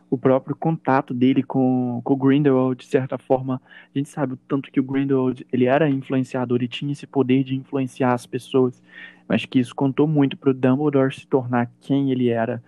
O 0.09 0.17
próprio 0.17 0.55
contato 0.55 1.13
dele 1.13 1.41
com, 1.41 1.99
com 2.03 2.13
o 2.13 2.17
Grindelwald, 2.17 2.79
de 2.79 2.85
certa 2.85 3.17
forma, 3.17 3.61
a 3.93 3.97
gente 3.97 4.09
sabe 4.09 4.33
o 4.33 4.37
tanto 4.37 4.71
que 4.71 4.79
o 4.79 4.83
Grindelwald 4.83 5.45
ele 5.51 5.65
era 5.65 5.89
influenciador 5.89 6.61
e 6.61 6.67
tinha 6.67 6.91
esse 6.91 7.07
poder 7.07 7.43
de 7.43 7.55
influenciar 7.55 8.13
as 8.13 8.25
pessoas. 8.25 8.81
Mas 9.27 9.45
que 9.45 9.59
isso 9.59 9.73
contou 9.73 10.07
muito 10.07 10.37
para 10.37 10.51
o 10.51 10.53
Dumbledore 10.53 11.13
se 11.13 11.25
tornar 11.25 11.71
quem 11.81 12.11
ele 12.11 12.29
era 12.29 12.63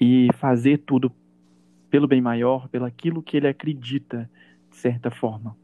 e 0.00 0.28
fazer 0.34 0.78
tudo 0.78 1.12
pelo 1.90 2.08
bem 2.08 2.20
maior, 2.20 2.68
pelo 2.68 2.86
aquilo 2.86 3.22
que 3.22 3.36
ele 3.36 3.48
acredita, 3.48 4.30
de 4.70 4.76
certa 4.76 5.10
forma. 5.10 5.56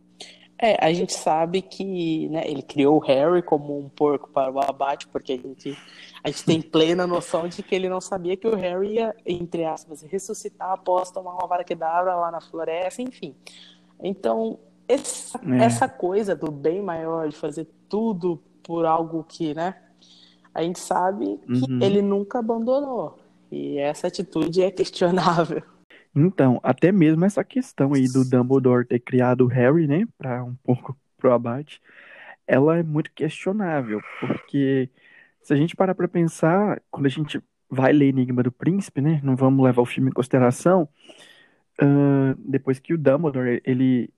É, 0.59 0.83
a 0.85 0.91
gente 0.93 1.13
sabe 1.13 1.61
que 1.61 2.29
né, 2.31 2.43
ele 2.47 2.63
criou 2.63 2.97
o 2.97 3.01
Harry 3.01 3.43
como 3.43 3.79
um 3.79 3.91
porco 3.91 4.31
para 4.31 4.51
o 4.51 4.59
abate, 4.59 5.07
porque 5.09 5.35
a 5.35 5.37
gente, 5.37 5.77
a 6.25 6.29
gente 6.29 6.45
tem 6.45 6.63
plena 6.63 7.07
noção 7.07 7.47
de 7.47 7.63
que 7.63 7.75
ele 7.75 7.91
não 7.91 8.01
sabia 8.01 8.37
que 8.37 8.47
o 8.47 8.57
Harry 8.57 8.95
ia, 8.95 9.15
entre 9.27 9.65
aspas, 9.65 10.01
ressuscitar 10.03 10.73
após 10.73 11.11
tomar 11.11 11.35
uma 11.35 11.47
vara 11.47 11.63
que 11.63 11.75
lá 11.75 12.31
na 12.31 12.41
floresta, 12.41 13.03
enfim. 13.03 13.35
Então, 14.03 14.59
essa, 14.89 15.39
é. 15.47 15.65
essa 15.65 15.89
coisa 15.89 16.35
do 16.35 16.51
bem 16.51 16.81
maior, 16.81 17.29
de 17.29 17.37
fazer 17.37 17.69
tudo 17.87 18.43
por 18.63 18.87
algo 18.87 19.25
que, 19.29 19.53
né, 19.53 19.75
a 20.55 20.63
gente 20.63 20.79
sabe 20.79 21.39
que 21.47 21.71
uhum. 21.71 21.83
ele 21.83 22.01
nunca 22.01 22.39
abandonou. 22.39 23.19
E 23.53 23.79
essa 23.79 24.07
atitude 24.07 24.63
é 24.63 24.71
questionável. 24.71 25.63
Então, 26.17 26.59
até 26.63 26.91
mesmo 26.91 27.27
essa 27.27 27.45
questão 27.45 27.93
aí 27.93 28.09
do 28.11 28.25
Dumbledore 28.25 28.87
ter 28.87 29.01
criado 29.01 29.43
o 29.45 29.49
Harry, 29.49 29.87
né, 29.87 30.07
para 30.17 30.43
um 30.43 30.55
pouco 30.65 30.97
pro 31.19 31.33
abate, 31.33 31.83
ela 32.47 32.79
é 32.79 32.83
muito 32.83 33.13
questionável, 33.13 34.01
porque 34.19 34.89
se 35.43 35.53
a 35.53 35.57
gente 35.57 35.77
parar 35.77 35.95
para 35.95 36.09
pensar, 36.09 36.81
quando 36.91 37.05
a 37.07 37.11
gente 37.11 37.43
vai 37.69 37.93
ler 37.93 38.09
Enigma 38.09 38.43
do 38.43 38.51
Príncipe, 38.51 39.03
né, 39.03 39.21
não 39.23 39.37
vamos 39.37 39.63
levar 39.63 39.83
o 39.83 39.87
filme 39.87 40.09
em 40.09 40.13
consideração, 40.13 40.89
uh, 41.83 42.35
depois 42.39 42.79
que 42.79 42.95
o 42.95 42.99
Dumbledore, 42.99 43.61
ele 43.65 44.09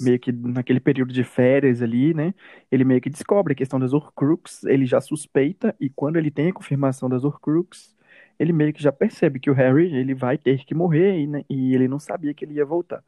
meio 0.00 0.18
que 0.18 0.32
naquele 0.32 0.80
período 0.80 1.12
de 1.12 1.24
férias 1.24 1.82
ali, 1.82 2.14
né, 2.14 2.34
ele 2.72 2.84
meio 2.84 3.00
que 3.02 3.10
descobre 3.10 3.52
a 3.52 3.56
questão 3.56 3.78
das 3.78 3.92
Horcruxes, 3.92 4.64
ele 4.64 4.86
já 4.86 5.00
suspeita, 5.00 5.76
e 5.78 5.90
quando 5.90 6.16
ele 6.16 6.30
tem 6.30 6.48
a 6.48 6.52
confirmação 6.54 7.08
das 7.08 7.22
Horcruxes, 7.22 7.94
ele 8.38 8.52
meio 8.52 8.72
que 8.72 8.82
já 8.82 8.92
percebe 8.92 9.40
que 9.40 9.50
o 9.50 9.54
Harry 9.54 9.94
ele 9.94 10.14
vai 10.14 10.38
ter 10.38 10.64
que 10.64 10.74
morrer 10.74 11.20
e, 11.20 11.26
né, 11.26 11.44
e 11.48 11.74
ele 11.74 11.88
não 11.88 11.98
sabia 11.98 12.34
que 12.34 12.44
ele 12.44 12.54
ia 12.54 12.64
voltar. 12.66 13.02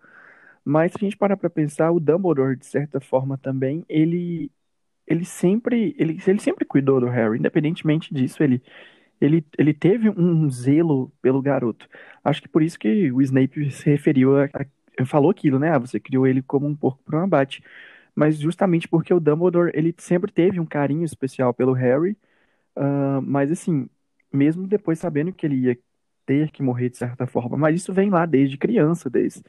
Mas 0.64 0.92
se 0.92 0.98
a 0.98 1.00
gente 1.04 1.16
parar 1.16 1.36
para 1.36 1.50
pensar, 1.50 1.92
o 1.92 2.00
Dumbledore, 2.00 2.56
de 2.56 2.66
certa 2.66 3.00
forma 3.00 3.38
também, 3.38 3.84
ele 3.88 4.50
ele 5.06 5.24
sempre 5.24 5.94
ele, 5.98 6.18
ele 6.26 6.40
sempre 6.40 6.64
cuidou 6.64 7.00
do 7.00 7.08
Harry, 7.08 7.38
independentemente 7.38 8.14
disso, 8.14 8.42
ele 8.42 8.62
ele, 9.20 9.44
ele 9.58 9.72
teve 9.74 10.10
um 10.10 10.50
zelo 10.50 11.10
pelo 11.22 11.40
garoto. 11.42 11.88
Acho 12.22 12.42
que 12.42 12.48
por 12.48 12.62
isso 12.62 12.78
que 12.78 13.10
o 13.12 13.22
Snape 13.22 13.70
se 13.70 13.88
referiu 13.90 14.38
a, 14.38 14.44
a 15.00 15.04
falou 15.06 15.30
aquilo, 15.30 15.58
né? 15.58 15.70
Ah, 15.70 15.78
você 15.78 15.98
criou 16.00 16.26
ele 16.26 16.42
como 16.42 16.66
um 16.66 16.76
porco 16.76 17.02
para 17.04 17.18
um 17.18 17.24
abate. 17.24 17.62
Mas 18.14 18.38
justamente 18.38 18.88
porque 18.88 19.12
o 19.14 19.20
Dumbledore, 19.20 19.72
ele 19.74 19.94
sempre 19.98 20.32
teve 20.32 20.60
um 20.60 20.66
carinho 20.66 21.04
especial 21.04 21.54
pelo 21.54 21.72
Harry. 21.74 22.16
Uh, 22.76 23.22
mas 23.22 23.50
assim, 23.52 23.88
mesmo 24.36 24.66
depois 24.66 24.98
sabendo 24.98 25.32
que 25.32 25.46
ele 25.46 25.56
ia 25.56 25.78
ter 26.26 26.50
que 26.50 26.62
morrer 26.62 26.90
de 26.90 26.96
certa 26.98 27.26
forma. 27.26 27.56
Mas 27.56 27.76
isso 27.76 27.92
vem 27.92 28.10
lá 28.10 28.26
desde 28.26 28.58
criança, 28.58 29.10
desde, 29.10 29.42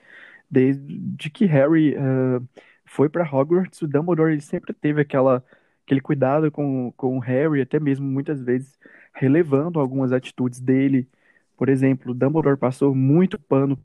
desde 0.50 1.30
que 1.32 1.46
Harry 1.46 1.96
uh, 1.98 2.48
foi 2.86 3.10
para 3.10 3.24
Hogwarts, 3.30 3.82
o 3.82 3.88
Dumbledore 3.88 4.32
ele 4.34 4.42
sempre 4.42 4.74
teve 4.74 5.02
aquela, 5.02 5.44
aquele 5.86 6.02
cuidado 6.02 6.52
com, 6.52 6.92
com 6.94 7.18
o 7.18 7.20
Harry, 7.20 7.62
até 7.62 7.80
mesmo 7.80 8.06
muitas 8.08 8.42
vezes 8.42 8.80
relevando 9.14 9.80
algumas 9.80 10.12
atitudes 10.14 10.60
dele. 10.60 11.10
Por 11.58 11.70
exemplo, 11.70 12.12
o 12.12 12.16
Dumbledore 12.16 12.58
passou 12.58 12.96
muito 12.96 13.40
pano 13.40 13.84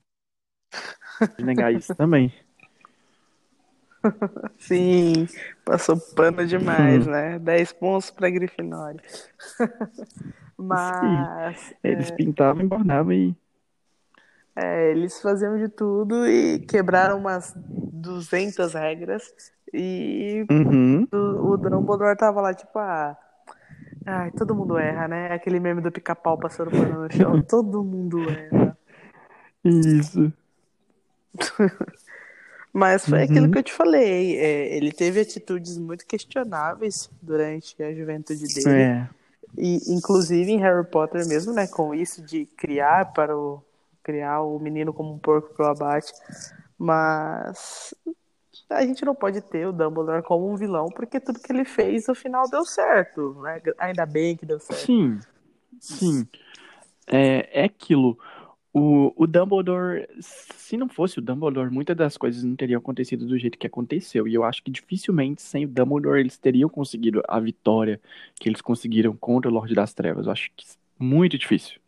de 1.38 1.44
negar 1.44 1.72
isso 1.74 1.94
também. 1.94 2.32
Sim, 4.59 5.26
passou 5.64 5.96
pano 6.14 6.44
demais, 6.46 7.07
né? 7.07 7.38
10 7.38 7.72
pontos 7.74 8.11
para 8.11 8.30
Grifinória. 8.30 9.00
Mas. 10.57 11.59
Sim. 11.59 11.74
Eles 11.82 12.11
é... 12.11 12.14
pintavam 12.14 12.64
e 12.64 12.66
bordavam 12.66 13.12
e. 13.12 13.36
É, 14.55 14.90
eles 14.90 15.20
faziam 15.20 15.57
de 15.57 15.68
tudo 15.68 16.26
e 16.26 16.59
quebraram 16.61 17.18
umas 17.18 17.55
200 17.57 18.74
regras. 18.74 19.32
E 19.72 20.44
uhum. 20.50 21.09
o, 21.11 21.53
o 21.53 21.57
Dumbledore 21.57 22.16
tava 22.16 22.40
lá, 22.40 22.53
tipo, 22.53 22.78
ah. 22.78 23.16
Ai, 24.05 24.30
todo 24.32 24.55
mundo 24.55 24.76
erra, 24.76 25.09
né? 25.09 25.32
Aquele 25.32 25.61
meme 25.61 25.80
do 25.80 25.92
pica-pau 25.92 26.36
passando 26.36 26.70
pano 26.70 27.05
no 27.05 27.12
chão. 27.12 27.40
todo 27.48 27.82
mundo 27.82 28.18
erra. 28.28 28.76
Isso. 29.64 30.32
Mas 32.73 33.05
foi 33.05 33.18
uhum. 33.18 33.25
aquilo 33.25 33.51
que 33.51 33.59
eu 33.59 33.62
te 33.62 33.73
falei. 33.73 34.39
É, 34.39 34.77
ele 34.77 34.93
teve 34.93 35.20
atitudes 35.20 35.77
muito 35.77 36.07
questionáveis 36.07 37.11
durante 37.20 37.81
a 37.83 37.93
juventude 37.93 38.47
dele. 38.55 38.83
É. 38.83 39.09
E, 39.57 39.93
inclusive 39.93 40.51
em 40.51 40.59
Harry 40.59 40.87
Potter 40.87 41.27
mesmo, 41.29 41.53
né? 41.53 41.66
Com 41.66 41.95
isso 41.95 42.23
de 42.23 42.47
criar 42.47 43.12
para 43.12 43.37
o 43.37 43.62
criar 44.03 44.41
o 44.43 44.59
menino 44.59 44.93
como 44.93 45.12
um 45.12 45.18
porco 45.18 45.55
para 45.55 45.66
o 45.66 45.70
abate. 45.70 46.12
Mas 46.79 47.95
a 48.68 48.85
gente 48.85 49.05
não 49.05 49.14
pode 49.14 49.41
ter 49.41 49.66
o 49.66 49.73
Dumbledore 49.73 50.23
como 50.23 50.51
um 50.51 50.57
vilão, 50.57 50.87
porque 50.87 51.20
tudo 51.20 51.39
que 51.39 51.53
ele 51.53 51.64
fez 51.64 52.07
no 52.09 52.14
final 52.14 52.49
deu 52.49 52.64
certo. 52.64 53.37
Né? 53.43 53.61
Ainda 53.79 54.05
bem 54.07 54.37
que 54.37 54.47
deu 54.47 54.59
certo. 54.59 54.87
Sim, 54.87 55.20
sim. 55.79 56.27
É, 57.07 57.62
é 57.62 57.64
aquilo. 57.64 58.18
O, 58.75 59.12
o 59.16 59.27
Dumbledore, 59.27 60.09
se 60.20 60.79
não 60.79 60.89
fosse 60.89 61.18
o 61.18 61.23
Dumbledore, 61.23 61.70
muitas 61.70 61.95
das 61.95 62.16
coisas 62.16 62.43
não 62.43 62.57
teriam 62.57 62.79
acontecido 62.79 63.27
do 63.27 63.39
jeito 63.39 63.59
que 63.59 63.66
aconteceu. 63.66 64.27
E 64.27 64.33
eu 64.33 64.45
acho 64.45 64.62
que 64.62 64.70
dificilmente 64.70 65.43
sem 65.43 65.66
o 65.66 65.68
Dumbledore 65.68 66.18
eles 66.18 66.39
teriam 66.39 66.70
conseguido 66.70 67.23
a 67.29 67.39
vitória 67.39 68.01
que 68.37 68.49
eles 68.49 68.62
conseguiram 68.62 69.14
contra 69.14 69.51
o 69.51 69.55
Lorde 69.55 69.75
das 69.75 69.93
Trevas. 69.93 70.25
Eu 70.27 70.33
acho 70.33 70.51
que 70.57 70.64
muito 70.99 71.37
difícil. 71.37 71.81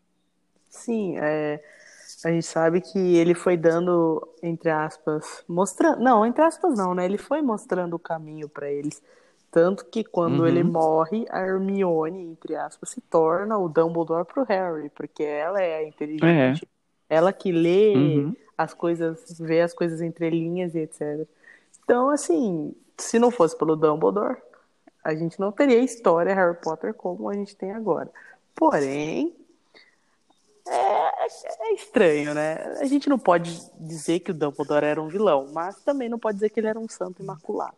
Sim, 0.69 1.17
é, 1.17 1.63
a 2.25 2.31
gente 2.31 2.47
sabe 2.47 2.81
que 2.81 2.99
ele 2.99 3.35
foi 3.35 3.57
dando, 3.57 4.27
entre 4.43 4.71
aspas, 4.71 5.45
mostrando. 5.49 6.01
Não, 6.03 6.27
entre 6.27 6.43
aspas 6.43 6.77
não, 6.77 6.95
né? 6.95 7.05
Ele 7.05 7.17
foi 7.19 7.41
mostrando 7.41 7.95
o 7.95 7.99
caminho 7.99 8.49
para 8.49 8.71
eles. 8.71 9.03
Tanto 9.51 9.87
que 9.87 10.03
quando 10.03 10.41
uhum. 10.41 10.47
ele 10.47 10.65
morre, 10.65 11.25
a 11.31 11.41
Hermione, 11.41 12.23
entre 12.23 12.57
aspas, 12.57 12.91
se 12.91 13.01
torna 13.01 13.57
o 13.57 13.69
Dumbledore 13.69 14.27
pro 14.27 14.43
Harry, 14.43 14.91
porque 14.91 15.23
ela 15.23 15.63
é 15.63 15.77
a 15.77 15.85
inteligente. 15.87 16.65
É. 16.65 16.74
Ela 17.15 17.33
que 17.33 17.53
lê 17.53 17.95
uhum. 17.95 18.37
as 18.57 18.75
coisas, 18.75 19.39
vê 19.39 19.61
as 19.61 19.73
coisas 19.73 20.01
entre 20.01 20.29
linhas 20.31 20.75
e 20.75 20.81
etc. 20.81 21.27
Então, 21.85 22.11
assim, 22.11 22.75
se 22.97 23.19
não 23.19 23.31
fosse 23.31 23.57
pelo 23.57 23.77
Dumbledore, 23.77 24.37
a 25.03 25.15
gente 25.15 25.39
não 25.39 25.53
teria 25.53 25.79
história 25.79 26.35
Harry 26.35 26.57
Potter 26.63 26.95
como 26.95 27.29
a 27.29 27.35
gente 27.35 27.55
tem 27.55 27.73
agora. 27.73 28.11
Porém, 28.55 29.35
é, 30.67 31.27
é, 31.67 31.75
estranho, 31.75 32.33
né? 32.33 32.55
A 32.81 32.87
gente 32.87 33.09
não 33.09 33.19
pode 33.19 33.61
dizer 33.79 34.21
que 34.21 34.31
o 34.31 34.35
Dumbledore 34.35 34.87
era 34.87 35.03
um 35.03 35.09
vilão, 35.09 35.51
mas 35.53 35.77
também 35.83 36.09
não 36.09 36.19
pode 36.19 36.37
dizer 36.37 36.51
que 36.51 36.59
ele 36.59 36.69
era 36.69 36.79
um 36.79 36.89
santo 36.89 37.23
imaculado. 37.23 37.77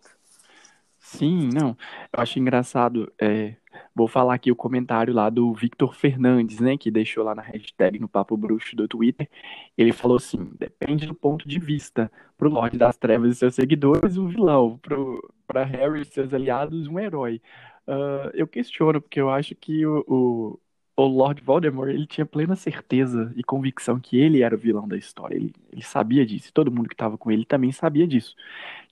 Sim, 1.01 1.51
não. 1.53 1.77
Eu 2.13 2.21
acho 2.21 2.39
engraçado. 2.39 3.13
É, 3.21 3.55
vou 3.95 4.09
falar 4.09 4.35
aqui 4.35 4.51
o 4.51 4.57
comentário 4.57 5.13
lá 5.15 5.31
do 5.31 5.53
Victor 5.55 5.95
Fernandes, 5.95 6.61
né? 6.61 6.77
Que 6.77 6.91
deixou 6.91 7.25
lá 7.25 7.35
na 7.35 7.43
hashtag 7.43 7.99
no 7.99 8.09
Papo 8.09 8.37
Bruxo 8.37 8.77
do 8.77 8.89
Twitter. 8.89 9.29
Ele 9.77 9.93
falou 9.93 10.17
assim: 10.17 10.51
depende 10.59 11.07
do 11.07 11.15
ponto 11.15 11.49
de 11.49 11.59
vista. 11.59 12.11
Pro 12.37 12.51
Lorde 12.51 12.79
das 12.79 12.97
Trevas 12.97 13.33
e 13.33 13.39
seus 13.39 13.55
seguidores, 13.55 14.17
um 14.19 14.29
vilão. 14.29 14.79
Pro, 14.79 15.33
pra 15.47 15.65
Harry 15.65 16.03
e 16.03 16.05
seus 16.05 16.33
aliados, 16.35 16.87
um 16.87 16.99
herói. 16.99 17.41
Uh, 17.87 18.31
eu 18.35 18.47
questiono, 18.49 19.01
porque 19.01 19.21
eu 19.21 19.31
acho 19.31 19.55
que 19.55 19.87
o, 19.87 20.05
o, 20.09 20.61
o 20.97 21.07
Lord 21.07 21.43
Voldemort 21.43 21.91
ele 21.91 22.07
tinha 22.07 22.25
plena 22.25 22.57
certeza 22.57 23.31
e 23.37 23.45
convicção 23.45 24.01
que 24.01 24.19
ele 24.19 24.41
era 24.41 24.55
o 24.55 24.59
vilão 24.59 24.89
da 24.89 24.97
história. 24.97 25.37
Ele, 25.37 25.53
ele 25.71 25.83
sabia 25.83 26.25
disso. 26.25 26.49
E 26.49 26.53
todo 26.53 26.73
mundo 26.73 26.89
que 26.89 26.95
estava 26.95 27.19
com 27.19 27.31
ele 27.31 27.45
também 27.45 27.71
sabia 27.71 28.07
disso. 28.07 28.35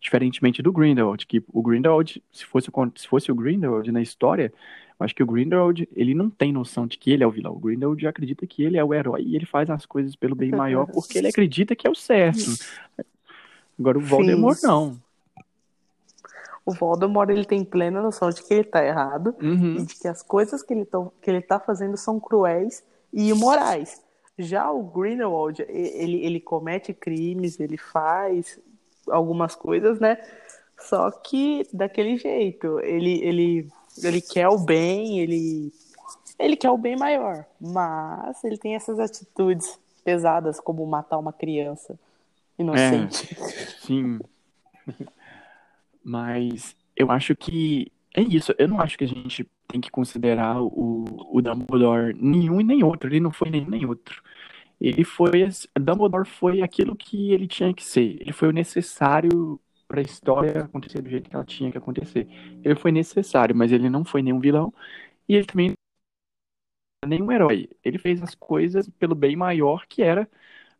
Diferentemente 0.00 0.60
do 0.60 0.70
Grindelwald, 0.70 1.26
que 1.26 1.42
o 1.50 1.62
Grindelwald, 1.62 2.22
se 2.30 2.44
fosse, 2.44 2.70
se 2.96 3.08
fosse 3.08 3.32
o 3.32 3.34
Grindelwald 3.34 3.90
na 3.90 4.02
história, 4.02 4.52
eu 5.00 5.04
acho 5.04 5.14
que 5.14 5.22
o 5.22 5.26
Grindelwald 5.26 5.88
ele 5.96 6.14
não 6.14 6.28
tem 6.28 6.52
noção 6.52 6.86
de 6.86 6.98
que 6.98 7.10
ele 7.10 7.24
é 7.24 7.26
o 7.26 7.30
vilão. 7.30 7.54
O 7.54 7.58
Grindelwald 7.58 8.06
acredita 8.06 8.46
que 8.46 8.62
ele 8.62 8.76
é 8.76 8.84
o 8.84 8.92
herói 8.92 9.22
e 9.22 9.34
ele 9.34 9.46
faz 9.46 9.70
as 9.70 9.86
coisas 9.86 10.14
pelo 10.14 10.34
bem 10.34 10.50
maior 10.50 10.86
porque 10.86 11.16
ele 11.16 11.28
acredita 11.28 11.74
que 11.74 11.86
é 11.86 11.90
o 11.90 11.94
certo. 11.94 12.54
Agora 13.78 13.96
o 13.96 14.02
Voldemort 14.02 14.56
Sim. 14.56 14.66
não 14.66 15.03
o 16.66 16.72
Voldemort 16.72 17.28
ele 17.28 17.44
tem 17.44 17.64
plena 17.64 18.00
noção 18.00 18.30
de 18.30 18.42
que 18.42 18.54
ele 18.54 18.64
tá 18.64 18.84
errado 18.84 19.34
uhum. 19.42 19.76
e 19.76 19.82
de 19.84 19.94
que 19.96 20.08
as 20.08 20.22
coisas 20.22 20.62
que 20.62 20.72
ele, 20.72 20.84
tão, 20.84 21.12
que 21.20 21.30
ele 21.30 21.42
tá 21.42 21.60
fazendo 21.60 21.96
são 21.96 22.18
cruéis 22.18 22.82
e 23.12 23.28
imorais. 23.28 24.02
Já 24.38 24.70
o 24.70 24.82
Grindelwald, 24.82 25.64
ele, 25.68 26.24
ele 26.24 26.40
comete 26.40 26.92
crimes, 26.92 27.60
ele 27.60 27.76
faz 27.76 28.58
algumas 29.08 29.54
coisas, 29.54 30.00
né? 30.00 30.18
Só 30.80 31.10
que 31.10 31.66
daquele 31.72 32.16
jeito, 32.16 32.80
ele, 32.80 33.22
ele, 33.22 33.68
ele 34.02 34.20
quer 34.20 34.48
o 34.48 34.58
bem, 34.58 35.20
ele, 35.20 35.72
ele 36.38 36.56
quer 36.56 36.70
o 36.70 36.78
bem 36.78 36.96
maior, 36.96 37.44
mas 37.60 38.42
ele 38.42 38.58
tem 38.58 38.74
essas 38.74 38.98
atitudes 38.98 39.78
pesadas, 40.02 40.58
como 40.58 40.84
matar 40.86 41.18
uma 41.18 41.32
criança 41.32 41.98
inocente. 42.58 43.36
É, 43.40 43.86
sim. 43.86 44.18
Mas 46.04 46.76
eu 46.96 47.10
acho 47.10 47.34
que 47.36 47.90
é 48.14 48.22
isso. 48.22 48.54
Eu 48.58 48.68
não 48.68 48.80
acho 48.80 48.98
que 48.98 49.04
a 49.04 49.08
gente 49.08 49.48
tem 49.68 49.80
que 49.80 49.90
considerar 49.90 50.60
o, 50.62 51.04
o 51.32 51.42
Dumbledore 51.42 52.14
nenhum 52.14 52.60
e 52.60 52.64
nem 52.64 52.84
outro. 52.84 53.08
Ele 53.08 53.20
não 53.20 53.32
foi 53.32 53.50
nenhum 53.50 53.68
nem 53.70 53.86
outro. 53.86 54.22
Ele 54.80 55.04
foi. 55.04 55.48
Dumbledore 55.80 56.28
foi 56.28 56.62
aquilo 56.62 56.96
que 56.96 57.32
ele 57.32 57.46
tinha 57.48 57.72
que 57.74 57.84
ser. 57.84 58.20
Ele 58.20 58.32
foi 58.32 58.48
o 58.48 58.52
necessário 58.52 59.60
para 59.88 60.00
a 60.00 60.02
história 60.02 60.62
acontecer 60.64 61.02
do 61.02 61.10
jeito 61.10 61.30
que 61.30 61.36
ela 61.36 61.44
tinha 61.44 61.70
que 61.72 61.78
acontecer. 61.78 62.28
Ele 62.64 62.74
foi 62.76 62.92
necessário, 62.92 63.54
mas 63.56 63.72
ele 63.72 63.90
não 63.90 64.04
foi 64.04 64.22
nenhum 64.22 64.40
vilão. 64.40 64.72
E 65.28 65.34
ele 65.36 65.46
também 65.46 65.74
nenhum 67.06 67.30
herói. 67.32 67.68
Ele 67.84 67.98
fez 67.98 68.22
as 68.22 68.34
coisas 68.34 68.88
pelo 68.98 69.14
bem 69.14 69.36
maior 69.36 69.86
que 69.86 70.02
era. 70.02 70.28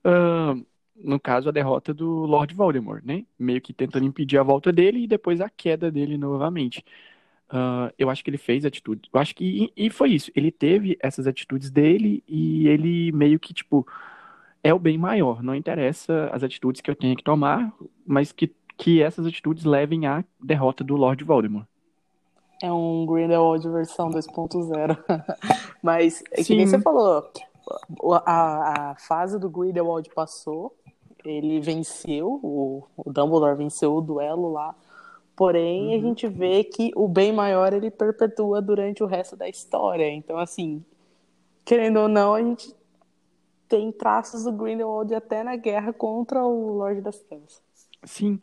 Uh, 0.04 0.64
no 0.96 1.18
caso, 1.18 1.48
a 1.48 1.52
derrota 1.52 1.92
do 1.92 2.24
Lord 2.24 2.54
Voldemort, 2.54 3.04
né? 3.04 3.24
Meio 3.38 3.60
que 3.60 3.72
tentando 3.72 4.06
impedir 4.06 4.38
a 4.38 4.42
volta 4.42 4.72
dele 4.72 5.04
e 5.04 5.06
depois 5.06 5.40
a 5.40 5.48
queda 5.48 5.90
dele 5.90 6.16
novamente. 6.16 6.84
Uh, 7.48 7.92
eu 7.98 8.08
acho 8.10 8.24
que 8.24 8.30
ele 8.30 8.38
fez 8.38 8.64
atitude. 8.64 9.08
Eu 9.12 9.20
acho 9.20 9.34
que. 9.34 9.72
E, 9.76 9.86
e 9.86 9.90
foi 9.90 10.10
isso. 10.10 10.30
Ele 10.34 10.50
teve 10.50 10.96
essas 11.00 11.26
atitudes 11.26 11.70
dele 11.70 12.22
e 12.28 12.68
ele 12.68 13.12
meio 13.12 13.38
que, 13.38 13.52
tipo, 13.52 13.86
é 14.62 14.72
o 14.72 14.78
bem 14.78 14.96
maior. 14.96 15.42
Não 15.42 15.54
interessa 15.54 16.30
as 16.32 16.42
atitudes 16.42 16.80
que 16.80 16.90
eu 16.90 16.96
tenha 16.96 17.14
que 17.14 17.22
tomar, 17.22 17.72
mas 18.06 18.32
que, 18.32 18.52
que 18.76 19.02
essas 19.02 19.26
atitudes 19.26 19.64
levem 19.64 20.06
à 20.06 20.24
derrota 20.42 20.82
do 20.82 20.96
Lord 20.96 21.22
Voldemort. 21.22 21.66
É 22.62 22.72
um 22.72 23.04
Grindelwald 23.04 23.68
versão 23.68 24.10
2.0. 24.10 24.98
mas, 25.82 26.22
é 26.32 26.42
que 26.42 26.56
nem 26.56 26.66
você 26.66 26.80
falou, 26.80 27.30
a, 28.24 28.90
a 28.90 28.94
fase 28.96 29.38
do 29.38 29.50
Grindelwald 29.50 30.08
passou, 30.14 30.74
ele 31.24 31.60
venceu, 31.60 32.40
o, 32.42 32.84
o 32.96 33.12
Dumbledore 33.12 33.56
venceu 33.56 33.94
o 33.94 34.00
duelo 34.00 34.52
lá. 34.52 34.74
Porém, 35.36 35.88
uhum. 35.88 35.94
a 35.96 35.98
gente 35.98 36.28
vê 36.28 36.62
que 36.62 36.92
o 36.94 37.08
bem 37.08 37.32
maior 37.32 37.72
ele 37.72 37.90
perpetua 37.90 38.62
durante 38.62 39.02
o 39.02 39.06
resto 39.06 39.36
da 39.36 39.48
história. 39.48 40.08
Então, 40.08 40.38
assim, 40.38 40.84
querendo 41.64 41.98
ou 41.98 42.08
não, 42.08 42.34
a 42.34 42.42
gente 42.42 42.74
tem 43.68 43.90
traços 43.90 44.44
do 44.44 44.52
Grindelwald 44.52 45.12
até 45.14 45.42
na 45.42 45.56
guerra 45.56 45.92
contra 45.92 46.44
o 46.44 46.76
Lorde 46.76 47.00
das 47.00 47.18
Trevas. 47.18 47.60
Sim, 48.04 48.38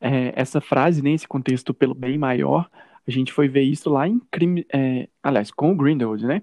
é, 0.00 0.32
essa 0.36 0.60
frase, 0.60 1.00
nesse 1.00 1.24
né, 1.24 1.28
contexto 1.28 1.72
pelo 1.72 1.94
bem 1.94 2.18
maior, 2.18 2.68
a 3.06 3.10
gente 3.10 3.32
foi 3.32 3.48
ver 3.48 3.62
isso 3.62 3.88
lá 3.88 4.06
em 4.06 4.20
crime. 4.30 4.66
É, 4.72 5.08
aliás, 5.22 5.50
com 5.50 5.72
o 5.72 5.76
Grindelwald, 5.76 6.26
né? 6.26 6.42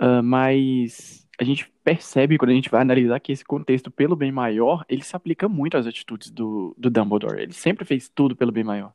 Uh, 0.00 0.22
mas 0.22 1.23
a 1.38 1.44
gente 1.44 1.70
percebe, 1.82 2.38
quando 2.38 2.50
a 2.50 2.54
gente 2.54 2.70
vai 2.70 2.82
analisar, 2.82 3.18
que 3.20 3.32
esse 3.32 3.44
contexto 3.44 3.90
pelo 3.90 4.14
bem 4.14 4.30
maior, 4.30 4.84
ele 4.88 5.02
se 5.02 5.16
aplica 5.16 5.48
muito 5.48 5.76
às 5.76 5.86
atitudes 5.86 6.30
do, 6.30 6.74
do 6.78 6.90
Dumbledore. 6.90 7.40
Ele 7.40 7.52
sempre 7.52 7.84
fez 7.84 8.08
tudo 8.08 8.36
pelo 8.36 8.52
bem 8.52 8.64
maior. 8.64 8.92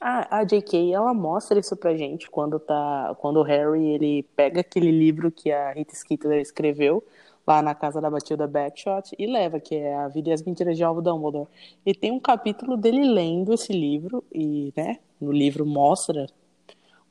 A, 0.00 0.38
a 0.40 0.44
J.K., 0.44 0.92
ela 0.92 1.14
mostra 1.14 1.58
isso 1.58 1.76
pra 1.76 1.96
gente 1.96 2.28
quando, 2.28 2.58
tá, 2.58 3.16
quando 3.20 3.36
o 3.38 3.42
Harry 3.42 3.86
ele 3.86 4.22
pega 4.36 4.60
aquele 4.60 4.90
livro 4.90 5.30
que 5.30 5.52
a 5.52 5.72
Rita 5.72 5.94
Skeeter 5.94 6.40
escreveu 6.40 7.02
lá 7.46 7.62
na 7.62 7.74
casa 7.74 8.00
da 8.00 8.10
Batilda 8.10 8.46
Backshot 8.46 9.14
e 9.18 9.26
leva, 9.26 9.60
que 9.60 9.76
é 9.76 9.94
A 9.94 10.08
Vida 10.08 10.30
e 10.30 10.32
as 10.32 10.42
Mentiras 10.42 10.76
de 10.76 10.82
Alvo 10.82 11.00
Dumbledore. 11.00 11.48
E 11.86 11.94
tem 11.94 12.10
um 12.10 12.18
capítulo 12.18 12.76
dele 12.76 13.04
lendo 13.04 13.52
esse 13.52 13.72
livro 13.72 14.24
e, 14.32 14.72
né, 14.76 14.98
no 15.20 15.30
livro 15.30 15.64
mostra 15.64 16.26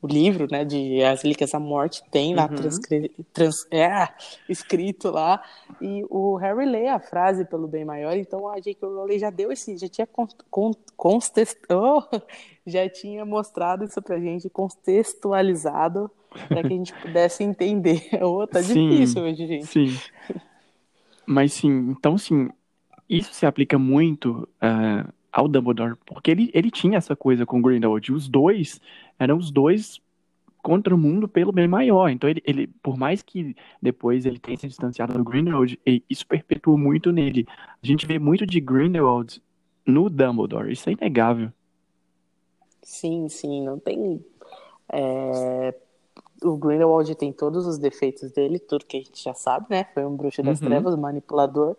o 0.04 0.06
livro, 0.06 0.46
né, 0.50 0.66
de 0.66 1.02
As 1.02 1.22
Relíquias 1.22 1.52
da 1.52 1.58
Morte, 1.58 2.02
tem 2.10 2.34
lá 2.34 2.42
uhum. 2.42 2.56
transcri... 2.56 3.10
trans... 3.32 3.66
é, 3.70 4.06
escrito 4.46 5.10
lá, 5.10 5.42
e 5.80 6.04
o 6.10 6.36
Harry 6.36 6.66
lê 6.66 6.88
a 6.88 7.00
frase 7.00 7.46
pelo 7.46 7.66
bem 7.66 7.86
maior, 7.86 8.14
então 8.14 8.46
a 8.46 8.60
J.K. 8.60 8.86
Rowling 8.86 9.18
já 9.18 9.30
deu 9.30 9.50
esse, 9.50 9.78
já 9.78 9.88
tinha 9.88 10.06
con... 10.06 10.28
Con... 10.50 10.72
Oh, 11.70 12.02
já 12.66 12.86
tinha 12.88 13.24
mostrado 13.24 13.84
isso 13.84 14.00
pra 14.02 14.20
gente, 14.20 14.50
contextualizado, 14.50 16.10
para 16.48 16.60
que 16.60 16.66
a 16.66 16.76
gente 16.76 16.92
pudesse 17.00 17.42
entender. 17.42 18.10
Oh, 18.20 18.46
tá 18.46 18.62
sim, 18.62 18.90
difícil 18.90 19.22
hoje, 19.22 19.46
gente. 19.46 19.66
Sim. 19.66 19.98
Mas 21.24 21.54
sim, 21.54 21.94
então 21.98 22.18
sim, 22.18 22.50
isso 23.08 23.32
se 23.32 23.46
aplica 23.46 23.78
muito 23.78 24.46
uh, 24.62 25.10
ao 25.32 25.48
Dumbledore, 25.48 25.96
porque 26.06 26.30
ele, 26.30 26.50
ele 26.54 26.70
tinha 26.70 26.98
essa 26.98 27.16
coisa 27.16 27.44
com 27.44 27.58
o 27.58 27.62
Grindelwald, 27.62 28.12
os 28.12 28.28
dois 28.28 28.80
eram 29.18 29.36
os 29.36 29.50
dois 29.50 30.00
contra 30.64 30.94
o 30.94 30.98
mundo 30.98 31.28
pelo 31.28 31.52
bem 31.52 31.68
maior. 31.68 32.08
Então, 32.08 32.28
ele, 32.28 32.42
ele 32.46 32.66
por 32.82 32.96
mais 32.96 33.22
que 33.22 33.54
depois 33.82 34.24
ele 34.24 34.38
tenha 34.38 34.56
se 34.56 34.66
distanciado 34.66 35.12
do 35.12 35.22
Grindelwald, 35.22 35.78
isso 36.08 36.26
perpetua 36.26 36.76
muito 36.78 37.12
nele. 37.12 37.46
A 37.82 37.86
gente 37.86 38.06
vê 38.06 38.18
muito 38.18 38.46
de 38.46 38.60
Grindelwald 38.60 39.42
no 39.86 40.08
Dumbledore, 40.08 40.72
isso 40.72 40.88
é 40.88 40.92
inegável. 40.92 41.52
Sim, 42.82 43.28
sim, 43.28 43.62
não 43.62 43.78
tem. 43.78 44.24
É... 44.90 45.74
O 46.42 46.56
Grindelwald 46.56 47.14
tem 47.14 47.32
todos 47.32 47.66
os 47.66 47.78
defeitos 47.78 48.32
dele, 48.32 48.58
tudo 48.58 48.86
que 48.86 48.96
a 48.96 49.00
gente 49.00 49.22
já 49.22 49.34
sabe, 49.34 49.66
né? 49.70 49.84
Foi 49.92 50.04
um 50.04 50.16
bruxo 50.16 50.42
das 50.42 50.60
uhum. 50.60 50.66
trevas, 50.66 50.96
manipulador. 50.96 51.76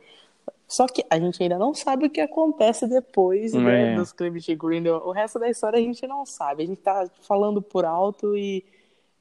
Só 0.67 0.87
que 0.87 1.05
a 1.09 1.19
gente 1.19 1.41
ainda 1.41 1.59
não 1.59 1.73
sabe 1.73 2.07
o 2.07 2.09
que 2.09 2.19
acontece 2.19 2.87
depois 2.87 3.53
né, 3.53 3.93
é. 3.93 3.95
dos 3.95 4.11
crimes 4.11 4.43
de 4.43 4.55
Grindelwald. 4.55 5.07
O 5.07 5.11
resto 5.11 5.37
da 5.37 5.49
história 5.49 5.77
a 5.77 5.81
gente 5.81 6.05
não 6.07 6.25
sabe. 6.25 6.63
A 6.63 6.65
gente 6.65 6.81
tá 6.81 7.07
falando 7.21 7.61
por 7.61 7.85
alto 7.85 8.35
e 8.35 8.65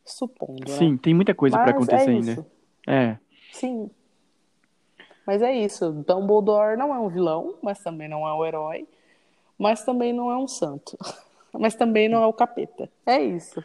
supondo. 0.04 0.70
Sim, 0.70 0.92
né? 0.92 0.98
tem 1.02 1.14
muita 1.14 1.34
coisa 1.34 1.56
para 1.56 1.70
é 1.70 1.74
acontecer 1.74 2.10
é 2.10 2.12
ainda. 2.12 2.46
É. 2.86 3.18
Sim. 3.52 3.90
Mas 5.26 5.42
é 5.42 5.54
isso. 5.54 5.90
Dumbledore 6.06 6.76
não 6.76 6.94
é 6.94 6.98
um 6.98 7.08
vilão, 7.08 7.56
mas 7.62 7.78
também 7.78 8.08
não 8.08 8.26
é 8.26 8.34
um 8.34 8.44
herói. 8.44 8.86
Mas 9.58 9.84
também 9.84 10.12
não 10.12 10.30
é 10.30 10.36
um 10.36 10.48
santo. 10.48 10.96
Mas 11.56 11.76
também 11.76 12.08
não 12.08 12.20
é 12.20 12.26
o 12.26 12.32
capeta. 12.32 12.90
É 13.06 13.22
isso. 13.22 13.64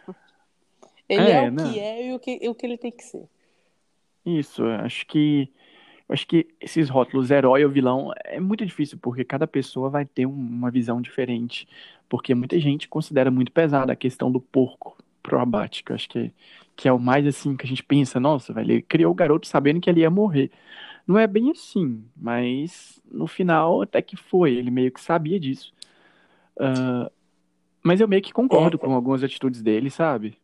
Ele 1.10 1.24
é, 1.24 1.46
é 1.46 1.48
o 1.48 1.52
não. 1.52 1.74
que 1.74 1.80
é 1.80 2.06
e 2.06 2.14
o 2.14 2.20
que, 2.20 2.48
o 2.48 2.54
que 2.54 2.66
ele 2.68 2.78
tem 2.78 2.92
que 2.92 3.04
ser. 3.04 3.28
Isso, 4.24 4.64
acho 4.64 5.08
que 5.08 5.52
acho 6.10 6.28
que 6.28 6.47
esses 6.60 6.89
rótulos 6.89 7.32
herói 7.32 7.64
ou 7.64 7.72
vilão 7.72 8.12
é 8.26 8.39
muito 8.39 8.66
difícil 8.66 8.97
porque 9.01 9.24
cada 9.24 9.47
pessoa 9.47 9.89
vai 9.89 10.05
ter 10.05 10.26
uma 10.26 10.72
visão 10.72 11.01
diferente, 11.01 11.68
porque 12.07 12.34
muita 12.34 12.60
gente 12.60 12.88
considera 12.88 13.30
muito 13.30 13.51
pesada 13.51 13.93
a 13.93 13.95
questão 13.95 14.32
do 14.32 14.41
porco 14.41 14.97
pro 15.22 15.39
abate, 15.39 15.84
que 15.84 15.91
eu 15.91 15.95
acho 15.95 16.10
que 16.10 16.32
que 16.76 16.88
é 16.88 16.93
o 16.93 16.99
mais 16.99 17.28
assim 17.28 17.57
que 17.57 17.66
a 17.66 17.68
gente 17.68 17.84
pensa, 17.84 18.22
nossa, 18.22 18.53
velho, 18.53 18.72
ele 18.72 18.82
criou 18.82 19.12
o 19.12 19.16
garoto 19.16 19.45
sabendo 19.45 19.82
que 19.82 19.89
ele 19.89 19.99
ia 19.99 20.10
morrer. 20.10 20.49
Não 21.05 21.20
é 21.20 21.28
bem 21.28 21.51
assim, 21.51 22.05
mas 22.16 23.01
no 23.12 23.28
final 23.28 23.82
até 23.82 24.01
que 24.01 24.16
foi, 24.16 24.53
ele 24.53 24.72
meio 24.72 24.89
que 24.89 25.01
sabia 25.01 25.38
disso. 25.38 25.74
Uh, 26.55 27.12
mas 27.84 27.99
eu 27.99 28.07
meio 28.07 28.22
que 28.22 28.32
concordo 28.32 28.78
é. 28.78 28.80
com 28.80 28.93
algumas 28.93 29.24
atitudes 29.26 29.62
dele, 29.62 29.89
sabe? 29.89 30.38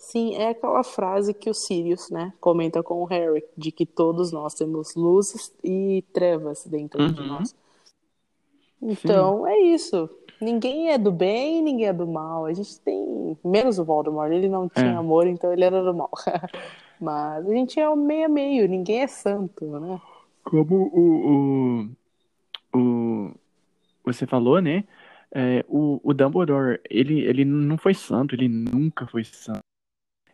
Sim, 0.00 0.34
é 0.34 0.48
aquela 0.48 0.82
frase 0.82 1.34
que 1.34 1.50
o 1.50 1.54
Sirius, 1.54 2.08
né, 2.08 2.32
comenta 2.40 2.82
com 2.82 3.02
o 3.02 3.04
Harry, 3.04 3.44
de 3.54 3.70
que 3.70 3.84
todos 3.84 4.32
nós 4.32 4.54
temos 4.54 4.94
luzes 4.94 5.54
e 5.62 6.02
trevas 6.10 6.64
dentro 6.64 7.02
uhum. 7.02 7.12
de 7.12 7.20
nós. 7.20 7.54
Então, 8.80 9.44
Sim. 9.44 9.50
é 9.50 9.60
isso. 9.60 10.08
Ninguém 10.40 10.90
é 10.90 10.96
do 10.96 11.12
bem, 11.12 11.62
ninguém 11.62 11.88
é 11.88 11.92
do 11.92 12.06
mal. 12.06 12.46
A 12.46 12.52
gente 12.54 12.80
tem. 12.80 13.36
Menos 13.44 13.78
o 13.78 13.84
Voldemort, 13.84 14.32
ele 14.32 14.48
não 14.48 14.70
tinha 14.70 14.92
é. 14.92 14.96
amor, 14.96 15.26
então 15.26 15.52
ele 15.52 15.64
era 15.64 15.84
do 15.84 15.94
mal. 15.94 16.10
Mas 16.98 17.46
a 17.46 17.52
gente 17.52 17.78
é 17.78 17.86
o 17.86 17.94
meio 17.94 18.24
a 18.24 18.28
meio, 18.28 18.66
ninguém 18.66 19.00
é 19.02 19.06
santo, 19.06 19.66
né? 19.66 20.00
Como 20.42 20.90
o, 20.94 21.90
o, 22.74 22.78
o 22.78 23.34
você 24.02 24.26
falou, 24.26 24.62
né? 24.62 24.84
É, 25.30 25.62
o, 25.68 26.00
o 26.02 26.14
Dumbledore, 26.14 26.80
ele, 26.88 27.20
ele 27.20 27.44
não 27.44 27.76
foi 27.76 27.92
santo, 27.92 28.34
ele 28.34 28.48
nunca 28.48 29.06
foi 29.06 29.24
santo. 29.24 29.69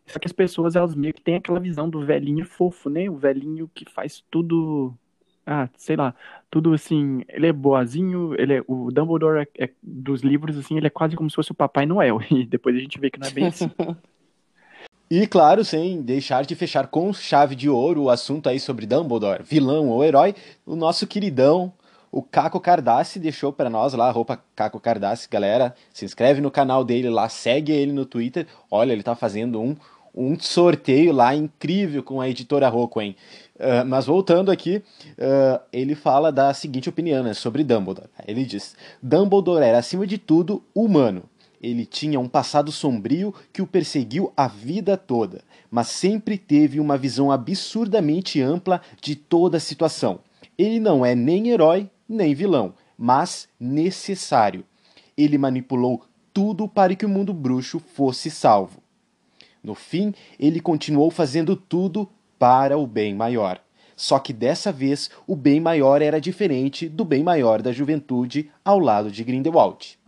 Só 0.06 0.18
que 0.18 0.26
as 0.26 0.32
pessoas, 0.32 0.76
elas 0.76 0.94
meio 0.94 1.12
que 1.12 1.20
têm 1.20 1.36
aquela 1.36 1.58
visão 1.58 1.88
do 1.88 2.04
velhinho 2.04 2.44
fofo, 2.44 2.88
né? 2.88 3.08
O 3.10 3.16
velhinho 3.16 3.70
que 3.74 3.84
faz 3.90 4.22
tudo. 4.30 4.94
Ah, 5.44 5.68
sei 5.76 5.94
lá, 5.94 6.12
tudo 6.50 6.74
assim, 6.74 7.22
ele 7.28 7.46
é 7.46 7.52
boazinho, 7.52 8.34
ele 8.36 8.54
é, 8.54 8.64
o 8.66 8.90
Dumbledore 8.90 9.46
é, 9.56 9.64
é, 9.64 9.70
dos 9.80 10.22
livros, 10.22 10.58
assim, 10.58 10.76
ele 10.76 10.88
é 10.88 10.90
quase 10.90 11.14
como 11.14 11.30
se 11.30 11.36
fosse 11.36 11.52
o 11.52 11.54
Papai 11.54 11.86
Noel, 11.86 12.18
e 12.32 12.44
depois 12.44 12.74
a 12.74 12.80
gente 12.80 12.98
vê 12.98 13.10
que 13.10 13.20
não 13.20 13.28
é 13.28 13.30
bem 13.30 13.46
assim. 13.46 13.70
E 15.08 15.24
claro, 15.24 15.64
sem 15.64 16.02
deixar 16.02 16.44
de 16.44 16.56
fechar 16.56 16.88
com 16.88 17.12
chave 17.12 17.54
de 17.54 17.70
ouro 17.70 18.02
o 18.02 18.10
assunto 18.10 18.48
aí 18.48 18.58
sobre 18.58 18.86
Dumbledore, 18.86 19.44
vilão 19.44 19.88
ou 19.88 20.04
herói, 20.04 20.34
o 20.66 20.74
nosso 20.74 21.06
queridão, 21.06 21.72
o 22.10 22.22
Caco 22.22 22.58
Cardassi 22.58 23.20
deixou 23.20 23.52
para 23.52 23.70
nós 23.70 23.94
lá, 23.94 24.10
roupa 24.10 24.42
Caco 24.56 24.80
Cardassi, 24.80 25.28
galera, 25.28 25.76
se 25.92 26.04
inscreve 26.04 26.40
no 26.40 26.50
canal 26.50 26.82
dele 26.82 27.08
lá, 27.08 27.28
segue 27.28 27.70
ele 27.70 27.92
no 27.92 28.04
Twitter, 28.04 28.48
olha, 28.68 28.92
ele 28.92 29.04
tá 29.04 29.14
fazendo 29.14 29.60
um, 29.60 29.76
um 30.16 30.38
sorteio 30.38 31.12
lá 31.12 31.34
incrível 31.34 32.02
com 32.02 32.20
a 32.20 32.28
editora 32.28 32.72
hein? 33.02 33.14
Uh, 33.56 33.84
mas 33.86 34.06
voltando 34.06 34.50
aqui, 34.50 34.82
uh, 35.18 35.60
ele 35.72 35.94
fala 35.94 36.30
da 36.30 36.52
seguinte 36.54 36.88
opinião 36.88 37.22
né, 37.22 37.34
sobre 37.34 37.62
Dumbledore. 37.62 38.08
Ele 38.26 38.44
diz: 38.44 38.74
Dumbledore 39.02 39.64
era, 39.64 39.78
acima 39.78 40.06
de 40.06 40.18
tudo, 40.18 40.62
humano 40.74 41.24
ele 41.60 41.84
tinha 41.84 42.20
um 42.20 42.28
passado 42.28 42.70
sombrio 42.70 43.34
que 43.52 43.62
o 43.62 43.66
perseguiu 43.66 44.32
a 44.36 44.46
vida 44.46 44.96
toda, 44.96 45.42
mas 45.70 45.88
sempre 45.88 46.38
teve 46.38 46.78
uma 46.78 46.96
visão 46.96 47.32
absurdamente 47.32 48.40
ampla 48.40 48.80
de 49.00 49.16
toda 49.16 49.56
a 49.56 49.60
situação. 49.60 50.20
Ele 50.56 50.78
não 50.78 51.04
é 51.04 51.14
nem 51.14 51.48
herói 51.48 51.90
nem 52.08 52.34
vilão, 52.34 52.74
mas 52.96 53.48
necessário. 53.58 54.64
Ele 55.16 55.36
manipulou 55.36 56.04
tudo 56.32 56.68
para 56.68 56.94
que 56.94 57.04
o 57.04 57.08
mundo 57.08 57.32
bruxo 57.32 57.80
fosse 57.80 58.30
salvo. 58.30 58.80
No 59.66 59.74
fim, 59.74 60.14
ele 60.38 60.60
continuou 60.60 61.10
fazendo 61.10 61.56
tudo 61.56 62.08
para 62.38 62.78
o 62.78 62.86
bem 62.86 63.16
maior. 63.16 63.60
Só 63.96 64.16
que 64.20 64.32
dessa 64.32 64.70
vez 64.70 65.10
o 65.26 65.34
bem 65.34 65.58
maior 65.58 66.00
era 66.00 66.20
diferente 66.20 66.88
do 66.88 67.04
bem 67.04 67.24
maior 67.24 67.60
da 67.60 67.72
juventude 67.72 68.48
ao 68.64 68.78
lado 68.78 69.10
de 69.10 69.24
Grindelwald. 69.24 69.98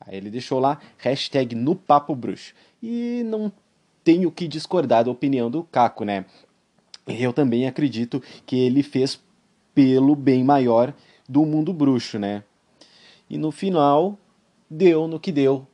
Aí 0.00 0.16
ele 0.16 0.30
deixou 0.30 0.60
lá, 0.60 0.78
hashtag 0.98 1.56
no 1.56 1.74
papo 1.74 2.14
bruxo. 2.14 2.54
E 2.80 3.24
não 3.26 3.50
tenho 4.04 4.30
que 4.30 4.46
discordar 4.46 5.02
da 5.04 5.10
opinião 5.10 5.50
do 5.50 5.64
Caco, 5.64 6.04
né? 6.04 6.24
Eu 7.04 7.32
também 7.32 7.66
acredito 7.66 8.22
que 8.46 8.56
ele 8.56 8.84
fez 8.84 9.20
pelo 9.74 10.14
bem 10.14 10.44
maior 10.44 10.94
do 11.28 11.44
mundo 11.44 11.72
bruxo, 11.72 12.20
né? 12.20 12.44
E 13.28 13.36
no 13.36 13.50
final, 13.50 14.16
deu 14.70 15.08
no 15.08 15.18
que 15.18 15.32
deu. 15.32 15.66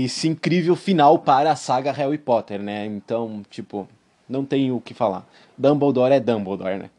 Esse 0.00 0.28
incrível 0.28 0.76
final 0.76 1.18
para 1.18 1.50
a 1.50 1.56
saga 1.56 1.90
Harry 1.90 2.18
Potter, 2.18 2.62
né? 2.62 2.86
Então, 2.86 3.42
tipo, 3.50 3.88
não 4.28 4.44
tenho 4.44 4.76
o 4.76 4.80
que 4.80 4.94
falar. 4.94 5.28
Dumbledore 5.58 6.14
é 6.14 6.20
Dumbledore, 6.20 6.78
né? 6.78 6.90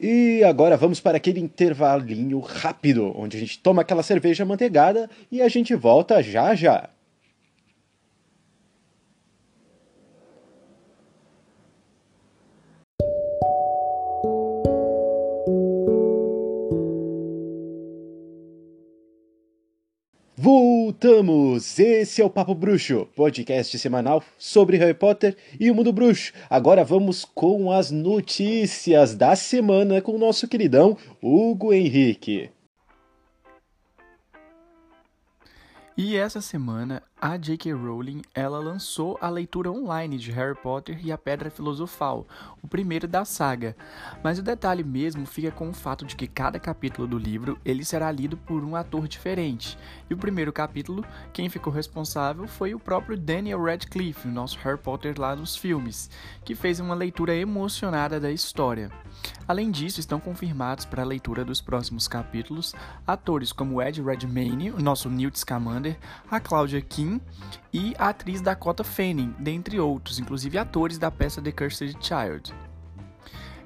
E 0.00 0.42
agora 0.42 0.74
vamos 0.74 1.00
para 1.00 1.18
aquele 1.18 1.38
intervalinho 1.38 2.40
rápido, 2.40 3.12
onde 3.14 3.36
a 3.36 3.40
gente 3.40 3.58
toma 3.58 3.82
aquela 3.82 4.02
cerveja 4.02 4.46
manteigada 4.46 5.10
e 5.30 5.42
a 5.42 5.48
gente 5.48 5.74
volta 5.74 6.22
já 6.22 6.54
já. 6.54 6.88
Voltamos! 20.92 21.78
Esse 21.78 22.20
é 22.20 22.24
o 22.24 22.28
Papo 22.28 22.54
Bruxo, 22.54 23.08
podcast 23.16 23.78
semanal 23.78 24.22
sobre 24.36 24.76
Harry 24.76 24.92
Potter 24.92 25.34
e 25.58 25.70
o 25.70 25.74
mundo 25.74 25.90
bruxo. 25.90 26.34
Agora 26.50 26.84
vamos 26.84 27.24
com 27.24 27.72
as 27.72 27.90
notícias 27.90 29.14
da 29.14 29.34
semana 29.34 30.02
com 30.02 30.14
o 30.14 30.18
nosso 30.18 30.46
queridão 30.46 30.94
Hugo 31.22 31.72
Henrique. 31.72 32.50
E 35.96 36.14
essa 36.14 36.42
semana 36.42 37.02
a 37.24 37.36
J.K. 37.36 37.72
Rowling 37.72 38.20
ela 38.34 38.58
lançou 38.58 39.16
a 39.20 39.28
leitura 39.28 39.70
online 39.70 40.18
de 40.18 40.32
Harry 40.32 40.56
Potter 40.56 40.98
e 41.06 41.12
a 41.12 41.16
Pedra 41.16 41.52
Filosofal, 41.52 42.26
o 42.60 42.66
primeiro 42.66 43.06
da 43.06 43.24
saga. 43.24 43.76
Mas 44.24 44.40
o 44.40 44.42
detalhe 44.42 44.82
mesmo 44.82 45.24
fica 45.24 45.52
com 45.52 45.70
o 45.70 45.72
fato 45.72 46.04
de 46.04 46.16
que 46.16 46.26
cada 46.26 46.58
capítulo 46.58 47.06
do 47.06 47.16
livro 47.16 47.56
ele 47.64 47.84
será 47.84 48.10
lido 48.10 48.36
por 48.36 48.64
um 48.64 48.74
ator 48.74 49.06
diferente. 49.06 49.78
E 50.10 50.14
o 50.14 50.18
primeiro 50.18 50.52
capítulo, 50.52 51.04
quem 51.32 51.48
ficou 51.48 51.72
responsável 51.72 52.48
foi 52.48 52.74
o 52.74 52.80
próprio 52.80 53.16
Daniel 53.16 53.62
Radcliffe, 53.62 54.26
o 54.26 54.32
nosso 54.32 54.58
Harry 54.58 54.78
Potter 54.78 55.14
lá 55.16 55.36
nos 55.36 55.54
filmes, 55.54 56.10
que 56.44 56.56
fez 56.56 56.80
uma 56.80 56.96
leitura 56.96 57.36
emocionada 57.36 58.18
da 58.18 58.32
história. 58.32 58.90
Além 59.46 59.70
disso, 59.70 60.00
estão 60.00 60.18
confirmados 60.18 60.84
para 60.84 61.02
a 61.02 61.06
leitura 61.06 61.44
dos 61.44 61.60
próximos 61.60 62.08
capítulos 62.08 62.74
atores 63.06 63.52
como 63.52 63.80
Ed 63.80 64.02
Redmayne, 64.02 64.72
o 64.72 64.80
nosso 64.80 65.08
Newt 65.08 65.38
Scamander, 65.38 65.96
a 66.28 66.40
Claudia 66.40 66.80
Kim 66.80 67.11
e 67.72 67.94
a 67.98 68.08
atriz 68.08 68.40
Dakota 68.40 68.84
Fanning, 68.84 69.34
dentre 69.38 69.80
outros, 69.80 70.18
inclusive 70.18 70.58
atores 70.58 70.98
da 70.98 71.10
peça 71.10 71.42
The 71.42 71.52
Cursed 71.52 71.96
Child. 72.00 72.54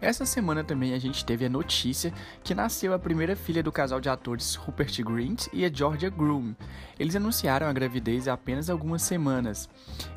Essa 0.01 0.27
semana 0.27 0.63
também 0.63 0.93
a 0.93 0.99
gente 0.99 1.25
teve 1.25 1.47
a 1.47 1.49
notícia 1.49 2.13
que 2.45 2.55
nasceu 2.55 2.93
a 2.93 2.99
primeira 2.99 3.35
filha 3.35 3.63
do 3.63 3.73
casal 3.73 4.01
de 4.01 4.09
atores 4.09 4.55
Rupert 4.55 5.03
Grint 5.03 5.47
e 5.53 5.65
a 5.65 5.73
Georgia 5.73 6.11
Groom. 6.11 6.55
Eles 6.99 7.17
anunciaram 7.17 7.67
a 7.67 7.73
gravidez 7.73 8.29
há 8.29 8.35
apenas 8.35 8.69
algumas 8.69 9.03
semanas. 9.03 9.69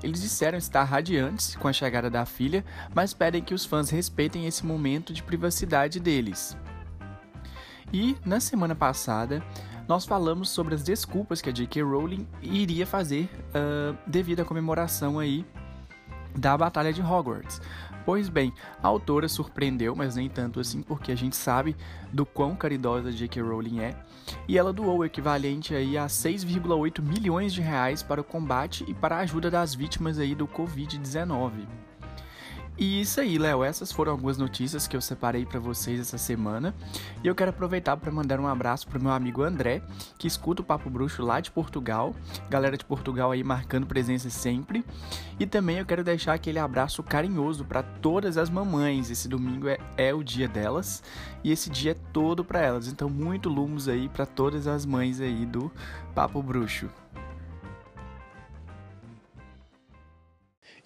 Eles 0.04 0.22
disseram 0.22 0.58
estar 0.58 0.84
radiantes 0.84 1.56
com 1.56 1.68
a 1.68 1.74
chegada 1.74 2.10
da 2.10 2.26
filha, 2.26 2.64
mas 2.94 3.14
pedem 3.14 3.42
que 3.42 3.54
os 3.54 3.66
fãs 3.66 3.90
respeitem 3.90 4.46
esse 4.46 4.66
momento 4.66 5.14
de 5.14 5.24
privacidade 5.24 6.00
deles. 6.00 6.58
E 7.92 8.16
na 8.26 8.40
semana 8.40 8.76
passada, 8.76 9.44
nós 9.90 10.06
falamos 10.06 10.52
sobre 10.52 10.76
as 10.76 10.84
desculpas 10.84 11.42
que 11.42 11.50
a 11.50 11.52
J.K. 11.52 11.82
Rowling 11.82 12.28
iria 12.44 12.86
fazer 12.86 13.28
uh, 13.50 13.98
devido 14.06 14.42
à 14.42 14.46
comemoração 14.46 15.18
aí 15.18 15.44
da 16.38 16.56
Batalha 16.56 16.94
de 16.94 17.02
Hogwarts. 17.02 17.60
Pois 18.06 18.30
bem, 18.30 18.54
a 18.84 18.88
autora 18.88 19.28
surpreendeu, 19.28 19.96
mas 19.96 20.16
nem 20.16 20.30
tanto 20.30 20.60
assim, 20.60 20.84
porque 20.84 21.12
a 21.12 21.16
gente 21.16 21.36
sabe 21.36 21.76
do 22.14 22.24
quão 22.24 22.56
caridosa 22.56 23.12
J.K. 23.12 23.42
Rowling 23.42 23.80
é, 23.80 23.96
e 24.48 24.60
ela 24.60 24.72
doou 24.72 25.00
o 25.00 25.06
equivalente 25.06 25.74
aí 25.74 25.98
a 25.98 26.06
6,8 26.06 27.02
milhões 27.02 27.52
de 27.52 27.62
reais 27.62 28.04
para 28.04 28.22
o 28.22 28.24
combate 28.24 28.86
e 28.88 28.94
para 28.94 29.16
a 29.16 29.20
ajuda 29.22 29.50
das 29.50 29.74
vítimas 29.74 30.20
aí 30.20 30.36
do 30.36 30.48
Covid-19. 30.48 31.89
E 32.80 33.02
isso 33.02 33.20
aí, 33.20 33.38
Léo, 33.38 33.62
essas 33.62 33.92
foram 33.92 34.14
algumas 34.14 34.38
notícias 34.38 34.88
que 34.88 34.96
eu 34.96 35.02
separei 35.02 35.46
para 35.46 35.60
vocês 35.60 36.00
essa 36.00 36.18
semana. 36.18 36.74
E 37.22 37.28
eu 37.28 37.36
quero 37.36 37.50
aproveitar 37.50 37.98
para 37.98 38.10
mandar 38.10 38.40
um 38.40 38.48
abraço 38.48 38.88
pro 38.88 39.04
meu 39.04 39.12
amigo 39.12 39.44
André, 39.44 39.82
que 40.18 40.28
escuta 40.28 40.62
o 40.62 40.66
Papo 40.66 40.90
Bruxo 40.90 41.22
lá 41.22 41.42
de 41.42 41.52
Portugal. 41.52 42.16
Galera 42.50 42.78
de 42.78 42.86
Portugal 42.86 43.32
aí 43.32 43.44
marcando 43.44 43.86
presença 43.86 44.30
sempre. 44.30 44.86
E 45.38 45.46
também 45.46 45.80
eu 45.80 45.86
quero 45.86 46.06
deixar 46.06 46.36
aquele 46.36 46.58
abraço 46.58 47.04
carinhoso 47.04 47.66
para 47.66 47.84
todas 47.84 48.38
as 48.38 48.50
mamães. 48.50 49.12
Esse 49.12 49.28
domingo 49.28 49.68
é, 49.68 49.78
é 49.98 50.14
o 50.14 50.24
dia 50.24 50.48
delas 50.48 51.04
e 51.44 51.52
esse 51.52 51.70
dia 51.70 51.92
é 51.92 51.98
todo 52.14 52.46
para 52.46 52.62
elas. 52.62 52.88
Então, 52.88 53.10
muito 53.10 53.50
lumos 53.50 53.90
aí 53.90 54.08
para 54.08 54.26
todas 54.26 54.68
as 54.68 54.86
mães 54.86 55.20
aí 55.20 55.46
do 55.46 55.70
Papo 56.16 56.42
Bruxo. 56.42 56.90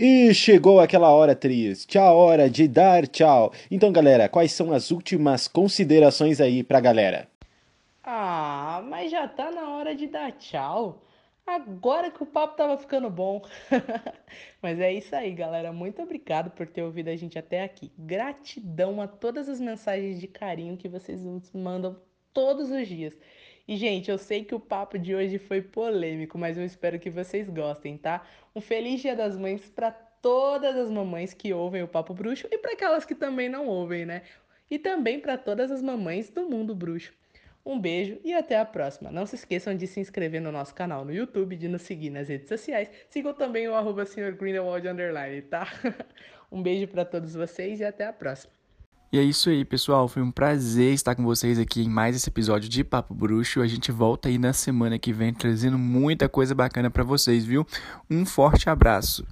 E 0.06 0.34
chegou 0.34 0.82
aquela 0.82 1.12
hora 1.12 1.34
triste, 1.34 1.97
a 1.97 2.12
hora 2.12 2.49
de 2.49 2.68
dar 2.68 3.08
tchau. 3.08 3.54
Então, 3.72 3.89
galera, 3.89 4.28
quais 4.28 4.51
são 4.51 4.74
as 4.74 4.91
últimas 4.91 5.47
considerações 5.47 6.41
aí 6.41 6.62
pra 6.62 6.82
galera? 6.82 7.30
Ah, 8.04 8.84
mas 8.89 9.10
já 9.10 9.30
tá 9.30 9.49
na 9.49 9.70
hora 9.70 9.95
de 9.95 10.08
dar 10.08 10.34
tchau. 10.34 11.01
Agora 11.47 12.12
que 12.12 12.22
o 12.22 12.26
papo 12.26 12.58
tava 12.58 12.78
ficando 12.78 13.10
bom. 13.10 13.43
Mas 14.62 14.78
é 14.78 14.91
isso 14.91 15.16
aí, 15.16 15.32
galera. 15.32 15.72
Muito 15.72 16.01
obrigado 16.01 16.51
por 16.51 16.68
ter 16.68 16.84
ouvido 16.84 17.08
a 17.08 17.16
gente 17.16 17.39
até 17.39 17.64
aqui. 17.64 17.89
Gratidão 17.97 19.01
a 19.01 19.08
todas 19.08 19.47
as 19.47 19.62
mensagens 19.62 20.20
de 20.20 20.28
carinho 20.28 20.76
que 20.76 20.89
vocês 20.89 21.24
nos 21.24 21.49
mandam 21.54 21.95
todos 22.34 22.72
os 22.72 22.86
dias. 22.86 23.14
E, 23.68 23.78
gente, 23.78 24.11
eu 24.11 24.18
sei 24.18 24.43
que 24.43 24.53
o 24.53 24.59
papo 24.59 24.99
de 24.99 25.16
hoje 25.16 25.38
foi 25.38 25.61
polêmico, 25.61 26.38
mas 26.38 26.57
eu 26.57 26.66
espero 26.66 26.99
que 26.99 27.09
vocês 27.09 27.49
gostem, 27.49 27.97
tá? 27.97 28.26
Um 28.53 28.59
feliz 28.59 29.01
Dia 29.01 29.16
das 29.16 29.38
Mães 29.38 29.70
para 29.70 29.91
todas 29.91 30.76
as 30.76 30.89
mamães 30.89 31.34
que 31.34 31.53
ouvem 31.53 31.84
o 31.84 31.88
Papo 31.88 32.14
Bruxo 32.14 32.47
e 32.51 32.57
para 32.57 32.74
aquelas 32.74 33.05
que 33.05 33.16
também 33.16 33.49
não 33.49 33.68
ouvem, 33.68 34.05
né? 34.05 34.24
E 34.70 34.80
também 34.80 35.20
para 35.20 35.38
todas 35.38 35.72
as 35.72 35.82
mamães 35.82 36.30
do 36.30 36.49
mundo 36.49 36.74
bruxo. 36.74 37.14
Um 37.66 37.80
beijo 37.80 38.20
e 38.24 38.34
até 38.34 38.57
a 38.57 38.66
próxima. 38.66 39.11
Não 39.11 39.26
se 39.26 39.36
esqueçam 39.36 39.76
de 39.76 39.88
se 39.88 39.99
inscrever 39.99 40.41
no 40.41 40.51
nosso 40.51 40.76
canal 40.76 41.05
no 41.05 41.14
YouTube, 41.14 41.55
de 41.55 41.70
nos 41.70 41.84
seguir 41.84 42.09
nas 42.09 42.28
redes 42.28 42.49
sociais. 42.49 42.89
Sigam 43.09 43.34
também 43.34 43.68
o 43.70 43.76
arroba 43.76 44.03
underline, 44.03 45.41
tá? 45.43 45.68
um 46.51 46.61
beijo 46.61 46.88
para 46.88 47.05
todos 47.05 47.34
vocês 47.34 47.80
e 47.80 47.86
até 47.86 48.05
a 48.05 48.11
próxima. 48.11 48.62
E 49.14 49.20
é 49.20 49.22
isso 49.22 49.51
aí, 49.51 49.64
pessoal. 49.64 50.07
Foi 50.07 50.24
um 50.24 50.32
prazer 50.32 50.91
estar 50.91 51.14
com 51.14 51.24
vocês 51.24 51.59
aqui 51.59 51.84
em 51.84 51.88
mais 51.88 52.16
esse 52.16 52.28
episódio 52.28 52.68
de 52.68 52.84
Papo 52.84 53.14
Bruxo. 53.14 53.61
A 53.61 53.68
gente 53.68 53.91
volta 53.91 54.28
aí 54.28 54.39
na 54.39 54.53
semana 54.53 54.97
que 54.97 55.14
vem 55.14 55.32
trazendo 55.32 55.78
muita 55.78 56.28
coisa 56.28 56.55
bacana 56.55 56.89
para 56.89 57.03
vocês, 57.03 57.45
viu? 57.45 57.64
Um 58.09 58.26
forte 58.26 58.72
abraço. 58.72 59.24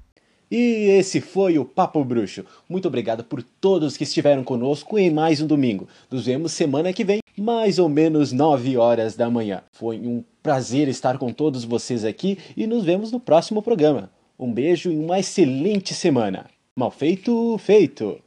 E 0.52 0.88
esse 1.00 1.20
foi 1.20 1.58
o 1.58 1.66
Papo 1.66 2.06
Bruxo. 2.06 2.46
Muito 2.70 2.88
obrigado 2.88 3.24
por 3.24 3.42
todos 3.42 3.98
que 3.98 4.04
estiveram 4.04 4.44
conosco 4.44 5.00
em 5.00 5.10
mais 5.10 5.42
um 5.42 5.48
domingo. 5.48 5.88
Nos 6.12 6.28
vemos 6.28 6.52
semana 6.52 6.94
que 6.94 7.04
vem, 7.04 7.20
mais 7.36 7.80
ou 7.80 7.90
menos 7.90 8.32
9 8.32 8.78
horas 8.78 9.16
da 9.16 9.32
manhã. 9.32 9.64
Foi 9.72 9.98
um 9.98 10.24
prazer 10.44 10.90
estar 10.90 11.18
com 11.18 11.34
todos 11.34 11.64
vocês 11.64 12.06
aqui 12.06 12.38
e 12.56 12.68
nos 12.68 12.84
vemos 12.84 13.12
no 13.12 13.20
próximo 13.20 13.64
programa. 13.64 14.12
Um 14.38 14.54
beijo 14.54 14.92
e 14.92 14.96
uma 15.00 15.18
excelente 15.18 15.96
semana. 15.96 16.46
Mal 16.76 16.92
feito, 16.92 17.58
feito! 17.58 18.22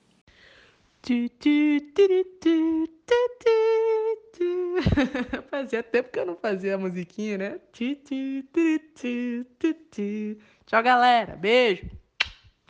Fazia 5.50 5.82
tempo 5.82 6.10
que 6.10 6.18
eu 6.18 6.24
não 6.24 6.36
fazia 6.36 6.76
a 6.76 6.78
musiquinha, 6.78 7.36
né? 7.36 7.60
Tchau, 10.66 10.82
galera. 10.82 11.36
Beijo. 11.36 12.03